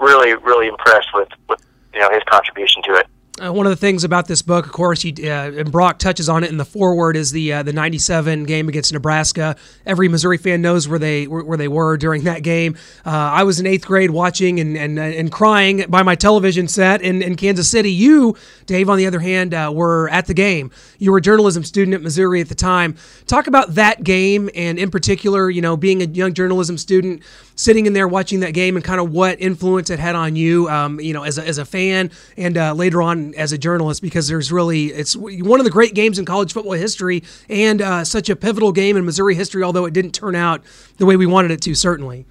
really 0.00 0.34
really 0.34 0.68
impressed 0.68 1.08
with 1.14 1.28
with 1.48 1.60
you 1.92 2.00
know 2.00 2.10
his 2.10 2.22
contribution 2.28 2.82
to 2.84 2.94
it. 2.94 3.06
Uh, 3.42 3.52
one 3.52 3.66
of 3.66 3.70
the 3.70 3.76
things 3.76 4.04
about 4.04 4.28
this 4.28 4.42
book, 4.42 4.64
of 4.64 4.70
course, 4.70 5.02
you, 5.02 5.12
uh, 5.24 5.50
and 5.56 5.72
Brock 5.72 5.98
touches 5.98 6.28
on 6.28 6.44
it 6.44 6.50
in 6.50 6.56
the 6.56 6.64
foreword, 6.64 7.16
is 7.16 7.32
the 7.32 7.52
uh, 7.52 7.62
the 7.64 7.72
'97 7.72 8.44
game 8.44 8.68
against 8.68 8.92
Nebraska. 8.92 9.56
Every 9.84 10.06
Missouri 10.06 10.38
fan 10.38 10.62
knows 10.62 10.86
where 10.86 11.00
they 11.00 11.26
where, 11.26 11.42
where 11.42 11.58
they 11.58 11.66
were 11.66 11.96
during 11.96 12.22
that 12.24 12.44
game. 12.44 12.76
Uh, 13.04 13.10
I 13.10 13.42
was 13.42 13.58
in 13.58 13.66
eighth 13.66 13.86
grade 13.86 14.12
watching 14.12 14.60
and, 14.60 14.76
and 14.76 15.00
and 15.00 15.32
crying 15.32 15.84
by 15.88 16.04
my 16.04 16.14
television 16.14 16.68
set 16.68 17.02
in, 17.02 17.22
in 17.22 17.34
Kansas 17.34 17.68
City. 17.68 17.90
You, 17.90 18.36
Dave, 18.66 18.88
on 18.88 18.98
the 18.98 19.06
other 19.08 19.18
hand, 19.18 19.52
uh, 19.52 19.72
were 19.74 20.08
at 20.10 20.26
the 20.26 20.34
game. 20.34 20.70
You 20.98 21.10
were 21.10 21.18
a 21.18 21.20
journalism 21.22 21.64
student 21.64 21.96
at 21.96 22.02
Missouri 22.02 22.40
at 22.40 22.48
the 22.48 22.54
time. 22.54 22.94
Talk 23.26 23.48
about 23.48 23.74
that 23.74 24.04
game, 24.04 24.48
and 24.54 24.78
in 24.78 24.92
particular, 24.92 25.50
you 25.50 25.60
know, 25.60 25.76
being 25.76 26.02
a 26.02 26.06
young 26.06 26.34
journalism 26.34 26.78
student, 26.78 27.24
sitting 27.56 27.86
in 27.86 27.94
there 27.94 28.06
watching 28.06 28.38
that 28.40 28.54
game, 28.54 28.76
and 28.76 28.84
kind 28.84 29.00
of 29.00 29.10
what 29.10 29.40
influence 29.40 29.90
it 29.90 29.98
had 29.98 30.14
on 30.14 30.36
you, 30.36 30.68
um, 30.68 31.00
you 31.00 31.12
know, 31.12 31.24
as 31.24 31.36
a, 31.36 31.44
as 31.44 31.58
a 31.58 31.64
fan, 31.64 32.12
and 32.36 32.56
uh, 32.56 32.72
later 32.72 33.02
on 33.02 33.23
as 33.36 33.52
a 33.52 33.58
journalist 33.58 34.02
because 34.02 34.28
there's 34.28 34.52
really 34.52 34.86
it's 34.86 35.16
one 35.16 35.60
of 35.60 35.64
the 35.64 35.70
great 35.70 35.94
games 35.94 36.18
in 36.18 36.24
college 36.24 36.52
football 36.52 36.72
history 36.72 37.22
and 37.48 37.80
uh, 37.80 38.04
such 38.04 38.28
a 38.28 38.36
pivotal 38.36 38.72
game 38.72 38.96
in 38.96 39.04
Missouri 39.04 39.34
history. 39.34 39.62
Although 39.62 39.86
it 39.86 39.94
didn't 39.94 40.12
turn 40.12 40.34
out 40.34 40.62
the 40.98 41.06
way 41.06 41.16
we 41.16 41.26
wanted 41.26 41.50
it 41.50 41.60
to, 41.62 41.74
certainly. 41.74 42.26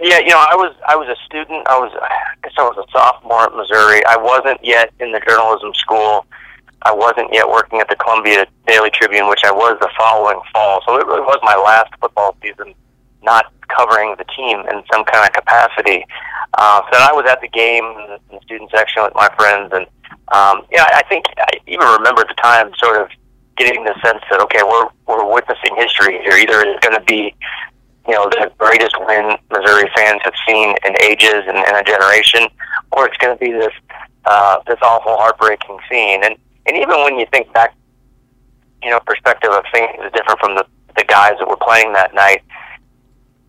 Yeah, 0.00 0.18
you 0.18 0.28
know, 0.28 0.38
I 0.38 0.54
was 0.54 0.74
I 0.86 0.96
was 0.96 1.08
a 1.08 1.16
student. 1.24 1.66
I 1.68 1.78
was 1.78 1.92
I 2.02 2.34
guess 2.42 2.52
I 2.58 2.62
was 2.62 2.76
a 2.76 2.90
sophomore 2.90 3.44
at 3.44 3.54
Missouri. 3.54 4.04
I 4.04 4.16
wasn't 4.16 4.62
yet 4.64 4.92
in 5.00 5.12
the 5.12 5.20
journalism 5.20 5.72
school. 5.74 6.26
I 6.82 6.92
wasn't 6.92 7.32
yet 7.32 7.48
working 7.48 7.80
at 7.80 7.88
the 7.88 7.96
Columbia 7.96 8.46
Daily 8.66 8.90
Tribune, 8.90 9.28
which 9.28 9.40
I 9.44 9.50
was 9.50 9.78
the 9.80 9.88
following 9.98 10.38
fall. 10.52 10.82
So 10.86 10.96
it 10.96 11.06
really 11.06 11.22
was 11.22 11.38
my 11.42 11.56
last 11.56 11.90
football 12.00 12.36
season, 12.42 12.74
not 13.22 13.52
covering 13.68 14.14
the 14.18 14.24
team 14.36 14.60
in 14.70 14.82
some 14.92 15.04
kind 15.04 15.26
of 15.26 15.32
capacity. 15.32 16.04
Uh, 16.54 16.82
so 16.92 16.98
I 16.98 17.12
was 17.12 17.26
at 17.28 17.40
the 17.40 17.48
game 17.48 17.84
in 17.84 18.18
the 18.30 18.40
student 18.42 18.70
section 18.70 19.02
with 19.02 19.14
my 19.14 19.28
friends, 19.36 19.72
and 19.72 19.86
um, 20.32 20.66
yeah, 20.70 20.88
I 20.92 21.02
think 21.08 21.24
I 21.38 21.58
even 21.66 21.86
remember 21.86 22.22
at 22.22 22.28
the 22.28 22.40
time 22.42 22.70
sort 22.76 23.00
of 23.00 23.08
getting 23.56 23.84
the 23.84 23.94
sense 24.04 24.22
that 24.30 24.40
okay, 24.40 24.62
we're 24.62 24.88
we're 25.06 25.32
witnessing 25.32 25.74
history 25.76 26.18
here. 26.22 26.36
Either 26.36 26.62
it's 26.62 26.80
going 26.86 26.98
to 26.98 27.04
be 27.04 27.34
you 28.08 28.14
know 28.14 28.28
the 28.30 28.50
greatest 28.58 28.96
win 29.06 29.36
Missouri 29.50 29.90
fans 29.94 30.20
have 30.24 30.34
seen 30.46 30.74
in 30.84 30.94
ages 31.02 31.44
and 31.46 31.58
in 31.58 31.74
a 31.74 31.82
generation, 31.84 32.48
or 32.92 33.06
it's 33.06 33.16
going 33.18 33.36
to 33.36 33.40
be 33.44 33.52
this 33.52 33.74
uh, 34.24 34.58
this 34.66 34.78
awful, 34.82 35.16
heartbreaking 35.16 35.78
scene. 35.90 36.24
And 36.24 36.36
and 36.66 36.76
even 36.76 36.96
when 37.04 37.18
you 37.18 37.26
think 37.32 37.52
back, 37.52 37.74
you 38.82 38.90
know, 38.90 39.00
perspective 39.00 39.50
of 39.50 39.64
things 39.72 39.90
is 40.04 40.12
different 40.12 40.40
from 40.40 40.54
the 40.56 40.66
the 40.96 41.04
guys 41.04 41.34
that 41.38 41.48
were 41.48 41.60
playing 41.60 41.92
that 41.92 42.14
night 42.14 42.42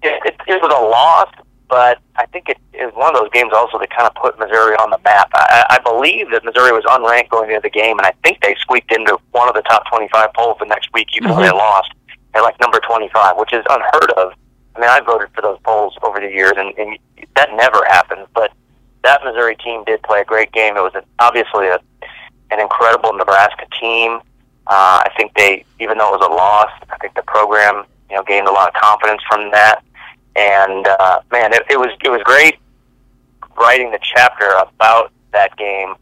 it, 0.03 0.21
it, 0.25 0.35
it 0.47 0.61
was 0.61 0.71
a 0.71 0.83
loss, 0.83 1.29
but 1.69 1.99
I 2.15 2.25
think 2.27 2.49
it, 2.49 2.57
it 2.73 2.85
was 2.85 2.95
one 2.95 3.13
of 3.13 3.21
those 3.21 3.29
games 3.31 3.51
also 3.53 3.77
that 3.79 3.89
kind 3.89 4.07
of 4.07 4.15
put 4.15 4.39
Missouri 4.39 4.75
on 4.75 4.89
the 4.89 4.99
map. 5.03 5.29
I, 5.33 5.65
I 5.69 5.79
believe 5.79 6.31
that 6.31 6.45
Missouri 6.45 6.71
was 6.71 6.83
unranked 6.85 7.29
going 7.29 7.49
into 7.49 7.61
the 7.61 7.69
game, 7.69 7.97
and 7.97 8.05
I 8.05 8.13
think 8.23 8.41
they 8.41 8.55
squeaked 8.59 8.91
into 8.91 9.17
one 9.31 9.49
of 9.49 9.55
the 9.55 9.61
top 9.63 9.83
25 9.89 10.33
polls 10.33 10.57
the 10.59 10.65
next 10.65 10.89
week, 10.93 11.07
even 11.15 11.29
mm-hmm. 11.29 11.41
though 11.41 11.45
they 11.45 11.51
lost. 11.51 11.91
They're 12.33 12.43
like 12.43 12.59
number 12.59 12.79
25, 12.79 13.37
which 13.37 13.53
is 13.53 13.63
unheard 13.69 14.11
of. 14.17 14.33
I 14.75 14.79
mean, 14.79 14.89
I 14.89 15.01
voted 15.01 15.29
for 15.33 15.41
those 15.41 15.57
polls 15.63 15.97
over 16.03 16.19
the 16.19 16.29
years, 16.29 16.53
and, 16.55 16.77
and 16.77 16.97
that 17.35 17.49
never 17.55 17.83
happens. 17.87 18.27
But 18.33 18.51
that 19.03 19.23
Missouri 19.23 19.55
team 19.55 19.83
did 19.85 20.01
play 20.03 20.21
a 20.21 20.25
great 20.25 20.51
game. 20.51 20.77
It 20.77 20.81
was 20.81 20.93
an, 20.95 21.03
obviously 21.19 21.67
a, 21.67 21.79
an 22.51 22.59
incredible 22.59 23.13
Nebraska 23.13 23.65
team. 23.79 24.19
Uh, 24.67 25.01
I 25.03 25.09
think 25.17 25.33
they, 25.35 25.65
even 25.79 25.97
though 25.97 26.13
it 26.13 26.19
was 26.19 26.27
a 26.29 26.33
loss, 26.33 26.69
I 26.89 26.97
think 26.97 27.15
the 27.15 27.23
program, 27.23 27.85
you 28.09 28.17
know, 28.17 28.23
gained 28.23 28.47
a 28.47 28.51
lot 28.51 28.67
of 28.67 28.73
confidence 28.75 29.21
from 29.27 29.51
that. 29.51 29.81
And 30.37 30.87
uh, 30.87 31.21
man, 31.31 31.51
it, 31.51 31.63
it 31.67 31.79
was 31.79 31.89
it 32.03 32.09
was 32.09 32.21
great 32.23 32.57
writing 33.57 33.89
the 33.91 33.99
chapter 34.15 34.47
about 34.61 35.11
that 35.33 35.57
game, 35.57 35.95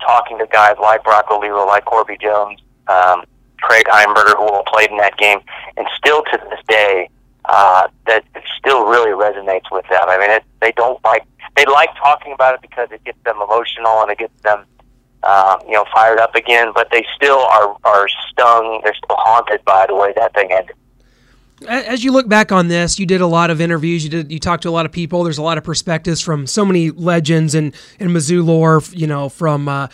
talking 0.00 0.38
to 0.38 0.46
guys 0.46 0.76
like 0.80 1.02
Brock 1.02 1.26
Olivo, 1.32 1.66
like 1.66 1.84
Corby 1.84 2.16
Jones, 2.20 2.60
um, 2.86 3.24
Craig 3.60 3.84
Heimburger, 3.86 4.36
who 4.36 4.44
all 4.44 4.62
played 4.72 4.90
in 4.90 4.98
that 4.98 5.16
game, 5.16 5.40
and 5.76 5.88
still 5.96 6.22
to 6.22 6.40
this 6.48 6.60
day, 6.68 7.08
uh, 7.46 7.88
that 8.06 8.24
it 8.36 8.44
still 8.56 8.86
really 8.86 9.10
resonates 9.10 9.70
with 9.72 9.84
them. 9.90 10.02
I 10.06 10.16
mean, 10.16 10.30
it, 10.30 10.44
they 10.60 10.70
don't 10.72 11.02
like 11.04 11.24
they 11.56 11.64
like 11.64 11.90
talking 11.96 12.32
about 12.32 12.54
it 12.54 12.62
because 12.62 12.88
it 12.92 13.02
gets 13.02 13.18
them 13.24 13.36
emotional 13.42 14.00
and 14.00 14.12
it 14.12 14.18
gets 14.18 14.40
them, 14.42 14.64
um, 15.24 15.58
you 15.66 15.72
know, 15.72 15.84
fired 15.92 16.20
up 16.20 16.36
again. 16.36 16.70
But 16.72 16.86
they 16.92 17.04
still 17.16 17.40
are 17.40 17.76
are 17.82 18.06
stung. 18.30 18.80
They're 18.84 18.94
still 18.94 19.16
haunted 19.18 19.64
by 19.64 19.86
the 19.88 19.96
way 19.96 20.12
that 20.14 20.34
thing 20.34 20.52
ended 20.52 20.76
as 21.66 22.04
you 22.04 22.12
look 22.12 22.28
back 22.28 22.52
on 22.52 22.68
this, 22.68 22.98
you 22.98 23.06
did 23.06 23.20
a 23.20 23.26
lot 23.26 23.50
of 23.50 23.60
interviews. 23.60 24.04
You 24.04 24.10
did 24.10 24.32
you 24.32 24.38
talked 24.38 24.62
to 24.64 24.68
a 24.68 24.70
lot 24.70 24.86
of 24.86 24.92
people. 24.92 25.24
There's 25.24 25.38
a 25.38 25.42
lot 25.42 25.58
of 25.58 25.64
perspectives 25.64 26.20
from 26.20 26.46
so 26.46 26.64
many 26.64 26.90
legends 26.90 27.54
and 27.54 27.74
and 27.98 28.10
Mizzou 28.10 28.44
lore. 28.44 28.82
You 28.92 29.06
know, 29.06 29.28
from 29.28 29.68
uh, 29.68 29.88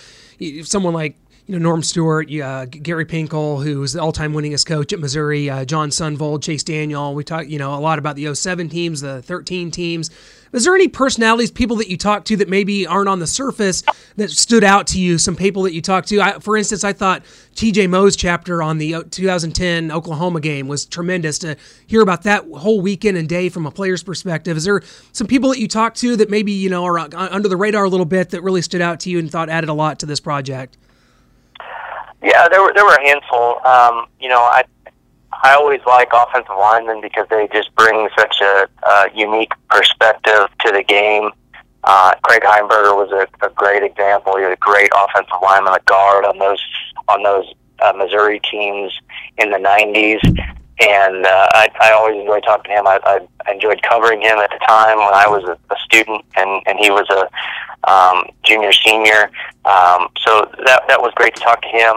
someone 0.63 0.95
like 0.95 1.17
you 1.49 1.59
know 1.59 1.63
Norm 1.63 1.83
Stewart, 1.83 2.31
uh, 2.31 2.67
Gary 2.67 3.07
Pinkel, 3.07 3.65
who's 3.65 3.95
the 3.95 4.03
all-time 4.03 4.35
winningest 4.35 4.67
coach 4.67 4.93
at 4.93 5.01
Missouri, 5.01 5.49
uh, 5.49 5.65
Jon 5.65 5.89
Sundvold, 5.89 6.43
Chase 6.43 6.63
Daniel. 6.63 7.15
We 7.15 7.25
talked 7.25 7.49
you 7.49 7.59
know 7.59 7.75
a 7.75 7.81
lot 7.81 7.99
about 7.99 8.17
the 8.17 8.35
07 8.35 8.69
teams, 8.69 9.01
the 9.01 9.23
13 9.23 9.71
teams. 9.71 10.11
Is 10.53 10.65
there 10.65 10.75
any 10.75 10.89
personalities, 10.89 11.51
people 11.51 11.77
that 11.77 11.89
you 11.89 11.97
talk 11.97 12.25
to 12.27 12.37
that 12.37 12.49
maybe 12.49 12.87
aren't 12.87 13.09
on 13.09 13.19
the 13.19 13.27
surface 13.27 13.83
that 14.17 14.31
stood 14.31 14.65
out 14.65 14.87
to 14.89 15.01
you? 15.01 15.19
Some 15.19 15.37
people 15.37 15.63
that 15.63 15.73
you 15.73 15.83
talked 15.83 16.09
to. 16.09 16.21
I, 16.21 16.39
for 16.39 16.57
instance, 16.57 16.85
I 16.85 16.93
thought 16.93 17.23
T.J. 17.55 17.87
Moe's 17.87 18.17
chapter 18.17 18.63
on 18.63 18.79
the 18.79 18.95
uh, 18.95 19.03
2010 19.11 19.91
Oklahoma 19.91 20.41
game 20.41 20.69
was 20.69 20.87
tremendous 20.87 21.39
to 21.41 21.57
hear 21.87 22.03
about 22.03 22.23
that 22.23 22.45
whole 22.45 22.81
weekend 22.81 23.17
and 23.19 23.29
day 23.29 23.49
from 23.49 23.67
a 23.67 23.71
player's 23.71 24.03
perspective. 24.03 24.57
Is 24.57 24.65
there 24.65 24.83
some 25.13 25.27
people 25.27 25.51
that 25.51 25.59
you 25.59 25.69
talked 25.69 25.99
to 25.99 26.17
that 26.17 26.29
maybe 26.29 26.53
you 26.53 26.69
know 26.69 26.85
are 26.85 26.99
uh, 26.99 27.09
under 27.13 27.49
the 27.49 27.57
radar 27.57 27.85
a 27.85 27.89
little 27.89 28.07
bit 28.07 28.31
that 28.31 28.43
really 28.43 28.63
stood 28.63 28.83
out 28.83 29.01
to 29.01 29.11
you 29.11 29.19
and 29.19 29.31
thought 29.31 29.49
added 29.49 29.71
a 29.71 29.75
lot 29.75 29.99
to 30.01 30.07
this 30.07 30.21
project? 30.21 30.77
Yeah, 32.23 32.49
there 32.49 32.63
were 32.63 32.73
there 32.75 32.85
were 32.85 32.95
a 32.95 33.07
handful. 33.07 33.65
Um, 33.67 34.07
you 34.21 34.29
know, 34.29 34.41
I 34.41 34.65
I 35.45 35.55
always 35.55 35.81
like 35.87 36.09
offensive 36.13 36.57
linemen 36.59 37.01
because 37.01 37.27
they 37.31 37.49
just 37.53 37.75
bring 37.77 38.09
such 38.19 38.41
a, 38.41 38.69
a 38.83 39.07
unique 39.15 39.53
perspective 39.69 40.49
to 40.65 40.73
the 40.73 40.83
game. 40.83 41.31
Uh, 41.85 42.13
Craig 42.25 42.43
Heimburger 42.43 42.97
was 42.97 43.11
a, 43.13 43.47
a 43.47 43.51
great 43.51 43.83
example. 43.83 44.37
He 44.37 44.43
was 44.43 44.53
a 44.53 44.57
great 44.57 44.91
offensive 44.95 45.39
lineman, 45.43 45.75
a 45.75 45.81
guard 45.85 46.25
on 46.25 46.39
those 46.39 46.63
on 47.09 47.23
those 47.23 47.47
uh, 47.81 47.93
Missouri 47.97 48.41
teams 48.51 48.93
in 49.37 49.51
the 49.51 49.59
'90s, 49.59 50.21
and 50.81 51.27
uh, 51.27 51.49
I, 51.53 51.69
I 51.81 51.93
always 51.93 52.21
enjoyed 52.21 52.45
talking 52.45 52.71
to 52.71 52.79
him. 52.79 52.87
I, 52.87 53.01
I 53.05 53.53
enjoyed 53.53 53.83
covering 53.83 54.21
him 54.21 54.39
at 54.39 54.51
the 54.51 54.61
time 54.67 54.99
when 54.99 55.15
I 55.15 55.27
was 55.27 55.45
a, 55.45 55.59
a 55.73 55.79
student, 55.85 56.25
and 56.37 56.63
and 56.67 56.79
he 56.79 56.91
was 56.91 57.07
a 57.11 57.91
um, 57.91 58.29
junior 58.45 58.73
senior. 58.73 59.31
Um, 59.65 60.09
so 60.25 60.51
that 60.67 60.83
that 60.89 61.01
was 61.01 61.13
great 61.15 61.35
to 61.37 61.41
talk 61.41 61.63
to 61.63 61.69
him. 61.69 61.97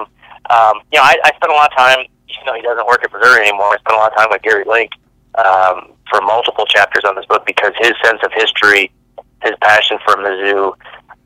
Um, 0.50 0.82
you 0.92 0.98
know, 0.98 1.04
I, 1.04 1.16
I 1.24 1.32
spent 1.36 1.52
a 1.52 1.56
lot 1.56 1.72
of 1.72 1.78
time 1.78 2.06
you 2.40 2.46
know 2.46 2.56
he 2.56 2.62
doesn't 2.62 2.86
work 2.88 3.04
at 3.04 3.12
Missouri 3.12 3.48
anymore. 3.48 3.74
I 3.74 3.78
spent 3.80 3.96
a 3.96 4.00
lot 4.00 4.12
of 4.12 4.18
time 4.18 4.28
with 4.32 4.42
Gary 4.42 4.64
Link 4.66 4.92
um, 5.36 5.94
for 6.10 6.22
multiple 6.22 6.66
chapters 6.66 7.04
on 7.06 7.16
this 7.16 7.26
book 7.26 7.46
because 7.46 7.74
his 7.78 7.94
sense 8.04 8.20
of 8.24 8.32
history, 8.34 8.92
his 9.44 9.54
passion 9.62 9.98
for 10.06 10.16
Mizzou, 10.16 10.74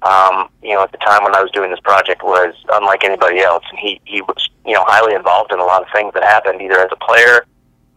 um, 0.06 0.50
you 0.62 0.74
know, 0.74 0.84
at 0.84 0.92
the 0.92 0.98
time 1.00 1.24
when 1.24 1.36
I 1.36 1.42
was 1.42 1.52
doing 1.52 1.72
this 1.72 1.80
project 1.80 2.24
was 2.24 2.54
unlike 2.72 3.04
anybody 3.04 3.40
else, 3.40 3.64
and 3.70 3.80
he 3.80 4.00
he 4.06 4.22
was 4.22 4.50
you 4.66 4.74
know 4.74 4.84
highly 4.86 5.16
involved 5.16 5.52
in 5.52 5.60
a 5.60 5.64
lot 5.66 5.82
of 5.82 5.88
things 5.94 6.14
that 6.14 6.24
happened 6.24 6.62
either 6.62 6.80
as 6.80 6.90
a 6.92 6.98
player. 6.98 7.46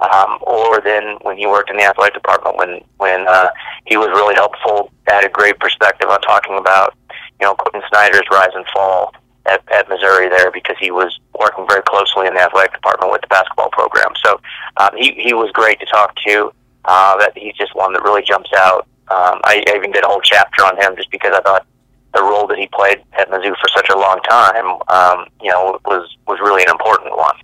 Um, 0.01 0.39
or 0.43 0.81
then 0.81 1.19
when 1.23 1.37
he 1.37 1.47
worked 1.47 1.71
in 1.71 1.77
the 1.77 1.83
athletic 1.83 2.15
department, 2.15 2.57
when 2.57 2.81
when 2.97 3.27
uh, 3.29 3.49
he 3.85 3.97
was 3.97 4.09
really 4.09 4.35
helpful, 4.35 4.91
had 5.07 5.25
a 5.25 5.29
great 5.29 5.59
perspective 5.59 6.09
on 6.09 6.21
talking 6.23 6.57
about 6.57 6.95
you 7.41 7.47
know 7.47 7.55
Quin 7.55 7.83
Snyder's 7.91 8.23
rise 8.31 8.55
and 8.55 8.65
fall, 8.73 9.13
at, 9.49 9.63
at 9.73 9.89
Missouri 9.89 10.29
there 10.29 10.51
because 10.51 10.77
he 10.79 10.91
was 10.91 11.19
working 11.39 11.67
very 11.69 11.83
closely 11.83 12.27
in 12.27 12.35
the 12.35 12.41
athletic 12.41 12.75
department 12.75 13.11
with 13.11 13.23
the 13.23 13.27
basketball 13.29 13.71
program. 13.71 14.13
So 14.25 14.41
um, 14.77 14.91
he 14.97 15.13
he 15.13 15.35
was 15.35 15.51
great 15.53 15.81
to 15.81 15.87
talk 15.87 16.15
to. 16.27 16.53
Uh, 16.85 17.19
that 17.19 17.37
he's 17.37 17.55
just 17.55 17.75
one 17.75 17.93
that 17.93 18.03
really 18.03 18.23
jumps 18.23 18.51
out. 18.57 18.87
Um, 19.09 19.41
I, 19.45 19.63
I 19.69 19.77
even 19.77 19.93
did 19.93 20.05
a 20.05 20.07
whole 20.07 20.21
chapter 20.23 20.65
on 20.65 20.81
him 20.81 20.97
just 20.97 21.11
because 21.11 21.35
I 21.35 21.41
thought 21.43 21.67
the 22.15 22.23
role 22.23 22.47
that 22.47 22.59
he 22.59 22.69
played 22.69 23.03
at 23.19 23.31
Mizzou 23.31 23.55
for 23.59 23.69
such 23.69 23.89
a 23.91 23.99
long 23.99 24.21
time, 24.29 24.67
um, 24.89 25.27
you 25.41 25.51
know, 25.51 25.79
was 25.85 26.17
was 26.27 26.39
really 26.41 26.63
an 26.63 26.71
important 26.71 27.17
one. 27.17 27.37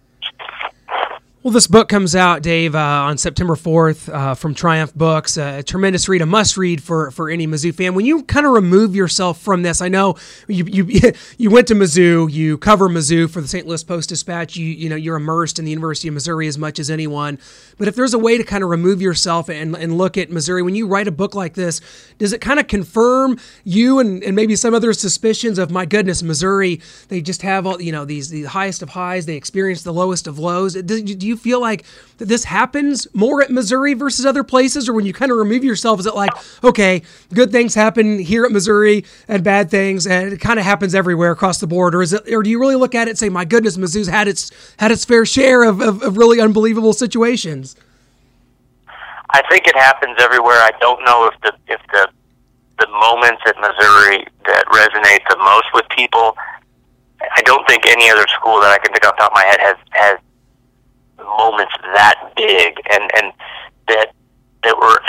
Well, 1.45 1.53
this 1.53 1.67
book 1.67 1.91
comes 1.91 2.17
out, 2.17 2.41
Dave, 2.41 2.75
uh, 2.75 2.79
on 2.79 3.19
September 3.19 3.55
4th 3.55 4.11
uh, 4.11 4.35
from 4.35 4.55
Triumph 4.55 4.95
Books. 4.95 5.37
A 5.37 5.63
tremendous 5.63 6.09
read, 6.09 6.23
a 6.23 6.27
must 6.27 6.57
read 6.57 6.83
for, 6.83 7.11
for 7.11 7.29
any 7.29 7.47
Mizzou 7.47 7.75
fan. 7.75 7.95
When 7.95 8.07
you 8.07 8.23
kind 8.23 8.47
of 8.47 8.53
remove 8.53 8.97
yourself 8.97 9.43
from 9.43 9.61
this, 9.61 9.83
I 9.83 9.89
know 9.89 10.15
you, 10.49 10.65
you 10.65 11.13
you 11.37 11.51
went 11.51 11.69
to 11.69 11.75
Mizzou, 11.75 12.33
you 12.33 12.57
cover 12.57 12.89
Mizzou 12.89 13.29
for 13.29 13.43
the 13.43 13.47
St. 13.49 13.67
Louis 13.67 13.85
Post 13.85 14.09
Dispatch. 14.09 14.57
You 14.57 14.65
you 14.65 14.89
know 14.89 14.97
you're 14.97 15.17
immersed 15.17 15.59
in 15.59 15.67
the 15.67 15.71
University 15.71 16.09
of 16.09 16.15
Missouri 16.15 16.47
as 16.47 16.57
much 16.57 16.79
as 16.79 16.89
anyone. 16.89 17.39
But 17.77 17.89
if 17.89 17.95
there's 17.95 18.15
a 18.15 18.19
way 18.19 18.39
to 18.39 18.45
kind 18.45 18.65
of 18.65 18.71
remove 18.71 19.03
yourself 19.03 19.51
and, 19.51 19.77
and 19.77 19.99
look 19.99 20.17
at 20.17 20.31
Missouri, 20.31 20.63
when 20.63 20.75
you 20.75 20.87
write 20.87 21.09
a 21.09 21.13
book 21.13 21.35
like 21.35 21.53
this, 21.53 21.83
does 22.17 22.33
it 22.33 22.41
kind 22.41 22.59
of 22.59 22.69
confirm 22.69 23.39
you 23.65 23.99
and, 23.99 24.25
and 24.25 24.35
maybe 24.35 24.57
some 24.57 24.73
other 24.73 24.95
suspicions 24.95 25.59
of 25.59 25.71
my 25.71 25.85
goodness, 25.85 26.23
Missouri? 26.23 26.81
They 27.09 27.21
just 27.21 27.43
have 27.43 27.67
all 27.67 27.83
you 27.83 27.93
know 27.93 28.07
these 28.07 28.31
the 28.31 28.45
highest 28.45 28.81
of 28.81 28.89
highs. 28.89 29.27
They 29.27 29.37
experience 29.37 29.83
the 29.83 29.93
lowest 29.93 30.27
of 30.27 30.39
lows. 30.39 30.73
Do, 30.73 31.03
do 31.03 31.27
you 31.27 31.34
you 31.35 31.41
feel 31.41 31.61
like 31.61 31.85
that 32.19 32.27
this 32.27 32.45
happens 32.45 33.09
more 33.13 33.43
at 33.43 33.51
Missouri 33.51 33.95
versus 33.95 34.25
other 34.25 34.45
places, 34.45 34.89
or 34.89 34.93
when 34.93 35.05
you 35.05 35.13
kind 35.13 35.33
of 35.33 35.39
remove 35.39 35.65
yourself, 35.65 35.99
is 36.01 36.07
it 36.07 36.15
like, 36.15 36.31
okay, 36.63 37.03
good 37.33 37.51
things 37.51 37.75
happen 37.75 38.19
here 38.19 38.45
at 38.45 38.53
Missouri 38.53 39.05
and 39.27 39.43
bad 39.43 39.71
things, 39.71 40.07
and 40.07 40.33
it 40.33 40.41
kind 40.41 40.59
of 40.59 40.65
happens 40.65 40.95
everywhere 40.95 41.33
across 41.33 41.59
the 41.59 41.67
board, 41.67 41.95
or 41.95 42.03
is 42.03 42.13
it, 42.13 42.33
or 42.33 42.43
do 42.43 42.51
you 42.51 42.61
really 42.61 42.77
look 42.77 42.95
at 42.95 43.09
it 43.09 43.11
and 43.11 43.19
say, 43.19 43.29
my 43.29 43.45
goodness, 43.45 43.77
Mizzou's 43.77 44.09
had 44.09 44.29
its 44.29 44.51
had 44.79 44.93
its 44.93 45.05
fair 45.05 45.27
share 45.27 45.65
of, 45.65 45.81
of, 45.81 46.03
of 46.03 46.17
really 46.17 46.41
unbelievable 46.41 46.93
situations? 46.93 47.77
I 49.31 49.43
think 49.51 49.67
it 49.67 49.77
happens 49.77 50.17
everywhere. 50.21 50.59
I 50.59 50.71
don't 50.79 51.05
know 51.05 51.27
if 51.27 51.35
the 51.43 51.53
if 51.67 51.81
the 51.93 52.09
the 52.79 52.87
moments 52.89 53.43
at 53.47 53.57
Missouri 53.57 54.25
that 54.47 54.65
resonate 54.67 55.23
the 55.29 55.39
most 55.39 55.67
with 55.75 55.89
people. 55.97 56.37
I 57.21 57.41
don't 57.43 57.67
think 57.67 57.87
any 57.87 58.11
other 58.11 58.27
school 58.29 58.61
that 58.61 58.71
I 58.71 58.79
can 58.79 58.93
think 58.93 59.05
off 59.05 59.17
the 59.17 59.23
top 59.23 59.33
of 59.33 59.37
my 59.37 59.45
head 59.45 59.61
has 59.61 59.77
has 59.91 60.19
moments 61.25 61.75
that 61.95 62.33
big 62.37 62.81
and 62.91 63.11
and 63.17 63.33
that 63.89 64.13
that 64.63 64.77
were 64.77 65.01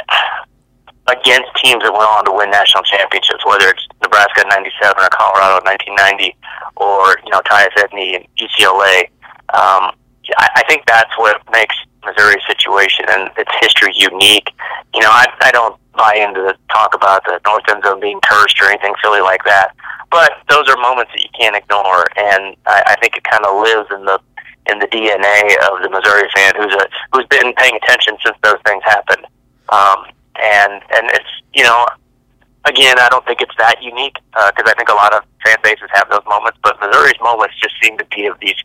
against 1.07 1.49
teams 1.61 1.83
that 1.83 1.93
went 1.93 2.09
on 2.09 2.25
to 2.25 2.33
win 2.33 2.49
national 2.49 2.83
championships, 2.83 3.45
whether 3.45 3.69
it's 3.69 3.87
Nebraska 4.01 4.41
in 4.41 4.49
'97 4.49 4.97
or 4.97 5.09
Colorado 5.13 5.61
in 5.61 5.65
1990, 5.69 6.35
or 6.77 7.17
you 7.23 7.31
know 7.31 7.41
Tyus 7.45 7.73
Edney 7.77 8.15
and 8.15 8.25
UCLA. 8.37 9.09
Um, 9.53 9.93
I, 10.37 10.49
I 10.57 10.63
think 10.67 10.85
that's 10.87 11.11
what 11.17 11.41
makes 11.51 11.75
Missouri's 12.03 12.43
situation 12.47 13.05
and 13.09 13.29
its 13.37 13.51
history 13.61 13.93
unique. 13.95 14.49
You 14.93 15.01
know, 15.01 15.11
I, 15.11 15.25
I 15.41 15.51
don't 15.51 15.77
buy 15.93 16.15
into 16.15 16.41
the 16.41 16.55
talk 16.71 16.93
about 16.93 17.23
the 17.25 17.39
North 17.45 17.63
End 17.69 17.83
Zone 17.83 17.99
being 17.99 18.19
cursed 18.21 18.61
or 18.61 18.65
anything 18.65 18.93
silly 19.01 19.21
like 19.21 19.43
that. 19.45 19.75
But 20.11 20.33
those 20.49 20.69
are 20.69 20.77
moments 20.77 21.11
that 21.13 21.21
you 21.21 21.29
can't 21.37 21.55
ignore, 21.55 22.05
and 22.15 22.55
I, 22.65 22.83
I 22.87 22.95
think 23.01 23.17
it 23.17 23.23
kind 23.23 23.43
of 23.45 23.61
lives 23.61 23.89
in 23.91 24.05
the 24.05 24.19
in 24.71 24.79
the 24.79 24.87
DNA 24.87 25.55
of 25.69 25.81
the 25.81 25.89
Missouri 25.89 26.27
fan 26.35 26.53
who's 26.57 26.73
a 26.73 26.85
who's 27.13 27.25
been 27.27 27.53
paying 27.53 27.75
attention 27.75 28.17
since 28.23 28.37
those 28.43 28.59
things 28.65 28.83
happened. 28.83 29.25
Um, 29.69 30.05
and 30.35 30.81
and 30.93 31.09
it's 31.13 31.31
you 31.53 31.63
know 31.63 31.85
again 32.65 32.97
I 32.99 33.07
don't 33.09 33.25
think 33.25 33.41
it's 33.41 33.55
that 33.57 33.81
unique 33.81 34.17
because 34.31 34.65
uh, 34.67 34.71
I 34.71 34.73
think 34.73 34.89
a 34.89 34.97
lot 34.97 35.13
of 35.13 35.23
fan 35.43 35.57
bases 35.63 35.89
have 35.93 36.09
those 36.09 36.25
moments, 36.27 36.57
but 36.63 36.79
Missouri's 36.81 37.19
moments 37.21 37.55
just 37.61 37.75
seem 37.81 37.97
to 37.97 38.05
be 38.15 38.25
of 38.25 38.39
these 38.39 38.57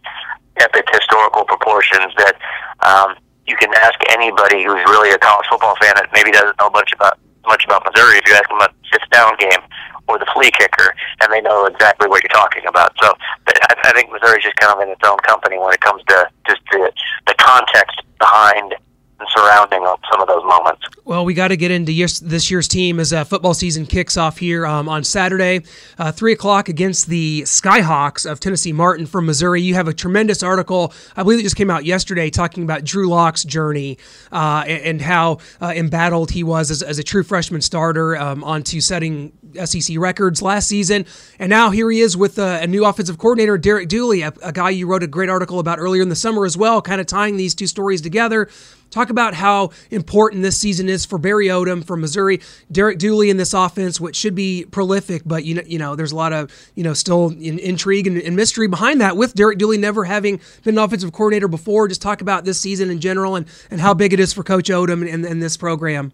epic 0.59 0.87
historical 0.93 1.45
proportions 1.45 2.13
that 2.17 2.37
um, 2.81 3.17
you 3.47 3.57
can 3.57 3.73
ask 3.81 3.97
anybody 4.11 4.65
who's 4.65 4.83
really 4.89 5.11
a 5.11 5.19
college 5.19 5.47
football 5.49 5.77
fan 5.81 5.95
that 5.97 6.09
maybe 6.13 6.31
doesn't 6.31 6.59
know 6.59 6.71
much 6.71 6.93
about 6.93 7.19
much 7.47 7.65
about 7.65 7.85
Missouri. 7.85 8.19
If 8.19 8.29
you 8.29 8.35
ask 8.35 8.49
them 8.49 8.59
about 8.59 8.75
fifth 8.93 9.09
down 9.11 9.37
game 9.39 9.61
or 10.11 10.19
the 10.19 10.27
flea 10.35 10.51
kicker, 10.51 10.95
and 11.23 11.33
they 11.33 11.41
know 11.41 11.67
exactly 11.67 12.09
what 12.09 12.23
you're 12.23 12.35
talking 12.35 12.67
about. 12.67 12.93
So 13.01 13.15
I, 13.47 13.75
I 13.85 13.93
think 13.93 14.11
Missouri's 14.11 14.45
just 14.45 14.57
kind 14.57 14.75
of 14.75 14.81
in 14.83 14.89
its 14.91 15.07
own 15.07 15.19
company 15.19 15.59
when 15.59 15.73
it 15.73 15.81
comes 15.81 16.03
to 16.09 16.29
just 16.47 16.61
the, 16.73 16.93
the 17.27 17.35
context 17.39 18.03
behind 18.19 18.75
and 19.21 19.29
surrounding 19.37 19.85
some 20.11 20.21
of 20.21 20.29
those 20.29 20.43
moments. 20.45 20.83
Well, 21.05 21.25
we 21.25 21.35
got 21.35 21.49
to 21.49 21.57
get 21.57 21.71
into 21.71 21.93
this 22.23 22.51
year's 22.51 22.69
team 22.69 22.99
as 22.99 23.13
uh, 23.13 23.25
football 23.25 23.55
season 23.55 23.85
kicks 23.87 24.17
off 24.17 24.39
here 24.39 24.67
um, 24.67 24.89
on 24.89 25.05
Saturday, 25.05 25.63
uh, 25.99 26.11
3 26.11 26.33
o'clock 26.33 26.69
against 26.69 27.07
the 27.09 27.43
Skyhawks 27.43 28.31
of 28.31 28.41
Tennessee 28.41 28.73
Martin 28.73 29.07
from 29.07 29.27
Missouri. 29.27 29.61
You 29.61 29.75
have 29.75 29.89
a 29.89 29.93
tremendous 29.93 30.43
article, 30.43 30.95
I 31.17 31.23
believe 31.23 31.39
it 31.39 31.43
just 31.43 31.57
came 31.57 31.71
out 31.71 31.85
yesterday, 31.85 32.31
talking 32.31 32.63
about 32.63 32.85
Drew 32.85 33.09
Lock's 33.09 33.45
journey 33.45 33.99
uh, 34.33 34.65
and, 34.67 34.83
and, 34.83 35.01
how 35.01 35.39
uh, 35.61 35.73
embattled 35.75 36.31
he 36.31 36.45
was 36.45 36.71
as, 36.71 36.83
as, 36.83 36.99
a 36.99 37.03
true 37.03 37.23
freshman 37.23 37.61
starter 37.61 38.17
um, 38.17 38.45
onto 38.45 38.81
setting 38.81 39.33
SEC 39.65 39.99
records 39.99 40.43
last 40.43 40.69
season. 40.69 41.07
And 41.39 41.51
now 41.51 41.71
here 41.71 41.91
he 41.91 42.01
is 42.01 42.17
with 42.17 42.39
a, 42.39 42.63
a 42.63 42.67
new 42.67 42.85
offensive 42.85 43.19
coordinator, 43.19 43.59
Derek 43.59 43.89
Dooley, 43.89 44.23
a, 44.23 44.33
a 44.43 44.53
guy 44.53 44.71
you 44.71 44.87
wrote 44.87 45.03
a 45.03 45.07
great 45.07 45.29
article 45.29 45.59
about 45.59 45.79
earlier 45.79 46.03
in 46.03 46.09
the 46.09 46.17
summer 46.17 46.45
as 46.45 46.57
well, 46.57 46.83
kind 46.83 47.01
of 47.01 47.07
tying 47.07 47.37
these 47.37 47.55
two 47.55 47.67
stories 47.67 48.01
together. 48.01 48.49
Talk 48.91 49.09
about 49.09 49.35
how 49.35 49.71
important 49.91 50.43
this 50.43 50.59
season 50.59 50.89
is 50.89 51.05
for 51.05 51.17
Barry 51.17 51.47
Odom 51.47 51.85
from 51.85 52.01
Missouri, 52.01 52.41
Derek 52.73 52.99
Dooley 52.99 53.31
in 53.31 53.37
this 53.37 53.55
offense, 53.55 54.01
which 54.01 54.17
should 54.17 54.35
be 54.35 54.67
prolific, 54.69 55.23
but 55.25 55.45
you 55.45 55.55
know, 55.55 55.63
you 55.65 55.79
know, 55.79 55.95
there's 55.95 56.11
a 56.11 56.17
lot 56.17 56.33
of 56.33 56.51
you 56.75 56.83
know 56.83 56.93
still 56.93 57.29
in, 57.29 57.61
intrigue 57.61 58.09
and, 58.09 58.21
and, 58.21 58.35
mystery 58.35 58.67
behind 58.67 59.01
that. 59.01 59.17
With 59.17 59.35
Derek 59.35 59.59
Dooley 59.59 59.79
never 59.79 60.05
having 60.05 60.41
been 60.65 60.77
an 60.77 60.85
offensive 60.85 61.13
coordinator 61.13 61.47
before, 61.47 61.87
just 61.87 62.03
talk 62.03 62.21
about 62.21 62.45
this 62.45 62.61
season 62.61 62.91
in 62.91 62.99
general 63.01 63.37
and, 63.37 63.47
and 63.71 63.81
how 63.81 63.95
big 63.95 64.13
it 64.13 64.19
is 64.19 64.33
for 64.33 64.43
Coach 64.43 64.69
Odom 64.69 65.09
and, 65.09 65.25
and 65.25 65.41
this 65.41 65.57
program. 65.57 66.13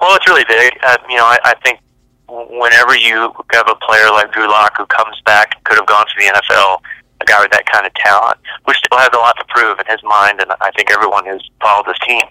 Well, 0.00 0.14
it's 0.16 0.26
really 0.28 0.44
big. 0.48 0.72
Uh, 0.82 0.96
you 1.08 1.16
know, 1.16 1.24
I, 1.24 1.38
I 1.44 1.54
think 1.64 1.80
whenever 2.28 2.96
you 2.96 3.32
have 3.52 3.68
a 3.68 3.74
player 3.76 4.10
like 4.10 4.32
Drew 4.32 4.48
Lock 4.48 4.76
who 4.76 4.86
comes 4.86 5.20
back, 5.24 5.62
could 5.64 5.78
have 5.78 5.86
gone 5.86 6.06
to 6.06 6.14
the 6.18 6.32
NFL 6.32 6.78
a 7.20 7.24
guy 7.24 7.40
with 7.42 7.50
that 7.50 7.66
kind 7.66 7.86
of 7.86 7.92
talent, 7.94 8.38
who 8.66 8.72
still 8.74 8.98
has 8.98 9.10
a 9.12 9.18
lot 9.18 9.34
to 9.38 9.44
prove 9.50 9.78
in 9.78 9.86
his 9.90 10.02
mind, 10.04 10.40
and 10.40 10.52
I 10.60 10.70
think 10.76 10.90
everyone 10.90 11.26
who's 11.26 11.42
followed 11.60 11.86
this 11.86 11.98
team. 12.06 12.22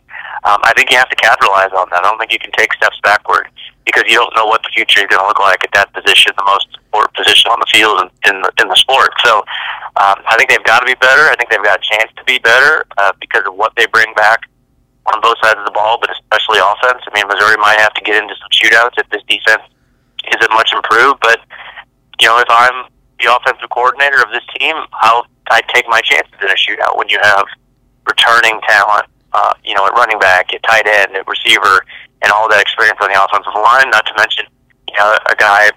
Um, 0.48 0.64
I 0.64 0.72
think 0.76 0.92
you 0.92 0.98
have 0.98 1.10
to 1.10 1.20
capitalize 1.20 1.76
on 1.76 1.92
that. 1.92 2.06
I 2.06 2.10
don't 2.10 2.18
think 2.20 2.32
you 2.32 2.40
can 2.40 2.52
take 2.56 2.72
steps 2.74 2.96
backward 3.04 3.52
because 3.84 4.04
you 4.08 4.16
don't 4.16 4.32
know 4.36 4.46
what 4.46 4.64
the 4.64 4.70
future 4.72 5.02
is 5.02 5.08
going 5.08 5.20
to 5.20 5.28
look 5.28 5.40
like 5.40 5.64
at 5.64 5.72
that 5.74 5.92
position, 5.92 6.32
the 6.38 6.48
most 6.48 6.68
important 6.88 7.14
position 7.16 7.52
on 7.52 7.60
the 7.60 7.68
field 7.68 8.00
in, 8.00 8.08
in 8.32 8.42
the 8.42 8.52
in 8.64 8.68
the 8.68 8.76
sport. 8.76 9.12
So 9.24 9.44
um, 10.00 10.24
I 10.24 10.36
think 10.38 10.50
they've 10.50 10.64
got 10.64 10.80
to 10.80 10.86
be 10.86 10.96
better. 10.96 11.28
I 11.28 11.36
think 11.36 11.50
they've 11.50 11.64
got 11.64 11.80
a 11.80 11.84
chance 11.84 12.12
to 12.16 12.24
be 12.24 12.40
better 12.40 12.86
uh, 12.98 13.12
because 13.20 13.44
of 13.48 13.56
what 13.56 13.74
they 13.76 13.88
bring 13.88 14.14
back 14.16 14.48
on 15.14 15.22
both 15.22 15.38
sides 15.42 15.60
of 15.60 15.66
the 15.66 15.72
ball, 15.72 15.98
but 16.00 16.12
especially 16.12 16.60
offense. 16.60 17.04
I 17.08 17.12
mean, 17.14 17.28
Missouri 17.28 17.58
might 17.58 17.80
have 17.80 17.94
to 17.96 18.04
get 18.04 18.22
into 18.22 18.36
some 18.36 18.52
shootouts 18.52 19.00
if 19.00 19.10
this 19.10 19.24
defense 19.28 19.64
isn't 20.28 20.52
much 20.52 20.74
improved, 20.74 21.20
but 21.22 21.40
you 22.20 22.28
know, 22.28 22.40
if 22.40 22.50
I'm 22.50 22.90
the 23.20 23.34
offensive 23.34 23.70
coordinator 23.70 24.22
of 24.22 24.30
this 24.32 24.44
team, 24.60 24.76
I'll 25.02 25.26
I 25.50 25.62
take 25.74 25.88
my 25.88 26.02
chances 26.02 26.34
in 26.42 26.50
a 26.50 26.60
shootout 26.60 26.98
when 26.98 27.08
you 27.08 27.20
have 27.22 27.46
returning 28.06 28.60
talent, 28.68 29.08
uh, 29.32 29.54
you 29.64 29.74
know, 29.76 29.86
at 29.88 29.94
running 29.94 30.20
back, 30.20 30.54
at 30.54 30.62
tight 30.64 30.88
end, 30.88 31.16
at 31.16 31.26
receiver, 31.28 31.86
and 32.22 32.32
all 32.32 32.50
that 32.50 32.62
experience 32.62 32.98
on 33.02 33.08
the 33.08 33.16
offensive 33.16 33.56
line. 33.56 33.90
Not 33.90 34.06
to 34.08 34.14
mention, 34.18 34.46
you 34.90 34.98
know, 35.00 35.18
a 35.30 35.36
guy 35.36 35.72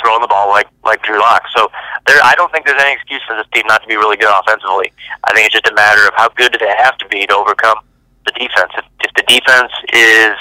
throwing 0.00 0.22
the 0.22 0.28
ball 0.28 0.48
like 0.48 0.66
like 0.84 1.02
Drew 1.02 1.20
Lock. 1.20 1.42
So 1.54 1.70
there, 2.06 2.18
I 2.24 2.34
don't 2.36 2.50
think 2.52 2.64
there's 2.64 2.80
any 2.80 2.92
excuse 2.92 3.20
for 3.26 3.36
this 3.36 3.46
team 3.52 3.64
not 3.66 3.82
to 3.82 3.88
be 3.88 3.96
really 3.96 4.16
good 4.16 4.32
offensively. 4.32 4.92
I 5.24 5.34
think 5.34 5.46
it's 5.46 5.54
just 5.54 5.68
a 5.68 5.74
matter 5.74 6.06
of 6.08 6.14
how 6.16 6.28
good 6.30 6.52
do 6.52 6.58
they 6.58 6.72
have 6.78 6.96
to 6.98 7.08
be 7.08 7.26
to 7.26 7.34
overcome 7.36 7.80
the 8.26 8.32
defense. 8.32 8.72
If, 8.76 8.84
if 9.04 9.12
the 9.14 9.24
defense 9.26 9.72
is 9.92 10.36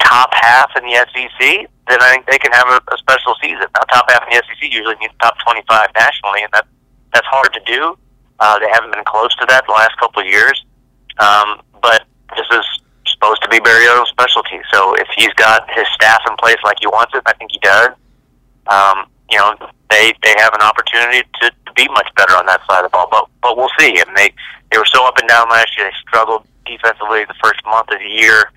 top 0.00 0.30
half 0.34 0.70
in 0.76 0.84
the 0.84 0.94
SEC, 1.12 1.68
then 1.88 1.98
I 2.00 2.10
think 2.12 2.26
they 2.26 2.38
can 2.38 2.52
have 2.52 2.68
a, 2.68 2.80
a 2.92 2.98
special 2.98 3.34
season. 3.40 3.66
Now, 3.74 3.82
top 3.92 4.10
half 4.10 4.22
in 4.24 4.36
the 4.36 4.42
SEC 4.46 4.72
usually 4.72 4.96
means 5.00 5.12
top 5.20 5.36
25 5.44 5.90
nationally, 5.94 6.42
and 6.42 6.52
that 6.52 6.66
that's 7.12 7.26
hard 7.26 7.52
to 7.52 7.60
do. 7.66 7.96
Uh, 8.40 8.58
they 8.58 8.68
haven't 8.72 8.92
been 8.92 9.04
close 9.04 9.34
to 9.36 9.46
that 9.48 9.64
the 9.66 9.72
last 9.72 9.96
couple 9.98 10.22
of 10.22 10.26
years. 10.26 10.64
Um, 11.18 11.60
but 11.82 12.04
this 12.36 12.46
is 12.50 12.64
supposed 13.06 13.42
to 13.42 13.48
be 13.48 13.60
Barry 13.60 13.86
Odom's 13.86 14.08
specialty. 14.08 14.60
So 14.72 14.94
if 14.94 15.08
he's 15.14 15.32
got 15.34 15.68
his 15.70 15.86
staff 15.94 16.20
in 16.28 16.36
place 16.36 16.56
like 16.64 16.78
he 16.80 16.86
wants 16.86 17.12
it, 17.14 17.22
I 17.26 17.34
think 17.34 17.52
he 17.52 17.58
does. 17.58 17.90
Um, 18.66 19.06
you 19.30 19.38
know, 19.38 19.54
they 19.90 20.14
they 20.22 20.34
have 20.38 20.54
an 20.54 20.62
opportunity 20.62 21.22
to, 21.42 21.50
to 21.50 21.72
be 21.74 21.86
much 21.88 22.08
better 22.16 22.32
on 22.34 22.46
that 22.46 22.60
side 22.66 22.84
of 22.84 22.90
the 22.90 22.96
ball. 22.96 23.08
But 23.10 23.28
but 23.42 23.56
we'll 23.56 23.70
see. 23.78 24.00
And 24.00 24.16
they 24.16 24.32
they 24.70 24.78
were 24.78 24.86
so 24.86 25.06
up 25.06 25.18
and 25.18 25.28
down 25.28 25.48
last 25.50 25.76
year. 25.76 25.88
They 25.88 25.94
struggled 26.08 26.46
defensively 26.64 27.24
the 27.24 27.34
first 27.42 27.60
month 27.66 27.90
of 27.90 27.98
the 27.98 28.08
year. 28.08 28.50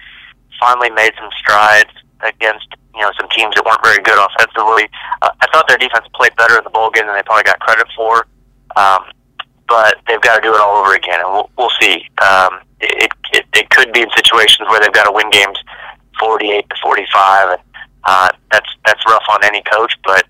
Finally 0.60 0.90
made 0.92 1.12
some 1.20 1.30
strides 1.38 1.92
against 2.22 2.68
you 2.96 3.02
know 3.02 3.12
some 3.20 3.28
teams 3.30 3.54
that 3.56 3.66
weren't 3.66 3.84
very 3.84 4.02
good 4.02 4.18
offensively. 4.18 4.88
Uh, 5.22 5.30
I 5.42 5.48
thought 5.52 5.68
their 5.68 5.78
defense 5.78 6.08
played 6.14 6.36
better 6.36 6.58
in 6.58 6.64
the 6.64 6.70
bowl 6.70 6.90
game 6.90 7.08
than 7.08 7.16
they 7.16 7.24
probably 7.24 7.44
got 7.44 7.60
credit 7.60 7.88
for. 7.96 8.26
Um, 8.76 9.04
but 9.68 9.98
they've 10.08 10.22
got 10.22 10.36
to 10.36 10.42
do 10.42 10.54
it 10.54 10.60
all 10.60 10.78
over 10.78 10.94
again, 10.96 11.20
and 11.20 11.32
we'll, 11.32 11.50
we'll 11.58 11.72
see. 11.82 12.08
Um, 12.22 12.60
it, 12.80 13.12
it 13.34 13.46
it 13.54 13.70
could 13.70 13.92
be 13.92 14.02
in 14.02 14.10
situations 14.16 14.68
where 14.70 14.80
they've 14.80 14.94
got 14.94 15.06
to 15.06 15.12
win 15.12 15.30
games 15.30 15.58
forty-eight 16.20 16.70
to 16.70 16.76
forty-five, 16.82 17.50
and 17.50 17.62
uh, 18.04 18.30
that's 18.52 18.70
that's 18.86 19.02
rough 19.08 19.24
on 19.30 19.44
any 19.44 19.62
coach. 19.64 19.94
But 20.04 20.26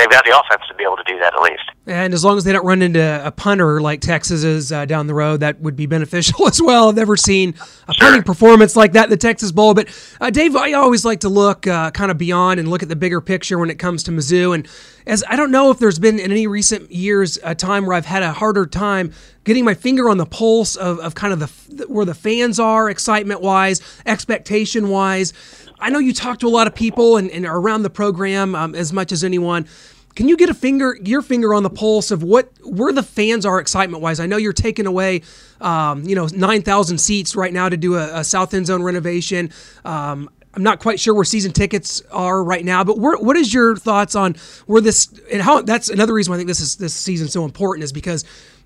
they've 0.00 0.10
got 0.10 0.24
the 0.24 0.38
offense 0.38 0.62
to 0.68 0.74
be 0.74 0.84
able 0.84 0.96
to 0.96 1.04
do 1.06 1.18
that 1.18 1.34
at 1.34 1.42
least. 1.42 1.62
And 1.86 2.14
as 2.14 2.24
long 2.24 2.38
as 2.38 2.44
they 2.44 2.52
don't 2.52 2.64
run 2.64 2.82
into 2.82 3.26
a 3.26 3.30
punter 3.30 3.80
like 3.80 4.00
Texas 4.00 4.44
is 4.44 4.72
uh, 4.72 4.86
down 4.86 5.06
the 5.06 5.14
road, 5.14 5.40
that 5.40 5.60
would 5.60 5.76
be 5.76 5.86
beneficial 5.86 6.46
as 6.48 6.60
well. 6.62 6.88
I've 6.88 6.96
never 6.96 7.16
seen 7.16 7.54
a 7.88 7.94
sure. 7.94 7.94
punting 8.00 8.22
performance 8.22 8.76
like 8.76 8.92
that 8.92 9.04
in 9.04 9.10
the 9.10 9.16
Texas 9.16 9.52
Bowl. 9.52 9.74
But 9.74 9.88
uh, 10.20 10.30
Dave, 10.30 10.56
I 10.56 10.72
always 10.72 11.04
like 11.04 11.20
to 11.20 11.28
look 11.28 11.66
uh, 11.66 11.90
kind 11.90 12.10
of 12.10 12.18
beyond 12.18 12.60
and 12.60 12.68
look 12.68 12.82
at 12.82 12.88
the 12.88 12.96
bigger 12.96 13.20
picture 13.20 13.58
when 13.58 13.70
it 13.70 13.78
comes 13.78 14.02
to 14.04 14.10
Mizzou. 14.10 14.54
And 14.54 14.68
as 15.06 15.24
I 15.28 15.36
don't 15.36 15.50
know 15.50 15.70
if 15.70 15.78
there's 15.78 15.98
been 15.98 16.18
in 16.18 16.30
any 16.30 16.46
recent 16.46 16.90
years 16.90 17.38
a 17.42 17.54
time 17.54 17.86
where 17.86 17.94
I've 17.94 18.06
had 18.06 18.22
a 18.22 18.32
harder 18.32 18.66
time 18.66 19.12
getting 19.44 19.64
my 19.64 19.74
finger 19.74 20.08
on 20.08 20.18
the 20.18 20.26
pulse 20.26 20.76
of, 20.76 20.98
of 21.00 21.14
kind 21.14 21.32
of 21.32 21.40
the 21.40 21.86
where 21.88 22.04
the 22.04 22.14
fans 22.14 22.60
are, 22.60 22.88
excitement 22.90 23.40
wise, 23.40 23.80
expectation 24.06 24.88
wise. 24.88 25.32
I 25.80 25.90
know 25.90 25.98
you 25.98 26.12
talk 26.12 26.38
to 26.40 26.46
a 26.46 26.50
lot 26.50 26.66
of 26.66 26.74
people 26.74 27.16
and, 27.16 27.30
and 27.30 27.46
are 27.46 27.58
around 27.58 27.82
the 27.82 27.90
program 27.90 28.54
um, 28.54 28.74
as 28.74 28.92
much 28.92 29.12
as 29.12 29.24
anyone. 29.24 29.66
Can 30.14 30.28
you 30.28 30.36
get 30.36 30.50
a 30.50 30.54
finger, 30.54 30.98
your 31.04 31.22
finger 31.22 31.54
on 31.54 31.62
the 31.62 31.70
pulse 31.70 32.10
of 32.10 32.22
what 32.22 32.50
where 32.64 32.92
the 32.92 33.02
fans 33.02 33.46
are 33.46 33.60
excitement 33.60 34.02
wise? 34.02 34.18
I 34.18 34.26
know 34.26 34.36
you're 34.36 34.52
taking 34.52 34.86
away, 34.86 35.22
um, 35.60 36.02
you 36.02 36.16
know, 36.16 36.26
nine 36.26 36.62
thousand 36.62 36.98
seats 36.98 37.36
right 37.36 37.52
now 37.52 37.68
to 37.68 37.76
do 37.76 37.94
a, 37.94 38.18
a, 38.18 38.24
south 38.24 38.52
end 38.52 38.66
zone 38.66 38.82
renovation. 38.82 39.50
Um, 39.84 40.28
I'm 40.52 40.64
not 40.64 40.80
quite 40.80 40.98
sure 40.98 41.14
where 41.14 41.24
season 41.24 41.52
tickets 41.52 42.02
are 42.10 42.42
right 42.42 42.64
now, 42.64 42.82
but 42.82 42.98
where, 42.98 43.16
what 43.16 43.36
is 43.36 43.54
your 43.54 43.76
thoughts 43.76 44.16
on 44.16 44.34
where 44.66 44.80
this 44.80 45.08
and 45.32 45.40
how? 45.40 45.62
That's 45.62 45.88
another 45.88 46.12
reason 46.12 46.32
why 46.32 46.36
I 46.36 46.38
think 46.38 46.48
this 46.48 46.60
is 46.60 46.76
this 46.76 46.92
season 46.92 47.28
so 47.28 47.44
important 47.44 47.84
is 47.84 47.92
because 47.92 48.24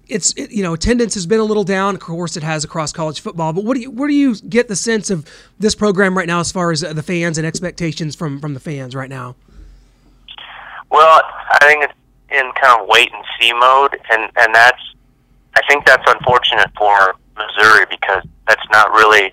it's 0.08 0.32
it, 0.34 0.50
you 0.50 0.62
know 0.62 0.74
attendance 0.74 1.14
has 1.14 1.26
been 1.26 1.40
a 1.40 1.44
little 1.44 1.64
down. 1.64 1.94
Of 1.94 2.00
course, 2.00 2.36
it 2.36 2.42
has 2.42 2.64
across 2.64 2.92
college 2.92 3.20
football. 3.20 3.52
But 3.52 3.64
what 3.64 3.74
do 3.74 3.80
you 3.80 3.90
where 3.90 4.08
do 4.08 4.14
you 4.14 4.36
get 4.36 4.68
the 4.68 4.76
sense 4.76 5.10
of 5.10 5.28
this 5.58 5.74
program 5.74 6.16
right 6.16 6.26
now 6.26 6.40
as 6.40 6.52
far 6.52 6.70
as 6.70 6.84
uh, 6.84 6.92
the 6.92 7.02
fans 7.02 7.38
and 7.38 7.46
expectations 7.46 8.14
from 8.14 8.40
from 8.40 8.54
the 8.54 8.60
fans 8.60 8.94
right 8.94 9.10
now? 9.10 9.36
Well, 10.90 11.22
I 11.50 11.58
think 11.62 11.84
it's 11.84 11.94
in 12.30 12.52
kind 12.60 12.80
of 12.80 12.88
wait 12.88 13.10
and 13.12 13.24
see 13.40 13.52
mode, 13.52 13.98
and 14.10 14.30
and 14.36 14.54
that's 14.54 14.80
I 15.54 15.60
think 15.68 15.86
that's 15.86 16.04
unfortunate 16.06 16.70
for 16.76 17.14
Missouri 17.36 17.86
because 17.90 18.24
that's 18.46 18.64
not 18.72 18.90
really 18.92 19.32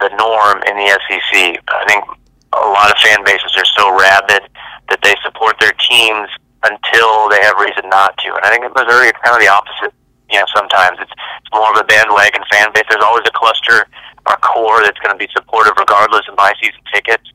the 0.00 0.08
norm 0.16 0.62
in 0.68 0.76
the 0.76 1.00
SEC. 1.08 1.60
I 1.68 1.84
think 1.88 2.04
a 2.52 2.66
lot 2.68 2.90
of 2.90 2.98
fan 2.98 3.24
bases 3.24 3.54
are 3.56 3.64
so 3.64 3.98
rabid 3.98 4.48
that 4.88 5.00
they 5.02 5.14
support 5.24 5.56
their 5.60 5.72
teams 5.72 6.28
until 6.64 7.28
they 7.28 7.40
have 7.42 7.56
reason 7.58 7.88
not 7.88 8.16
to. 8.18 8.28
And 8.34 8.44
I 8.44 8.50
think 8.50 8.64
in 8.64 8.72
Missouri, 8.72 9.08
it's 9.08 9.18
kind 9.24 9.36
of 9.36 9.42
the 9.42 9.52
opposite. 9.52 9.92
You 10.30 10.40
know, 10.40 10.46
sometimes 10.54 10.98
it's, 11.00 11.12
it's 11.12 11.52
more 11.52 11.70
of 11.70 11.78
a 11.78 11.84
bandwagon 11.84 12.42
fan 12.50 12.72
base. 12.74 12.84
There's 12.88 13.04
always 13.04 13.24
a 13.26 13.34
cluster 13.34 13.86
or 14.26 14.36
core 14.42 14.82
that's 14.82 14.98
going 14.98 15.14
to 15.14 15.18
be 15.18 15.30
supportive 15.32 15.74
regardless 15.78 16.22
and 16.26 16.36
buy 16.36 16.52
season 16.60 16.80
tickets. 16.92 17.30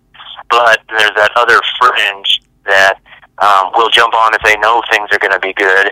But 0.49 0.81
there's 0.89 1.15
that 1.15 1.31
other 1.37 1.59
fringe 1.79 2.41
that 2.65 2.99
um, 3.39 3.71
will 3.75 3.89
jump 3.89 4.13
on 4.13 4.33
if 4.33 4.41
they 4.43 4.57
know 4.57 4.81
things 4.91 5.07
are 5.11 5.19
going 5.19 5.31
to 5.31 5.39
be 5.39 5.53
good, 5.53 5.91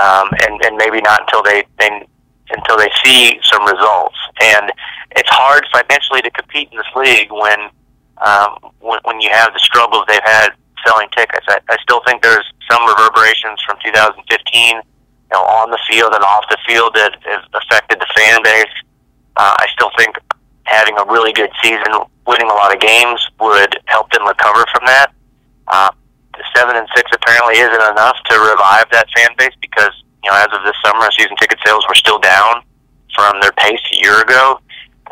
um, 0.00 0.30
and 0.46 0.62
and 0.64 0.76
maybe 0.76 1.00
not 1.00 1.22
until 1.22 1.42
they 1.42 1.64
they 1.78 2.06
until 2.50 2.78
they 2.78 2.88
see 3.04 3.40
some 3.42 3.66
results. 3.66 4.16
And 4.40 4.72
it's 5.16 5.28
hard 5.30 5.66
financially 5.72 6.22
to 6.22 6.30
compete 6.30 6.68
in 6.70 6.78
this 6.78 6.86
league 6.94 7.30
when 7.30 7.70
um, 8.18 8.72
when, 8.80 9.00
when 9.04 9.20
you 9.20 9.30
have 9.30 9.52
the 9.52 9.60
struggles 9.60 10.04
they've 10.08 10.20
had 10.22 10.50
selling 10.86 11.08
tickets. 11.16 11.46
I, 11.48 11.60
I 11.68 11.76
still 11.82 12.02
think 12.06 12.22
there's 12.22 12.44
some 12.70 12.84
reverberations 12.86 13.60
from 13.62 13.76
2015, 13.84 14.22
you 14.24 14.82
know, 15.32 15.42
on 15.42 15.70
the 15.70 15.78
field 15.88 16.14
and 16.14 16.22
off 16.24 16.44
the 16.50 16.58
field 16.66 16.94
that 16.94 17.16
has 17.24 17.44
affected 17.54 18.00
the 18.00 18.08
fan 18.16 18.42
base. 18.42 18.74
Uh, 19.36 19.54
I 19.58 19.66
still 19.72 19.90
think 19.96 20.16
having 20.64 20.96
a 20.98 21.04
really 21.04 21.32
good 21.32 21.50
season, 21.62 21.92
winning 22.26 22.50
a 22.50 22.54
lot 22.54 22.74
of 22.74 22.80
games, 22.80 23.20
would 23.40 23.78
help 23.86 24.10
them 24.12 24.26
recover 24.26 24.64
from 24.72 24.84
that. 24.86 25.12
Uh, 25.68 25.90
the 26.36 26.44
seven 26.54 26.76
and 26.76 26.88
six 26.94 27.10
apparently 27.12 27.58
isn't 27.58 27.84
enough 27.92 28.16
to 28.30 28.34
revive 28.38 28.86
that 28.92 29.06
fan 29.14 29.30
base 29.36 29.54
because 29.60 29.92
you 30.22 30.30
know 30.30 30.36
as 30.36 30.48
of 30.52 30.62
this 30.64 30.76
summer, 30.84 31.08
season 31.12 31.36
ticket 31.36 31.58
sales 31.64 31.84
were 31.88 31.94
still 31.94 32.18
down 32.18 32.62
from 33.14 33.40
their 33.40 33.52
pace 33.52 33.80
a 33.92 33.96
year 34.00 34.20
ago, 34.22 34.60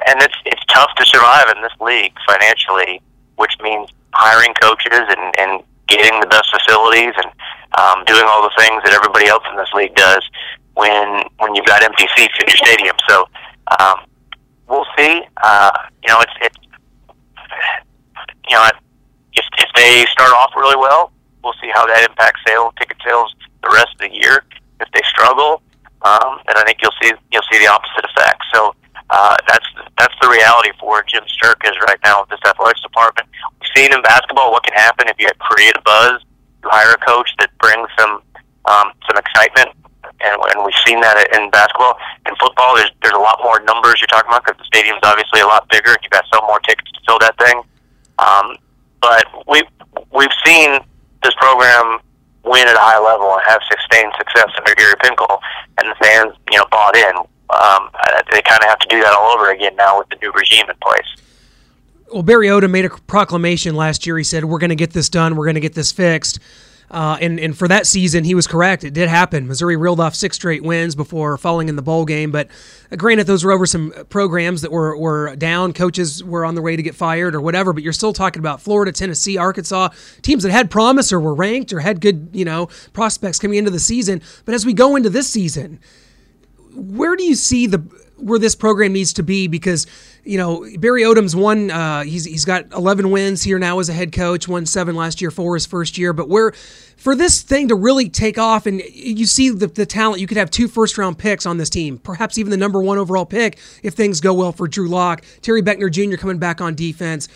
and 0.06 0.22
it's 0.22 0.36
it's 0.44 0.64
tough 0.66 0.90
to 0.96 1.04
survive 1.06 1.46
in 1.54 1.62
this 1.62 1.72
league 1.80 2.14
financially, 2.26 3.00
which 3.36 3.54
means 3.62 3.90
hiring 4.16 4.54
coaches 4.60 5.04
and, 5.12 5.24
and 5.38 5.62
getting 5.86 6.18
the 6.20 6.26
best 6.26 6.50
facilities 6.50 7.12
and 7.16 7.30
um, 7.78 8.04
doing 8.06 8.24
all 8.26 8.42
the 8.42 8.54
things 8.58 8.82
that 8.84 8.92
everybody 8.92 9.28
else 9.28 9.44
in 9.50 9.56
this 9.56 9.70
league 9.74 9.94
does 9.94 10.24
when 10.74 11.24
when 11.38 11.54
you've 11.54 11.66
got 11.66 11.82
empty 11.82 12.06
seats 12.16 12.34
in 12.40 12.46
your 12.48 12.56
stadium. 12.56 12.96
So 13.08 13.28
um, 13.78 14.06
we'll 14.68 14.86
see. 14.96 15.22
Uh, 15.42 15.70
you 16.02 16.08
know, 16.08 16.20
it's 16.20 16.36
it's 16.40 16.58
you 18.48 18.56
know, 18.56 18.64
if 18.66 19.44
if 19.58 19.70
they 19.74 20.06
start 20.10 20.32
off 20.32 20.52
really 20.56 20.76
well, 20.76 21.12
we'll 21.42 21.56
see 21.60 21.70
how 21.74 21.86
that 21.86 22.08
impacts 22.08 22.40
sales, 22.46 22.72
ticket 22.78 22.96
sales 23.04 23.34
the 23.62 23.70
rest 23.70 23.92
of 24.00 24.10
the 24.10 24.14
year. 24.14 24.44
If 24.80 24.88
they 24.92 25.02
struggle, 25.04 25.62
um, 26.02 26.40
then 26.46 26.56
I 26.56 26.64
think 26.64 26.78
you'll 26.82 26.96
see 27.02 27.12
you'll 27.32 27.46
see 27.50 27.58
the 27.58 27.68
opposite 27.68 28.04
effect. 28.04 28.42
So 28.54 28.74
uh, 29.10 29.36
that's 29.46 29.66
that's 29.98 30.14
the 30.20 30.28
reality 30.28 30.70
for 30.80 31.02
Jim 31.04 31.22
Sterk 31.30 31.62
is 31.64 31.76
right 31.86 31.98
now 32.04 32.22
with 32.22 32.30
this 32.30 32.40
athletics 32.44 32.82
department. 32.82 33.28
We've 33.60 33.70
seen 33.74 33.92
in 33.92 34.02
basketball 34.02 34.50
what 34.50 34.64
can 34.64 34.74
happen 34.74 35.08
if 35.08 35.16
you 35.18 35.28
create 35.38 35.76
a 35.76 35.82
buzz. 35.82 36.22
You 36.62 36.70
hire 36.70 36.92
a 36.92 36.98
coach 37.06 37.30
that 37.38 37.50
brings 37.58 37.88
some 37.98 38.22
um, 38.66 38.90
some 39.06 39.16
excitement, 39.16 39.70
and, 40.20 40.34
and 40.34 40.64
we've 40.64 40.80
seen 40.84 41.00
that 41.00 41.16
in 41.38 41.50
basketball. 41.50 41.96
In 42.26 42.34
football, 42.34 42.74
there's 42.74 42.90
there's 43.02 43.14
a 43.14 43.22
lot 43.22 43.38
more 43.42 43.60
numbers 43.62 44.02
you're 44.02 44.10
talking 44.10 44.26
about 44.28 44.44
because 44.44 44.58
the 44.58 44.66
stadium's 44.66 45.00
obviously 45.04 45.40
a 45.40 45.46
lot 45.46 45.68
bigger, 45.70 45.94
and 45.94 45.98
you've 46.02 46.10
got 46.10 46.24
sell 46.34 46.42
more 46.46 46.58
tickets 46.66 46.90
to 46.90 47.00
fill 47.06 47.18
that 47.22 47.38
thing. 47.38 47.62
Um, 48.18 48.58
but 49.00 49.24
we've 49.46 49.70
we've 50.10 50.34
seen 50.44 50.82
this 51.22 51.34
program 51.38 52.02
win 52.42 52.66
at 52.66 52.74
a 52.74 52.82
high 52.82 52.98
level 52.98 53.30
and 53.34 53.42
have 53.46 53.62
sustained 53.70 54.10
success 54.18 54.50
under 54.58 54.74
Gary 54.74 54.94
Pinkel, 54.98 55.38
and 55.78 55.90
the 55.90 55.96
fans, 56.02 56.34
you 56.50 56.58
know, 56.58 56.66
bought 56.70 56.96
in. 56.96 57.14
Um, 57.56 57.90
they 58.30 58.42
kind 58.42 58.62
of 58.62 58.68
have 58.68 58.78
to 58.80 58.88
do 58.88 59.00
that 59.00 59.12
all 59.12 59.32
over 59.32 59.50
again 59.50 59.74
now 59.76 59.98
with 59.98 60.08
the 60.08 60.16
new 60.20 60.32
regime 60.32 60.68
in 60.68 60.76
place. 60.82 61.06
Well, 62.12 62.22
Barry 62.22 62.48
Odom 62.48 62.70
made 62.70 62.84
a 62.84 62.90
proclamation 62.90 63.74
last 63.74 64.06
year. 64.06 64.16
He 64.18 64.24
said, 64.24 64.44
"We're 64.44 64.58
going 64.58 64.70
to 64.70 64.76
get 64.76 64.92
this 64.92 65.08
done. 65.08 65.36
We're 65.36 65.46
going 65.46 65.54
to 65.54 65.60
get 65.60 65.74
this 65.74 65.92
fixed." 65.92 66.38
Uh, 66.88 67.18
and 67.20 67.40
and 67.40 67.58
for 67.58 67.66
that 67.66 67.84
season, 67.86 68.22
he 68.22 68.34
was 68.34 68.46
correct. 68.46 68.84
It 68.84 68.94
did 68.94 69.08
happen. 69.08 69.48
Missouri 69.48 69.76
reeled 69.76 69.98
off 69.98 70.14
six 70.14 70.36
straight 70.36 70.62
wins 70.62 70.94
before 70.94 71.36
falling 71.36 71.68
in 71.68 71.74
the 71.74 71.82
bowl 71.82 72.04
game. 72.04 72.30
But 72.30 72.48
uh, 72.92 72.96
granted, 72.96 73.26
those 73.26 73.44
were 73.44 73.50
over 73.50 73.66
some 73.66 73.92
programs 74.08 74.62
that 74.62 74.70
were 74.70 74.96
were 74.96 75.34
down. 75.34 75.72
Coaches 75.72 76.22
were 76.22 76.44
on 76.44 76.54
the 76.54 76.62
way 76.62 76.76
to 76.76 76.82
get 76.82 76.94
fired 76.94 77.34
or 77.34 77.40
whatever. 77.40 77.72
But 77.72 77.82
you're 77.82 77.92
still 77.92 78.12
talking 78.12 78.38
about 78.38 78.60
Florida, 78.60 78.92
Tennessee, 78.92 79.36
Arkansas, 79.36 79.88
teams 80.22 80.44
that 80.44 80.52
had 80.52 80.70
promise 80.70 81.12
or 81.12 81.18
were 81.18 81.34
ranked 81.34 81.72
or 81.72 81.80
had 81.80 82.00
good 82.00 82.28
you 82.32 82.44
know 82.44 82.68
prospects 82.92 83.40
coming 83.40 83.58
into 83.58 83.72
the 83.72 83.80
season. 83.80 84.22
But 84.44 84.54
as 84.54 84.64
we 84.64 84.72
go 84.72 84.94
into 84.94 85.10
this 85.10 85.28
season, 85.28 85.80
where 86.76 87.16
do 87.16 87.24
you 87.24 87.34
see 87.34 87.66
the 87.66 87.78
where 88.18 88.38
this 88.38 88.54
program 88.54 88.92
needs 88.92 89.12
to 89.14 89.22
be 89.22 89.46
because 89.46 89.86
you 90.24 90.38
know 90.38 90.66
Barry 90.78 91.02
Odom's 91.02 91.36
won. 91.36 91.70
Uh, 91.70 92.02
he's 92.02 92.24
he's 92.24 92.44
got 92.44 92.72
11 92.72 93.10
wins 93.10 93.42
here 93.42 93.58
now 93.58 93.78
as 93.78 93.88
a 93.88 93.92
head 93.92 94.12
coach. 94.12 94.48
Won 94.48 94.66
seven 94.66 94.94
last 94.94 95.20
year, 95.20 95.30
four 95.30 95.54
his 95.54 95.66
first 95.66 95.98
year. 95.98 96.12
But 96.12 96.28
where 96.28 96.52
for 96.96 97.14
this 97.14 97.42
thing 97.42 97.68
to 97.68 97.74
really 97.74 98.08
take 98.08 98.38
off, 98.38 98.66
and 98.66 98.80
you 98.92 99.26
see 99.26 99.50
the, 99.50 99.66
the 99.66 99.86
talent, 99.86 100.20
you 100.20 100.26
could 100.26 100.38
have 100.38 100.50
two 100.50 100.68
first 100.68 100.96
round 100.98 101.18
picks 101.18 101.46
on 101.46 101.58
this 101.58 101.70
team, 101.70 101.98
perhaps 101.98 102.38
even 102.38 102.50
the 102.50 102.56
number 102.56 102.82
one 102.82 102.98
overall 102.98 103.26
pick 103.26 103.58
if 103.82 103.94
things 103.94 104.20
go 104.20 104.32
well 104.34 104.52
for 104.52 104.66
Drew 104.66 104.88
Lock, 104.88 105.22
Terry 105.42 105.62
Beckner 105.62 105.90
Jr. 105.90 106.16
coming 106.16 106.38
back 106.38 106.60
on 106.60 106.74
defense. 106.74 107.28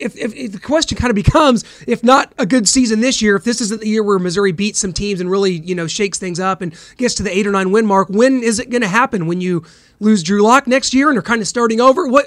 If, 0.00 0.16
if, 0.16 0.34
if, 0.34 0.52
the 0.52 0.58
question 0.58 0.96
kind 0.96 1.10
of 1.10 1.14
becomes, 1.14 1.64
if 1.86 2.02
not 2.02 2.32
a 2.38 2.46
good 2.46 2.68
season 2.68 3.00
this 3.00 3.20
year, 3.20 3.36
if 3.36 3.44
this 3.44 3.60
isn't 3.60 3.80
the 3.80 3.88
year 3.88 4.02
where 4.02 4.18
Missouri 4.18 4.52
beats 4.52 4.80
some 4.80 4.92
teams 4.92 5.20
and 5.20 5.30
really 5.30 5.52
you 5.52 5.74
know 5.74 5.86
shakes 5.86 6.18
things 6.18 6.40
up 6.40 6.62
and 6.62 6.74
gets 6.96 7.14
to 7.16 7.22
the 7.22 7.36
eight 7.36 7.46
or 7.46 7.52
nine 7.52 7.70
win 7.70 7.86
mark, 7.86 8.08
when 8.08 8.42
is 8.42 8.58
it 8.58 8.70
going 8.70 8.82
to 8.82 8.88
happen? 8.88 9.26
When 9.26 9.40
you 9.40 9.64
lose 10.00 10.22
Drew 10.22 10.42
Lock 10.42 10.66
next 10.66 10.94
year 10.94 11.10
and 11.10 11.18
are 11.18 11.22
kind 11.22 11.40
of 11.40 11.48
starting 11.48 11.80
over? 11.80 12.06
What 12.06 12.26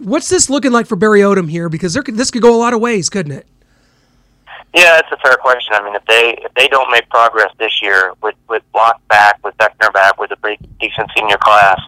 what's 0.00 0.28
this 0.28 0.48
looking 0.48 0.72
like 0.72 0.86
for 0.86 0.96
Barry 0.96 1.20
Odom 1.20 1.50
here? 1.50 1.68
Because 1.68 1.96
could, 1.96 2.16
this 2.16 2.30
could 2.30 2.42
go 2.42 2.54
a 2.54 2.56
lot 2.58 2.72
of 2.72 2.80
ways, 2.80 3.08
couldn't 3.10 3.32
it? 3.32 3.46
Yeah, 4.74 5.00
that's 5.00 5.10
a 5.12 5.16
fair 5.16 5.36
question. 5.36 5.74
I 5.74 5.82
mean, 5.82 5.94
if 5.94 6.04
they 6.04 6.38
if 6.44 6.52
they 6.54 6.68
don't 6.68 6.90
make 6.90 7.08
progress 7.08 7.50
this 7.58 7.80
year 7.82 8.12
with 8.22 8.34
with 8.48 8.62
Lock 8.74 9.00
back, 9.08 9.42
with 9.42 9.56
Beckner 9.58 9.92
back, 9.92 10.20
with 10.20 10.30
a 10.30 10.36
pretty 10.36 10.62
decent 10.78 11.10
senior 11.16 11.38
class, 11.38 11.80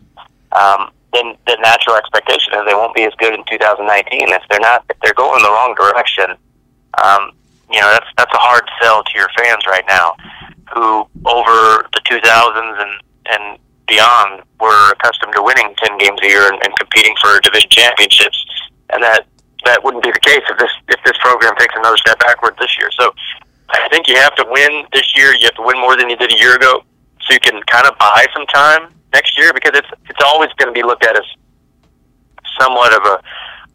um, 0.52 0.90
then 1.12 1.34
the 1.46 1.56
natural 1.60 1.96
expectation 1.96 2.54
is 2.54 2.64
they 2.66 2.74
won't 2.74 2.94
be 2.94 3.04
as 3.04 3.14
good 3.18 3.34
in 3.34 3.44
2019. 3.50 4.30
If 4.30 4.42
they're 4.48 4.60
not, 4.60 4.84
if 4.90 4.96
they're 5.02 5.14
going 5.14 5.42
the 5.42 5.50
wrong 5.50 5.74
direction, 5.74 6.36
um, 7.02 7.32
you 7.70 7.80
know 7.80 7.90
that's 7.90 8.06
that's 8.16 8.34
a 8.34 8.38
hard 8.38 8.62
sell 8.82 9.02
to 9.02 9.12
your 9.14 9.28
fans 9.36 9.66
right 9.66 9.84
now, 9.88 10.14
who 10.72 11.06
over 11.26 11.86
the 11.94 12.00
2000s 12.06 12.82
and 12.82 13.02
and 13.26 13.58
beyond 13.86 14.42
were 14.60 14.92
accustomed 14.92 15.34
to 15.34 15.42
winning 15.42 15.74
10 15.82 15.98
games 15.98 16.18
a 16.22 16.26
year 16.26 16.46
and, 16.46 16.62
and 16.62 16.72
competing 16.78 17.14
for 17.20 17.40
division 17.40 17.70
championships, 17.70 18.38
and 18.90 19.02
that 19.02 19.26
that 19.64 19.82
wouldn't 19.82 20.02
be 20.02 20.10
the 20.10 20.20
case 20.20 20.42
if 20.48 20.58
this 20.58 20.70
if 20.88 21.00
this 21.04 21.18
program 21.18 21.54
takes 21.56 21.74
another 21.76 21.96
step 21.96 22.18
backward 22.20 22.54
this 22.58 22.76
year. 22.78 22.90
So 22.98 23.12
I 23.70 23.88
think 23.90 24.08
you 24.08 24.16
have 24.16 24.34
to 24.36 24.46
win 24.48 24.86
this 24.92 25.16
year. 25.16 25.34
You 25.34 25.46
have 25.46 25.54
to 25.54 25.62
win 25.62 25.78
more 25.78 25.96
than 25.96 26.08
you 26.08 26.16
did 26.16 26.32
a 26.32 26.38
year 26.38 26.54
ago, 26.56 26.82
so 27.30 27.34
you 27.34 27.40
can 27.40 27.62
kind 27.64 27.86
of 27.86 27.96
buy 27.98 28.26
some 28.34 28.44
time 28.46 28.92
next 29.12 29.38
year 29.38 29.52
because 29.52 29.72
it's 29.74 29.88
it's 30.08 30.22
always 30.24 30.50
going 30.58 30.66
to 30.66 30.72
be 30.74 30.82
looked 30.82 31.04
at 31.04 31.16
as 31.16 31.24
somewhat 32.58 32.92
of 32.92 33.04
a 33.06 33.22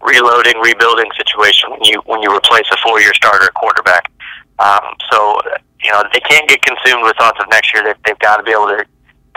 reloading, 0.06 0.60
rebuilding 0.60 1.10
situation 1.16 1.72
when 1.72 1.84
you 1.84 2.02
when 2.06 2.22
you 2.22 2.36
replace 2.36 2.66
a 2.72 2.78
four 2.84 3.00
year 3.00 3.14
starter 3.14 3.50
quarterback. 3.56 4.12
Um, 4.60 4.84
so 5.12 5.40
you 5.82 5.92
know 5.92 6.04
they 6.14 6.20
can't 6.20 6.48
get 6.50 6.62
consumed 6.62 7.04
with 7.04 7.16
thoughts 7.18 7.40
of 7.40 7.50
next 7.50 7.74
year. 7.74 7.84
They, 7.84 7.94
they've 8.06 8.20
got 8.20 8.38
to 8.38 8.44
be 8.44 8.52
able 8.52 8.68
to 8.68 8.86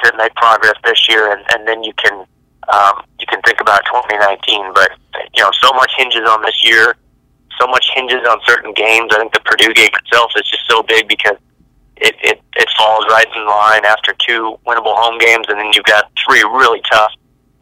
to 0.04 0.16
make 0.16 0.34
progress 0.34 0.74
this 0.84 1.08
year, 1.08 1.32
and, 1.32 1.44
and 1.54 1.66
then 1.66 1.84
you 1.84 1.92
can 1.94 2.26
um, 2.72 3.04
you 3.20 3.26
can 3.26 3.40
think 3.42 3.60
about 3.60 3.84
2019. 3.86 4.74
But 4.74 4.90
you 5.34 5.42
know, 5.42 5.50
so 5.62 5.72
much 5.74 5.92
hinges 5.96 6.28
on 6.28 6.42
this 6.42 6.64
year. 6.64 6.96
So 7.60 7.66
much 7.66 7.86
hinges 7.94 8.22
on 8.28 8.38
certain 8.46 8.72
games. 8.72 9.10
I 9.12 9.18
think 9.18 9.32
the 9.32 9.40
Purdue 9.40 9.74
game 9.74 9.90
itself 9.92 10.30
is 10.36 10.48
just 10.48 10.62
so 10.68 10.82
big 10.84 11.08
because 11.08 11.36
it, 12.00 12.14
it, 12.22 12.42
it 12.56 12.68
falls 12.76 13.04
right 13.10 13.26
in 13.34 13.46
line 13.46 13.84
after 13.84 14.14
two 14.26 14.58
winnable 14.66 14.96
home 14.96 15.18
games, 15.18 15.46
and 15.48 15.58
then 15.58 15.72
you've 15.72 15.84
got 15.84 16.10
three 16.26 16.42
really 16.42 16.80
tough 16.90 17.12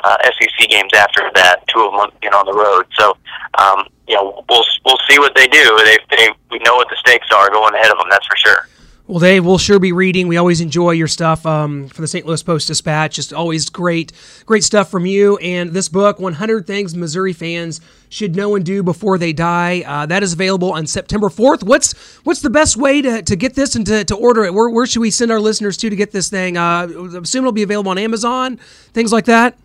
uh, 0.05 0.17
SEC 0.23 0.69
games 0.69 0.93
after 0.95 1.31
that, 1.35 1.67
two 1.69 1.81
of 1.81 1.93
them 1.93 2.31
know, 2.31 2.39
on 2.39 2.47
the 2.47 2.53
road. 2.53 2.87
So, 2.99 3.17
um, 3.59 3.87
you 4.07 4.15
know, 4.15 4.45
we'll 4.49 4.65
we'll 4.85 4.99
see 5.09 5.19
what 5.19 5.35
they 5.35 5.47
do. 5.47 5.83
They, 5.85 5.99
they 6.17 6.29
we 6.51 6.59
know 6.61 6.77
what 6.77 6.89
the 6.89 6.97
stakes 6.97 7.27
are 7.35 7.51
going 7.51 7.75
ahead 7.75 7.91
of 7.91 7.99
them. 7.99 8.09
That's 8.11 8.27
for 8.27 8.37
sure. 8.37 8.69
Well, 9.09 9.21
Dave, 9.21 9.45
we'll 9.45 9.59
sure 9.59 9.79
be 9.79 9.93
reading. 9.93 10.27
We 10.27 10.37
always 10.37 10.61
enjoy 10.61 10.93
your 10.93 11.07
stuff 11.07 11.47
um, 11.47 11.87
for 11.89 12.01
the 12.01 12.09
St. 12.09 12.27
Louis 12.27 12.43
Post 12.43 12.67
Dispatch. 12.67 13.15
Just 13.15 13.33
always 13.33 13.71
great, 13.71 14.11
great 14.47 14.65
stuff 14.65 14.91
from 14.91 15.07
you. 15.07 15.37
And 15.37 15.71
this 15.71 15.89
book, 15.89 16.19
100 16.19 16.67
Things 16.67 16.93
Missouri 16.97 17.33
Fans 17.33 17.81
Should 18.09 18.37
Know 18.37 18.55
and 18.55 18.65
Do 18.65 18.83
Before 18.83 19.19
They 19.19 19.33
Die, 19.33 19.83
uh, 19.87 20.07
that 20.07 20.23
is 20.23 20.33
available 20.33 20.73
on 20.73 20.87
September 20.87 21.29
4th. 21.29 21.63
What's 21.63 21.93
what's 22.25 22.41
the 22.41 22.51
best 22.51 22.77
way 22.77 23.03
to, 23.03 23.23
to 23.23 23.37
get 23.37 23.55
this 23.55 23.75
and 23.75 23.87
to, 23.87 24.05
to 24.05 24.15
order 24.15 24.45
it? 24.45 24.55
Where, 24.55 24.69
where 24.69 24.87
should 24.87 25.01
we 25.01 25.11
send 25.11 25.31
our 25.31 25.41
listeners 25.41 25.77
to 25.79 25.91
to 25.91 25.97
get 25.97 26.13
this 26.13 26.29
thing? 26.29 26.57
Uh, 26.57 26.89
I 26.89 27.19
assume 27.19 27.45
it'll 27.45 27.53
be 27.53 27.63
available 27.63 27.91
on 27.91 27.99
Amazon, 27.99 28.59
things 28.93 29.13
like 29.13 29.27
that. 29.27 29.59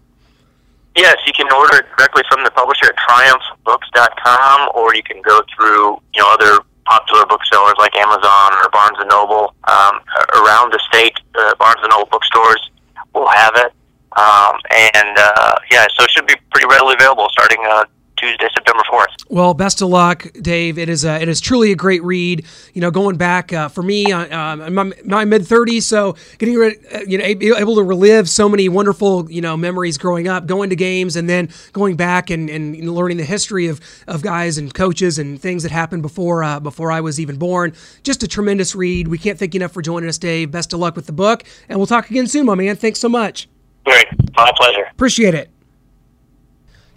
Yes, 0.95 1.15
you 1.25 1.31
can 1.33 1.51
order 1.51 1.77
it 1.77 1.85
directly 1.97 2.23
from 2.29 2.43
the 2.43 2.51
publisher 2.51 2.87
at 2.87 2.95
triumphbooks.com, 2.97 4.71
or 4.75 4.93
you 4.93 5.03
can 5.03 5.21
go 5.21 5.41
through 5.55 6.01
you 6.13 6.21
know 6.21 6.33
other 6.33 6.59
popular 6.85 7.25
booksellers 7.25 7.75
like 7.77 7.95
Amazon 7.95 8.53
or 8.53 8.69
Barnes 8.71 8.97
and 8.99 9.09
Noble 9.09 9.55
um, 9.65 10.01
around 10.35 10.73
the 10.73 10.79
state. 10.91 11.15
Uh, 11.35 11.55
Barnes 11.55 11.79
and 11.81 11.91
Noble 11.91 12.07
bookstores 12.11 12.69
will 13.13 13.29
have 13.29 13.55
it, 13.55 13.71
um, 14.17 14.59
and 14.69 15.17
uh, 15.17 15.55
yeah, 15.71 15.87
so 15.95 16.03
it 16.03 16.11
should 16.11 16.27
be 16.27 16.35
pretty 16.51 16.67
readily 16.67 16.95
available 16.95 17.29
starting 17.31 17.59
uh, 17.69 17.85
Tuesday, 18.21 18.47
September 18.53 18.83
fourth. 18.89 19.09
Well, 19.29 19.53
best 19.53 19.81
of 19.81 19.89
luck, 19.89 20.27
Dave. 20.41 20.77
It 20.77 20.89
is 20.89 21.03
a, 21.03 21.19
it 21.19 21.27
is 21.27 21.41
truly 21.41 21.71
a 21.71 21.75
great 21.75 22.03
read. 22.03 22.45
You 22.73 22.81
know, 22.81 22.91
going 22.91 23.17
back 23.17 23.51
uh, 23.51 23.67
for 23.67 23.81
me, 23.81 24.11
uh, 24.11 24.37
um, 24.37 24.73
my, 24.73 24.91
my 25.03 25.25
mid 25.25 25.47
thirties, 25.47 25.85
so 25.87 26.15
getting 26.37 26.55
rid, 26.55 26.77
uh, 26.93 26.99
you 27.07 27.17
know, 27.17 27.23
able 27.23 27.75
to 27.75 27.83
relive 27.83 28.29
so 28.29 28.47
many 28.47 28.69
wonderful 28.69 29.29
you 29.31 29.41
know 29.41 29.57
memories 29.57 29.97
growing 29.97 30.27
up, 30.27 30.45
going 30.45 30.69
to 30.69 30.75
games, 30.75 31.15
and 31.15 31.27
then 31.27 31.49
going 31.73 31.95
back 31.95 32.29
and, 32.29 32.49
and 32.49 32.89
learning 32.89 33.17
the 33.17 33.25
history 33.25 33.67
of, 33.67 33.79
of 34.07 34.21
guys 34.21 34.57
and 34.57 34.73
coaches 34.73 35.17
and 35.17 35.41
things 35.41 35.63
that 35.63 35.71
happened 35.71 36.03
before 36.03 36.43
uh, 36.43 36.59
before 36.59 36.91
I 36.91 37.01
was 37.01 37.19
even 37.19 37.37
born. 37.37 37.73
Just 38.03 38.21
a 38.21 38.27
tremendous 38.27 38.75
read. 38.75 39.07
We 39.07 39.17
can't 39.17 39.39
thank 39.39 39.53
you 39.55 39.59
enough 39.59 39.71
for 39.71 39.81
joining 39.81 40.09
us, 40.09 40.17
Dave. 40.17 40.51
Best 40.51 40.73
of 40.73 40.79
luck 40.79 40.95
with 40.95 41.07
the 41.07 41.13
book, 41.13 41.43
and 41.67 41.79
we'll 41.79 41.87
talk 41.87 42.09
again 42.11 42.27
soon, 42.27 42.45
my 42.45 42.55
man. 42.55 42.75
Thanks 42.75 42.99
so 42.99 43.09
much. 43.09 43.49
Great, 43.85 44.05
my 44.35 44.51
pleasure. 44.55 44.85
Appreciate 44.91 45.33
it. 45.33 45.49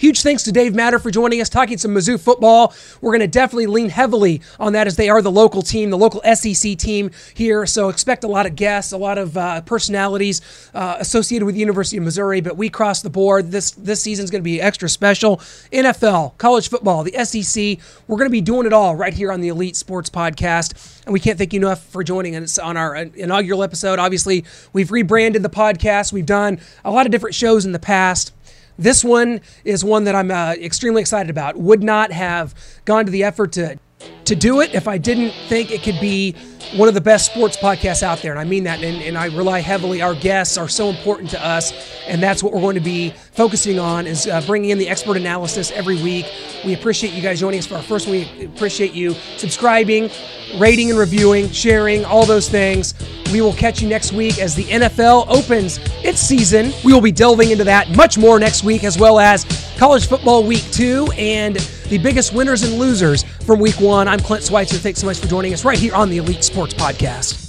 Huge 0.05 0.21
thanks 0.21 0.43
to 0.43 0.53
Dave 0.53 0.75
Matter 0.75 0.99
for 0.99 1.11
joining 1.11 1.41
us, 1.41 1.49
talking 1.49 1.79
some 1.79 1.95
Mizzou 1.95 2.21
football. 2.21 2.75
We're 3.01 3.13
going 3.13 3.21
to 3.21 3.27
definitely 3.27 3.69
lean 3.69 3.89
heavily 3.89 4.43
on 4.61 4.75
that 4.75 4.87
as 4.87 4.97
they 4.97 5.09
are 5.09 5.23
the 5.23 5.31
local 5.31 5.63
team, 5.63 5.89
the 5.89 5.97
local 5.97 6.21
SEC 6.35 6.77
team 6.77 7.11
here. 7.33 7.65
So 7.65 7.89
expect 7.89 8.23
a 8.23 8.29
lot 8.29 8.45
of 8.45 8.55
guests, 8.55 8.93
a 8.93 8.99
lot 8.99 9.17
of 9.17 9.35
uh, 9.35 9.63
personalities 9.63 10.43
uh, 10.75 10.97
associated 10.99 11.47
with 11.47 11.55
the 11.55 11.61
University 11.63 11.97
of 11.97 12.03
Missouri. 12.03 12.43
But 12.43 12.59
we 12.59 12.69
cross 12.69 13.01
the 13.01 13.09
board. 13.09 13.51
This 13.51 13.71
this 13.71 14.03
season 14.03 14.25
is 14.25 14.31
going 14.31 14.43
to 14.43 14.45
be 14.45 14.61
extra 14.61 14.91
special. 14.91 15.39
NFL, 15.73 16.37
college 16.37 16.69
football, 16.69 17.03
the 17.03 17.25
SEC. 17.25 17.79
We're 18.07 18.19
going 18.19 18.29
to 18.29 18.31
be 18.31 18.43
doing 18.43 18.67
it 18.67 18.75
all 18.75 18.95
right 18.95 19.15
here 19.15 19.33
on 19.33 19.41
the 19.41 19.49
Elite 19.49 19.75
Sports 19.75 20.11
Podcast. 20.11 21.03
And 21.07 21.15
we 21.15 21.21
can't 21.21 21.39
thank 21.39 21.55
you 21.55 21.61
enough 21.61 21.83
for 21.83 22.05
joining 22.05 22.37
us 22.37 22.59
on 22.59 22.77
our 22.77 22.95
inaugural 22.95 23.63
episode. 23.63 23.99
Obviously, 23.99 24.45
we've 24.75 24.93
rebranded 24.93 25.43
the 25.43 25.49
podcast. 25.49 26.13
We've 26.13 26.27
done 26.27 26.61
a 26.85 26.91
lot 26.91 27.07
of 27.07 27.13
different 27.13 27.35
shows 27.35 27.65
in 27.65 27.73
the 27.73 27.79
past. 27.79 28.33
This 28.79 29.05
one 29.05 29.41
is 29.64 29.85
one 29.85 30.05
that 30.05 30.14
I'm 30.14 30.31
uh, 30.31 30.55
extremely 30.61 31.01
excited 31.01 31.31
about. 31.31 31.57
Would 31.57 31.83
not 31.83 32.12
have 32.12 32.55
gone 32.85 33.07
to 33.07 33.12
the 33.12 33.25
effort 33.25 33.53
to 33.53 33.79
to 34.27 34.37
do 34.37 34.61
it 34.61 34.75
if 34.75 34.89
I 34.89 34.99
didn't 34.99 35.33
think 35.49 35.70
it 35.70 35.83
could 35.83 36.01
be 36.01 36.35
one 36.75 36.89
of 36.89 36.95
the 36.95 37.01
best 37.01 37.33
sports 37.33 37.57
podcasts 37.57 38.03
out 38.03 38.18
there. 38.18 38.33
And 38.33 38.41
I 38.41 38.45
mean 38.45 38.64
that. 38.64 38.83
And, 38.83 39.03
and, 39.03 39.16
I 39.16 39.27
rely 39.27 39.61
heavily. 39.61 40.03
Our 40.03 40.14
guests 40.14 40.59
are 40.59 40.68
so 40.68 40.89
important 40.89 41.31
to 41.31 41.47
us. 41.47 41.72
And 42.09 42.22
that's 42.22 42.43
what 42.43 42.53
we're 42.53 42.61
going 42.61 42.75
to 42.75 42.81
be 42.81 43.11
focusing 43.33 43.79
on 43.79 44.07
is 44.07 44.27
uh, 44.27 44.41
bringing 44.47 44.70
in 44.70 44.79
the 44.79 44.89
expert 44.89 45.16
analysis 45.16 45.70
every 45.70 46.03
week. 46.03 46.27
We 46.64 46.75
appreciate 46.75 47.12
you 47.12 47.22
guys 47.22 47.41
joining 47.41 47.59
us 47.59 47.66
for 47.66 47.77
our 47.77 47.83
first 47.83 48.09
one. 48.09 48.16
We 48.16 48.47
appreciate 48.47 48.93
you 48.93 49.14
subscribing, 49.37 50.11
rating 50.57 50.91
and 50.91 50.99
reviewing, 50.99 51.51
sharing, 51.51 52.05
all 52.05 52.27
those 52.27 52.49
things. 52.49 52.95
We 53.33 53.41
will 53.41 53.53
catch 53.53 53.81
you 53.81 53.89
next 53.89 54.12
week 54.12 54.39
as 54.39 54.55
the 54.55 54.64
NFL 54.64 55.29
opens 55.29 55.79
its 56.03 56.20
season. 56.20 56.72
We 56.85 56.93
will 56.93 57.01
be 57.01 57.12
delving 57.12 57.51
into 57.51 57.64
that 57.64 57.95
much 57.97 58.18
more 58.18 58.39
next 58.39 58.64
week, 58.64 58.85
as 58.85 58.99
well 58.99 59.18
as 59.18 59.45
college 59.79 60.07
football 60.07 60.45
week 60.45 60.62
two 60.70 61.09
and 61.16 61.57
the 61.89 61.99
biggest 61.99 62.33
winners 62.33 62.62
and 62.62 62.79
losers 62.79 63.25
from 63.45 63.61
week 63.61 63.81
one. 63.81 64.09
I'm 64.15 64.21
Clint 64.21 64.45
Schweitzer. 64.45 64.77
Thanks 64.77 65.01
so 65.01 65.07
much 65.07 65.19
for 65.19 65.27
joining 65.27 65.53
us 65.53 65.65
right 65.65 65.77
here 65.77 65.93
on 65.93 66.09
the 66.09 66.19
Elite 66.19 66.45
Sports 66.45 66.73
Podcast. 66.73 67.43